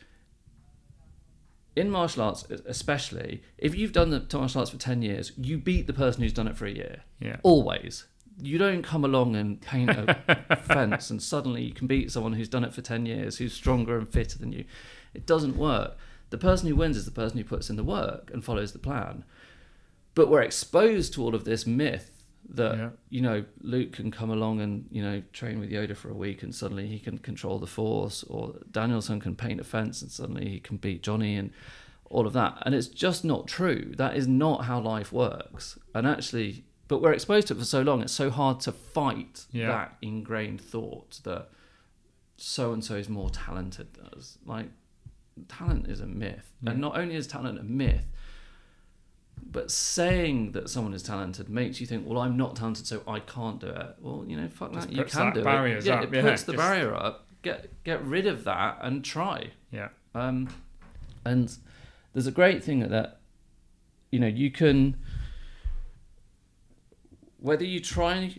In 1.76 1.90
martial 1.90 2.24
arts, 2.24 2.46
especially, 2.66 3.42
if 3.58 3.76
you've 3.76 3.92
done 3.92 4.10
the 4.10 4.26
martial 4.38 4.60
arts 4.60 4.72
for 4.72 4.78
ten 4.78 5.02
years, 5.02 5.32
you 5.38 5.58
beat 5.58 5.88
the 5.88 5.94
person 5.94 6.22
who's 6.24 6.34
done 6.34 6.48
it 6.48 6.56
for 6.58 6.66
a 6.66 6.72
year. 6.72 7.04
Yeah. 7.20 7.38
Always. 7.44 8.06
You 8.42 8.58
don't 8.58 8.82
come 8.84 9.06
along 9.06 9.38
and 9.38 9.62
paint 9.62 9.90
a 9.92 10.58
fence 10.64 11.10
and 11.10 11.22
suddenly 11.24 11.64
you 11.64 11.74
can 11.74 11.88
beat 11.88 12.12
someone 12.12 12.34
who's 12.34 12.50
done 12.50 12.66
it 12.66 12.74
for 12.74 12.82
10 12.82 13.06
years, 13.06 13.38
who's 13.38 13.54
stronger 13.54 13.98
and 13.98 14.10
fitter 14.10 14.38
than 14.38 14.52
you. 14.52 14.66
It 15.14 15.26
doesn't 15.26 15.56
work. 15.56 15.98
The 16.30 16.38
person 16.38 16.68
who 16.68 16.76
wins 16.76 16.98
is 16.98 17.06
the 17.06 17.12
person 17.12 17.38
who 17.38 17.44
puts 17.44 17.70
in 17.70 17.76
the 17.76 17.84
work 17.84 18.30
and 18.34 18.44
follows 18.44 18.72
the 18.74 18.80
plan. 18.80 19.24
But 20.16 20.30
we're 20.30 20.42
exposed 20.42 21.14
to 21.14 21.24
all 21.24 21.36
of 21.36 21.44
this 21.46 21.66
myth 21.68 22.12
that 22.48 22.78
Yeah. 22.78 22.90
you 23.10 23.22
know 23.22 23.46
Luke 23.62 23.92
can 23.94 24.12
come 24.12 24.30
along 24.30 24.62
and 24.62 24.86
you 24.92 25.02
know 25.02 25.24
train 25.34 25.60
with 25.60 25.72
Yoda 25.72 25.96
for 25.98 26.10
a 26.10 26.14
week 26.14 26.44
and 26.44 26.54
suddenly 26.54 26.88
he 26.88 27.00
can 27.00 27.18
control 27.18 27.58
the 27.60 27.68
Force, 27.68 28.24
or 28.24 28.56
Daniel-san 28.72 29.20
can 29.20 29.36
paint 29.36 29.60
a 29.60 29.64
fence 29.64 30.02
and 30.02 30.12
suddenly 30.12 30.48
he 30.50 30.60
can 30.60 30.78
beat 30.78 31.02
Johnny 31.04 31.36
and 31.36 31.52
all 32.10 32.28
of 32.28 32.34
that. 32.34 32.62
And 32.66 32.76
it's 32.76 32.88
just 32.88 33.26
not 33.26 33.48
true. 33.48 33.94
That 33.98 34.16
is 34.16 34.28
not 34.28 34.66
how 34.66 34.80
life 34.80 35.12
works. 35.12 35.78
And 35.96 36.06
actually, 36.06 36.66
but 36.88 37.02
we're 37.02 37.14
exposed 37.14 37.48
to 37.48 37.56
it 37.56 37.58
for 37.58 37.66
so 37.66 37.82
long. 37.82 38.02
It's 38.02 38.14
so 38.14 38.30
hard 38.30 38.60
to 38.62 38.72
fight 38.72 39.46
Yeah. 39.52 39.68
that 39.70 39.98
ingrained 40.04 40.62
thought 40.62 41.20
that 41.24 41.50
so 42.38 42.74
and 42.74 42.84
so 42.84 42.96
is 42.96 43.10
more 43.10 43.32
talented 43.32 43.94
than 43.96 44.06
us. 44.18 44.38
Like 44.46 44.70
talent 45.48 45.88
is 45.88 46.00
a 46.00 46.06
myth, 46.06 46.54
Yeah. 46.62 46.72
and 46.72 46.82
not 46.82 46.98
only 46.98 47.16
is 47.16 47.28
talent 47.28 47.60
a 47.60 47.64
myth. 47.64 48.08
But 49.44 49.70
saying 49.70 50.54
that 50.54 50.70
someone 50.70 50.94
is 50.94 51.04
talented 51.04 51.50
makes 51.50 51.80
you 51.82 51.88
think, 51.88 52.08
well, 52.08 52.20
I'm 52.20 52.36
not 52.38 52.56
talented, 52.56 52.88
so 52.88 53.04
I 53.08 53.20
can't 53.20 53.60
do 53.60 53.68
it. 53.68 53.96
Well, 54.00 54.24
you 54.28 54.38
know, 54.38 54.48
fuck 54.48 54.74
Just 54.74 54.88
that. 54.88 54.96
You 54.96 55.04
can 55.04 55.26
that 55.26 55.34
do 55.34 55.40
it. 55.42 55.86
Yeah, 55.86 55.96
up, 55.96 56.04
it 56.06 56.14
yeah, 56.14 56.22
puts 56.22 56.44
the 56.44 56.54
just- 56.54 56.62
barrier 56.62 56.96
up. 56.96 57.28
Get 57.42 57.84
get 57.84 58.04
rid 58.04 58.26
of 58.28 58.44
that 58.46 58.80
and 58.82 59.04
try. 59.06 59.52
Yeah. 59.72 59.90
Um, 60.16 60.48
and 61.26 61.56
there's 62.14 62.26
a 62.28 62.32
great 62.32 62.64
thing 62.64 62.80
that, 62.80 63.20
you 64.12 64.20
know, 64.20 64.28
you 64.28 64.50
can, 64.50 64.98
whether 67.40 67.64
you 67.66 67.80
try, 67.80 68.34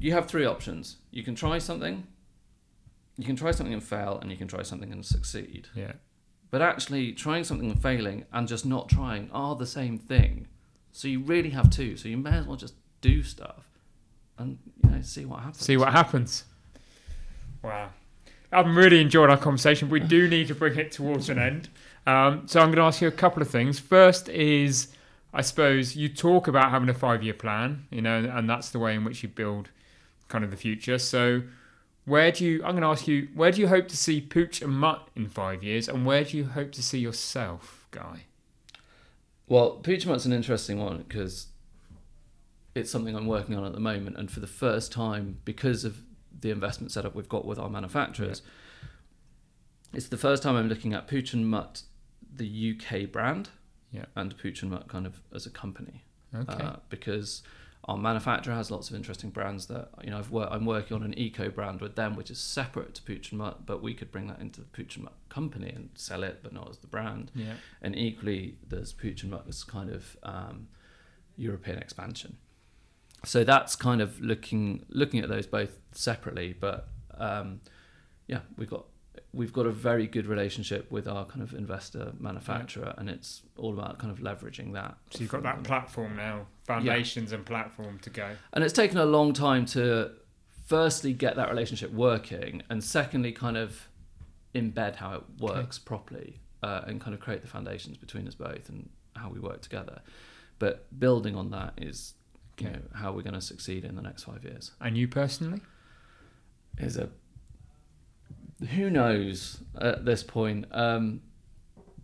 you 0.00 0.12
have 0.12 0.26
three 0.26 0.44
options. 0.46 0.96
You 1.10 1.22
can 1.22 1.34
try 1.34 1.58
something, 1.58 2.06
you 3.18 3.24
can 3.24 3.36
try 3.36 3.50
something 3.50 3.74
and 3.74 3.82
fail, 3.82 4.18
and 4.22 4.30
you 4.30 4.36
can 4.38 4.48
try 4.48 4.62
something 4.62 4.90
and 4.92 5.04
succeed. 5.04 5.68
Yeah. 5.74 5.92
But 6.50 6.62
actually, 6.62 7.12
trying 7.12 7.44
something 7.44 7.70
and 7.70 7.80
failing 7.80 8.24
and 8.32 8.48
just 8.48 8.66
not 8.66 8.88
trying 8.88 9.30
are 9.32 9.54
the 9.54 9.66
same 9.66 9.98
thing. 9.98 10.48
So 10.92 11.06
you 11.06 11.20
really 11.20 11.50
have 11.50 11.70
two. 11.70 11.96
So 11.96 12.08
you 12.08 12.16
may 12.16 12.38
as 12.38 12.46
well 12.46 12.56
just 12.56 12.74
do 13.00 13.22
stuff 13.22 13.68
and, 14.36 14.58
you 14.82 14.90
know, 14.90 15.02
see 15.02 15.24
what 15.24 15.40
happens. 15.40 15.64
See 15.64 15.76
what 15.76 15.92
happens. 15.92 16.44
Wow. 17.62 17.90
I've 18.52 18.74
really 18.74 19.00
enjoyed 19.00 19.30
our 19.30 19.36
conversation. 19.36 19.88
We 19.90 20.00
do 20.00 20.26
need 20.26 20.48
to 20.48 20.54
bring 20.54 20.76
it 20.76 20.90
towards 20.90 21.28
an 21.28 21.38
end. 21.38 21.68
Um, 22.06 22.48
so 22.48 22.60
I'm 22.60 22.68
going 22.68 22.76
to 22.76 22.82
ask 22.82 23.00
you 23.00 23.06
a 23.06 23.12
couple 23.12 23.42
of 23.42 23.48
things. 23.48 23.78
First 23.78 24.28
is, 24.28 24.88
I 25.32 25.42
suppose, 25.42 25.94
you 25.94 26.08
talk 26.08 26.48
about 26.48 26.70
having 26.70 26.88
a 26.88 26.94
five 26.94 27.22
year 27.22 27.34
plan, 27.34 27.86
you 27.90 28.02
know, 28.02 28.28
and 28.34 28.50
that's 28.50 28.70
the 28.70 28.80
way 28.80 28.94
in 28.94 29.04
which 29.04 29.22
you 29.22 29.28
build 29.28 29.68
kind 30.28 30.42
of 30.42 30.50
the 30.50 30.56
future. 30.56 30.98
So 30.98 31.42
where 32.10 32.32
do 32.32 32.44
you, 32.44 32.56
I'm 32.64 32.72
going 32.72 32.82
to 32.82 32.88
ask 32.88 33.06
you, 33.06 33.28
where 33.34 33.50
do 33.52 33.60
you 33.60 33.68
hope 33.68 33.88
to 33.88 33.96
see 33.96 34.20
Pooch 34.20 34.60
and 34.60 34.72
Mutt 34.72 35.08
in 35.14 35.28
five 35.28 35.62
years? 35.62 35.88
And 35.88 36.04
where 36.04 36.24
do 36.24 36.36
you 36.36 36.44
hope 36.44 36.72
to 36.72 36.82
see 36.82 36.98
yourself, 36.98 37.86
Guy? 37.90 38.24
Well, 39.46 39.70
Pooch 39.76 40.02
and 40.02 40.06
Mutt's 40.12 40.26
an 40.26 40.32
interesting 40.32 40.78
one 40.78 40.98
because 40.98 41.46
it's 42.74 42.90
something 42.90 43.14
I'm 43.16 43.26
working 43.26 43.56
on 43.56 43.64
at 43.64 43.72
the 43.72 43.80
moment, 43.80 44.16
and 44.16 44.30
for 44.30 44.40
the 44.40 44.46
first 44.46 44.92
time, 44.92 45.38
because 45.44 45.84
of 45.84 46.02
the 46.40 46.50
investment 46.50 46.92
setup 46.92 47.14
we've 47.14 47.28
got 47.28 47.44
with 47.44 47.58
our 47.58 47.68
manufacturers, 47.68 48.42
it's 49.92 50.08
the 50.08 50.16
first 50.16 50.42
time 50.42 50.56
I'm 50.56 50.68
looking 50.68 50.92
at 50.94 51.08
Pooch 51.08 51.32
and 51.32 51.48
Mutt, 51.48 51.82
the 52.34 52.46
UK 52.76 53.10
brand, 53.10 53.48
Yeah. 53.92 54.04
and 54.14 54.36
Pooch 54.38 54.62
and 54.62 54.70
Mutt 54.70 54.88
kind 54.88 55.06
of 55.06 55.20
as 55.34 55.46
a 55.46 55.50
company, 55.50 56.04
Okay. 56.34 56.52
uh, 56.64 56.76
because 56.88 57.42
our 57.90 57.96
manufacturer 57.96 58.54
has 58.54 58.70
lots 58.70 58.88
of 58.88 58.94
interesting 58.94 59.30
brands 59.30 59.66
that 59.66 59.88
you 60.04 60.10
know 60.10 60.18
I've 60.18 60.30
wor- 60.30 60.50
I'm 60.50 60.64
working 60.64 60.94
on 60.94 61.02
an 61.02 61.18
eco 61.18 61.50
brand 61.50 61.80
with 61.80 61.96
them, 61.96 62.14
which 62.14 62.30
is 62.30 62.38
separate 62.38 62.94
to 62.94 63.02
Pooch 63.02 63.32
and 63.32 63.38
Mutt, 63.40 63.66
but 63.66 63.82
we 63.82 63.94
could 63.94 64.12
bring 64.12 64.28
that 64.28 64.40
into 64.40 64.60
the 64.60 64.66
Pooch 64.68 64.94
and 64.94 65.04
Mutt 65.04 65.14
company 65.28 65.70
and 65.70 65.90
sell 65.94 66.22
it, 66.22 66.38
but 66.40 66.52
not 66.52 66.70
as 66.70 66.78
the 66.78 66.86
brand 66.86 67.32
yeah. 67.34 67.54
and 67.82 67.96
equally 67.96 68.58
there's 68.68 68.92
Pooch 68.92 69.22
and 69.22 69.32
Mutt 69.32 69.44
as 69.48 69.64
kind 69.64 69.90
of 69.90 70.16
um, 70.22 70.68
European 71.36 71.78
expansion. 71.78 72.36
So 73.24 73.42
that's 73.42 73.74
kind 73.74 74.00
of 74.00 74.20
looking 74.20 74.84
looking 74.88 75.18
at 75.18 75.28
those 75.28 75.48
both 75.48 75.76
separately, 75.90 76.54
but 76.58 76.88
um, 77.18 77.60
yeah, 78.28 78.40
we've 78.56 78.70
got 78.70 78.84
we've 79.32 79.52
got 79.52 79.66
a 79.66 79.70
very 79.70 80.06
good 80.06 80.26
relationship 80.26 80.90
with 80.90 81.06
our 81.06 81.24
kind 81.24 81.42
of 81.42 81.54
investor 81.54 82.12
manufacturer, 82.18 82.94
and 82.98 83.08
it's 83.08 83.42
all 83.56 83.72
about 83.72 83.98
kind 83.98 84.10
of 84.10 84.18
leveraging 84.18 84.72
that. 84.72 84.96
So 85.10 85.20
you've 85.20 85.30
got 85.30 85.42
that 85.44 85.62
platform 85.62 86.16
now, 86.16 86.46
foundations 86.64 87.32
and 87.32 87.44
platform 87.46 87.98
to 88.00 88.10
go. 88.10 88.30
and 88.52 88.64
it's 88.64 88.72
taken 88.72 88.98
a 88.98 89.04
long 89.04 89.32
time 89.32 89.66
to 89.66 90.12
firstly 90.66 91.12
get 91.12 91.36
that 91.36 91.48
relationship 91.48 91.92
working, 91.92 92.62
and 92.70 92.82
secondly, 92.82 93.32
kind 93.32 93.56
of 93.56 93.88
embed 94.54 94.96
how 94.96 95.14
it 95.14 95.22
works 95.38 95.78
properly, 95.78 96.40
uh, 96.62 96.82
and 96.86 97.00
kind 97.00 97.14
of 97.14 97.20
create 97.20 97.42
the 97.42 97.48
foundations 97.48 97.96
between 97.96 98.26
us 98.26 98.34
both 98.34 98.68
and 98.68 98.88
how 99.16 99.28
we 99.28 99.38
work 99.38 99.60
together. 99.62 100.00
But 100.58 100.86
building 100.98 101.36
on 101.36 101.50
that 101.50 101.74
is, 101.76 102.14
you 102.58 102.68
know, 102.68 102.80
how 102.94 103.12
we're 103.12 103.22
going 103.22 103.34
to 103.34 103.40
succeed 103.40 103.84
in 103.84 103.94
the 103.96 104.02
next 104.02 104.24
five 104.24 104.44
years. 104.44 104.72
And 104.80 104.96
you 104.96 105.08
personally? 105.08 105.60
Is 106.78 106.96
a 106.96 107.10
who 108.60 108.90
knows 108.90 109.62
at 109.80 110.04
this 110.04 110.22
point. 110.22 110.66
Um, 110.70 111.22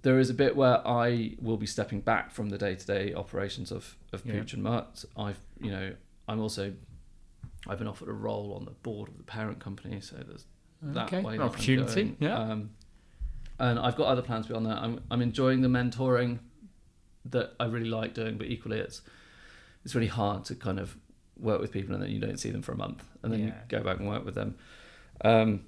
there 0.03 0.19
is 0.19 0.31
a 0.31 0.35
bit 0.35 0.55
where 0.55 0.87
I 0.87 1.35
will 1.41 1.57
be 1.57 1.67
stepping 1.67 2.01
back 2.01 2.31
from 2.31 2.51
the 2.51 2.59
day-to-day 2.59 3.15
operations 3.15 3.73
of 3.73 3.97
of 4.13 4.25
Yeah. 4.25 4.35
Pooch 4.35 4.53
and 4.55 4.63
Mutt. 4.63 5.05
I've, 5.17 5.41
you 5.61 5.71
know, 5.71 5.95
I'm 6.29 6.41
also 6.41 6.73
I've 7.67 7.79
been 7.79 7.89
offered 7.89 8.09
a 8.09 8.13
role 8.13 8.55
on 8.55 8.65
the 8.65 8.71
board 8.71 9.09
of 9.09 9.17
the 9.17 9.25
parent 9.25 9.59
company, 9.59 10.01
so 10.01 10.17
there's 10.17 10.47
that 10.83 11.07
okay. 11.07 11.23
way 11.23 11.37
that 11.37 11.43
Opportunity. 11.43 12.17
Yeah. 12.21 12.39
Um, 12.39 12.71
and 13.59 13.79
I've 13.79 13.97
got 13.97 14.07
other 14.07 14.23
plans 14.23 14.47
beyond 14.47 14.67
that. 14.67 14.79
I'm 14.79 15.01
I'm 15.11 15.23
enjoying 15.23 15.63
the 15.63 15.69
mentoring 15.69 16.39
that 17.25 17.55
I 17.59 17.67
really 17.67 17.89
like 17.89 18.15
doing, 18.15 18.39
but 18.39 18.47
equally 18.47 18.79
it's 18.79 19.03
it's 19.85 19.95
really 19.95 20.07
hard 20.09 20.45
to 20.47 20.55
kind 20.55 20.79
of 20.79 20.97
work 21.39 21.61
with 21.61 21.71
people 21.73 21.95
and 21.95 22.03
then 22.03 22.11
you 22.11 22.21
don't 22.21 22.39
see 22.39 22.51
them 22.51 22.63
for 22.63 22.73
a 22.73 22.77
month 22.77 23.05
and 23.23 23.33
then 23.33 23.41
you 23.41 23.53
go 23.69 23.83
back 23.83 23.99
and 23.99 24.09
work 24.09 24.25
with 24.25 24.35
them. 24.35 24.57
Um, 25.25 25.65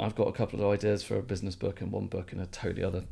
I've 0.00 0.14
got 0.14 0.28
a 0.28 0.32
couple 0.32 0.60
of 0.60 0.72
ideas 0.72 1.02
for 1.02 1.16
a 1.16 1.22
business 1.22 1.54
book 1.54 1.80
and 1.80 1.92
one 1.92 2.06
book 2.06 2.32
in 2.32 2.40
a 2.40 2.46
totally 2.46 2.84
other 2.84 3.04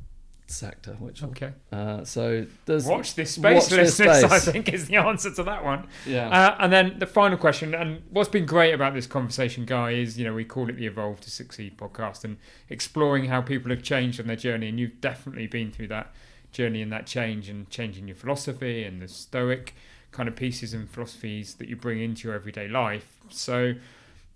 sector, 0.51 0.93
which 0.95 1.23
okay. 1.23 1.53
uh, 1.73 2.05
so 2.05 2.47
there's 2.65 2.87
Watch 2.87 3.15
this 3.15 3.33
space, 3.33 3.63
watch 3.63 3.69
this 3.69 3.99
listeners. 3.99 4.25
I 4.33 4.39
think 4.39 4.73
is 4.73 4.89
the 4.89 4.97
answer 4.97 5.33
to 5.35 5.43
that 5.45 5.65
one. 5.65 5.87
yeah 6.07 6.29
Uh, 6.29 6.57
and 6.61 6.73
then 6.73 6.99
the 6.99 7.07
final 7.07 7.39
question, 7.39 7.75
and 7.75 8.03
what's 8.11 8.29
been 8.29 8.47
great 8.47 8.73
about 8.73 8.95
this 8.95 9.07
conversation, 9.07 9.65
Guy, 9.65 9.93
is 9.93 10.19
you 10.19 10.25
know 10.25 10.35
we 10.35 10.45
call 10.45 10.69
it 10.69 10.77
the 10.77 10.87
Evolve 10.87 11.21
to 11.23 11.31
Succeed 11.31 11.77
podcast, 11.77 12.25
and 12.25 12.39
exploring 12.69 13.27
how 13.27 13.41
people 13.41 13.71
have 13.71 13.83
changed 13.83 14.21
on 14.21 14.27
their 14.27 14.37
journey, 14.37 14.69
and 14.69 14.81
you've 14.81 15.01
definitely 15.01 15.47
been 15.47 15.71
through 15.71 15.89
that 15.89 16.13
journey 16.53 16.83
and 16.83 16.93
that 16.93 17.07
change, 17.07 17.49
and 17.49 17.69
changing 17.71 18.09
your 18.09 18.17
philosophy 18.17 18.85
and 18.85 19.03
the 19.03 19.09
Stoic 19.09 19.75
kind 20.11 20.29
of 20.29 20.37
pieces 20.37 20.73
and 20.73 20.89
philosophies 20.89 21.55
that 21.55 21.69
you 21.69 21.77
bring 21.77 22.01
into 22.01 22.27
your 22.27 22.35
everyday 22.35 22.67
life. 22.67 23.19
So, 23.29 23.75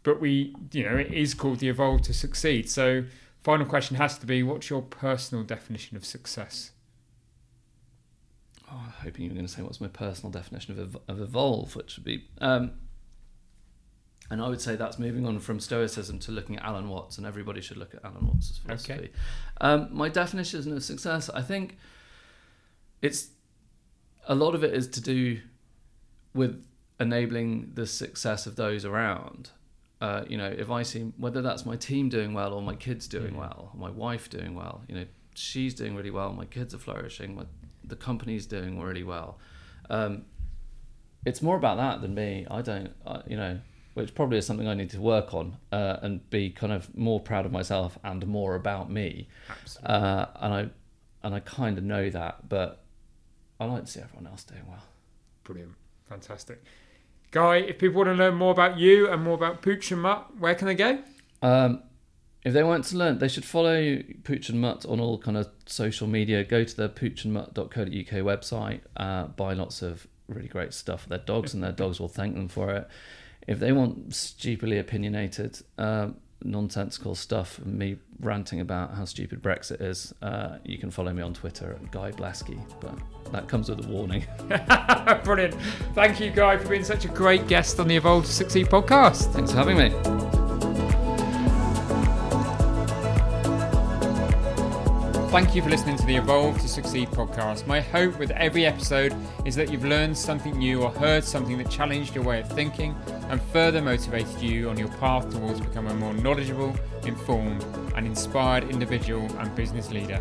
but 0.02 0.20
we, 0.20 0.54
you 0.72 0.84
know, 0.84 0.96
it 0.96 1.12
is 1.12 1.34
called 1.34 1.60
the 1.60 1.68
Evolve 1.68 2.02
to 2.02 2.14
Succeed. 2.14 2.68
So, 2.68 3.04
final 3.42 3.66
question 3.66 3.96
has 3.96 4.18
to 4.18 4.26
be, 4.26 4.42
what's 4.42 4.70
your 4.70 4.82
personal 4.82 5.44
definition 5.44 5.96
of 5.96 6.04
success? 6.04 6.72
Oh, 8.70 8.80
I'm 8.84 8.92
hoping 9.04 9.24
you 9.24 9.30
were 9.30 9.34
going 9.34 9.46
to 9.46 9.52
say 9.52 9.62
what's 9.62 9.80
my 9.80 9.88
personal 9.88 10.30
definition 10.30 10.78
of, 10.78 10.96
of 11.06 11.20
evolve, 11.20 11.76
which 11.76 11.96
would 11.96 12.04
be. 12.04 12.24
Um, 12.40 12.72
and 14.30 14.40
I 14.40 14.48
would 14.48 14.62
say 14.62 14.76
that's 14.76 14.98
moving 14.98 15.26
on 15.26 15.40
from 15.40 15.60
Stoicism 15.60 16.18
to 16.20 16.32
looking 16.32 16.56
at 16.56 16.64
Alan 16.64 16.88
Watts, 16.88 17.18
and 17.18 17.26
everybody 17.26 17.60
should 17.60 17.76
look 17.76 17.94
at 17.94 18.02
Alan 18.02 18.26
Watts' 18.26 18.58
philosophy. 18.58 18.92
Okay. 18.94 19.10
Um, 19.60 19.88
my 19.90 20.08
definition 20.08 20.74
of 20.74 20.82
success, 20.82 21.28
I 21.28 21.42
think 21.42 21.76
it's 23.02 23.28
a 24.26 24.34
lot 24.34 24.54
of 24.54 24.64
it 24.64 24.72
is 24.72 24.88
to 24.88 25.00
do 25.00 25.40
with 26.34 26.64
enabling 26.98 27.72
the 27.74 27.86
success 27.86 28.46
of 28.46 28.56
those 28.56 28.84
around. 28.84 29.50
Uh, 30.02 30.24
you 30.28 30.36
know, 30.36 30.52
if 30.64 30.68
I 30.68 30.82
see 30.82 31.02
whether 31.16 31.40
that's 31.42 31.64
my 31.64 31.76
team 31.76 32.08
doing 32.08 32.34
well 32.34 32.52
or 32.54 32.60
my 32.60 32.74
kids 32.74 33.06
doing 33.06 33.34
Yeah. 33.34 33.40
well, 33.44 33.70
or 33.72 33.78
my 33.86 33.90
wife 33.90 34.28
doing 34.28 34.52
well, 34.56 34.82
you 34.88 34.94
know, 34.96 35.06
she's 35.34 35.74
doing 35.74 35.94
really 35.94 36.10
well, 36.10 36.32
my 36.32 36.44
kids 36.44 36.74
are 36.74 36.78
flourishing, 36.86 37.36
my, 37.36 37.44
the 37.84 37.94
company's 37.94 38.44
doing 38.46 38.80
really 38.80 39.04
well. 39.04 39.38
Um, 39.88 40.24
it's 41.24 41.40
more 41.40 41.56
about 41.56 41.76
that 41.76 42.00
than 42.02 42.14
me. 42.14 42.46
I 42.50 42.62
don't, 42.62 42.92
I, 43.06 43.22
you 43.28 43.36
know, 43.36 43.60
which 43.94 44.12
probably 44.12 44.38
is 44.38 44.46
something 44.46 44.66
I 44.66 44.74
need 44.74 44.90
to 44.90 45.00
work 45.00 45.34
on 45.34 45.56
uh, 45.70 45.98
and 46.02 46.28
be 46.30 46.50
kind 46.50 46.72
of 46.72 46.82
more 46.96 47.20
proud 47.20 47.46
of 47.46 47.52
myself 47.52 47.96
and 48.02 48.26
more 48.26 48.56
about 48.56 48.90
me. 48.90 49.28
Absolutely. 49.48 49.94
Uh, 49.94 50.26
and 50.40 50.54
I, 50.54 50.70
and 51.22 51.34
I 51.34 51.40
kind 51.40 51.78
of 51.78 51.84
know 51.84 52.10
that, 52.10 52.48
but 52.48 52.82
I 53.60 53.66
like 53.66 53.84
to 53.84 53.90
see 53.90 54.00
everyone 54.00 54.26
else 54.26 54.42
doing 54.42 54.66
well. 54.68 54.82
Brilliant. 55.44 55.74
Fantastic. 56.08 56.64
Guy, 57.32 57.56
if 57.56 57.78
people 57.78 57.96
want 57.96 58.08
to 58.08 58.14
learn 58.14 58.34
more 58.34 58.52
about 58.52 58.78
you 58.78 59.10
and 59.10 59.22
more 59.22 59.34
about 59.34 59.62
Pooch 59.62 59.90
and 59.90 60.02
Mutt, 60.02 60.38
where 60.38 60.54
can 60.54 60.66
they 60.66 60.74
go? 60.74 60.98
Um, 61.40 61.82
if 62.44 62.52
they 62.52 62.62
want 62.62 62.84
to 62.84 62.96
learn, 62.96 63.18
they 63.18 63.28
should 63.28 63.44
follow 63.44 64.00
Pooch 64.22 64.50
and 64.50 64.60
Mutt 64.60 64.84
on 64.84 65.00
all 65.00 65.18
kind 65.18 65.38
of 65.38 65.48
social 65.64 66.06
media. 66.06 66.44
Go 66.44 66.62
to 66.62 66.76
the 66.76 66.90
poochandmutt.co.uk 66.90 67.70
website, 67.72 68.80
uh, 68.98 69.28
buy 69.28 69.54
lots 69.54 69.80
of 69.80 70.06
really 70.28 70.48
great 70.48 70.74
stuff 70.74 71.04
for 71.04 71.08
their 71.08 71.18
dogs, 71.18 71.54
and 71.54 71.62
their 71.62 71.72
dogs 71.82 71.98
will 71.98 72.08
thank 72.08 72.34
them 72.34 72.48
for 72.48 72.70
it. 72.70 72.88
If 73.48 73.58
they 73.58 73.72
want 73.72 74.14
stupidly 74.14 74.78
opinionated, 74.78 75.58
um, 75.78 76.16
nonsensical 76.44 77.14
stuff, 77.14 77.64
me 77.64 77.96
ranting 78.20 78.60
about 78.60 78.94
how 78.94 79.04
stupid 79.04 79.42
Brexit 79.42 79.80
is, 79.80 80.14
uh, 80.22 80.58
you 80.64 80.78
can 80.78 80.90
follow 80.90 81.12
me 81.12 81.22
on 81.22 81.34
Twitter 81.34 81.72
at 81.72 81.90
Guy 81.90 82.12
Blaskey. 82.12 82.60
But 82.80 82.98
that 83.32 83.48
comes 83.48 83.68
with 83.68 83.84
a 83.84 83.88
warning. 83.88 84.24
Brilliant. 85.24 85.54
Thank 85.94 86.20
you, 86.20 86.30
Guy, 86.30 86.56
for 86.56 86.68
being 86.68 86.84
such 86.84 87.04
a 87.04 87.08
great 87.08 87.48
guest 87.48 87.80
on 87.80 87.88
the 87.88 87.96
Evolve 87.96 88.26
to 88.26 88.32
Succeed 88.32 88.66
podcast. 88.66 89.32
Thanks 89.32 89.52
for 89.52 89.58
having 89.58 89.78
me. 89.78 90.41
Thank 95.32 95.54
you 95.54 95.62
for 95.62 95.70
listening 95.70 95.96
to 95.96 96.04
the 96.04 96.16
Evolve 96.16 96.60
to 96.60 96.68
Succeed 96.68 97.08
podcast. 97.08 97.66
My 97.66 97.80
hope 97.80 98.18
with 98.18 98.30
every 98.32 98.66
episode 98.66 99.16
is 99.46 99.54
that 99.54 99.72
you've 99.72 99.86
learned 99.86 100.18
something 100.18 100.58
new 100.58 100.82
or 100.82 100.90
heard 100.90 101.24
something 101.24 101.56
that 101.56 101.70
challenged 101.70 102.14
your 102.14 102.22
way 102.22 102.40
of 102.40 102.52
thinking 102.52 102.94
and 103.30 103.40
further 103.40 103.80
motivated 103.80 104.42
you 104.42 104.68
on 104.68 104.76
your 104.76 104.88
path 104.98 105.30
towards 105.30 105.58
becoming 105.58 105.92
a 105.92 105.94
more 105.94 106.12
knowledgeable, 106.12 106.76
informed, 107.06 107.64
and 107.96 108.06
inspired 108.06 108.64
individual 108.68 109.24
and 109.38 109.56
business 109.56 109.90
leader. 109.90 110.20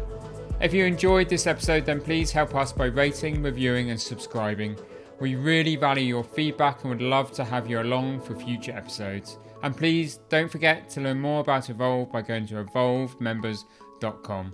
If 0.61 0.73
you 0.73 0.85
enjoyed 0.85 1.27
this 1.27 1.45
episode, 1.45 1.85
then 1.85 1.99
please 1.99 2.31
help 2.31 2.55
us 2.55 2.71
by 2.71 2.85
rating, 2.85 3.43
reviewing, 3.43 3.89
and 3.89 3.99
subscribing. 3.99 4.77
We 5.19 5.35
really 5.35 5.75
value 5.75 6.05
your 6.05 6.23
feedback 6.23 6.83
and 6.83 6.89
would 6.91 7.01
love 7.01 7.33
to 7.33 7.43
have 7.43 7.69
you 7.69 7.81
along 7.81 8.21
for 8.21 8.33
future 8.33 8.71
episodes. 8.71 9.39
And 9.61 9.75
please 9.75 10.21
don't 10.29 10.49
forget 10.49 10.89
to 10.91 11.01
learn 11.01 11.19
more 11.19 11.41
about 11.41 11.69
Evolve 11.69 12.13
by 12.13 12.21
going 12.21 12.47
to 12.47 12.63
evolvemembers.com. 12.63 14.53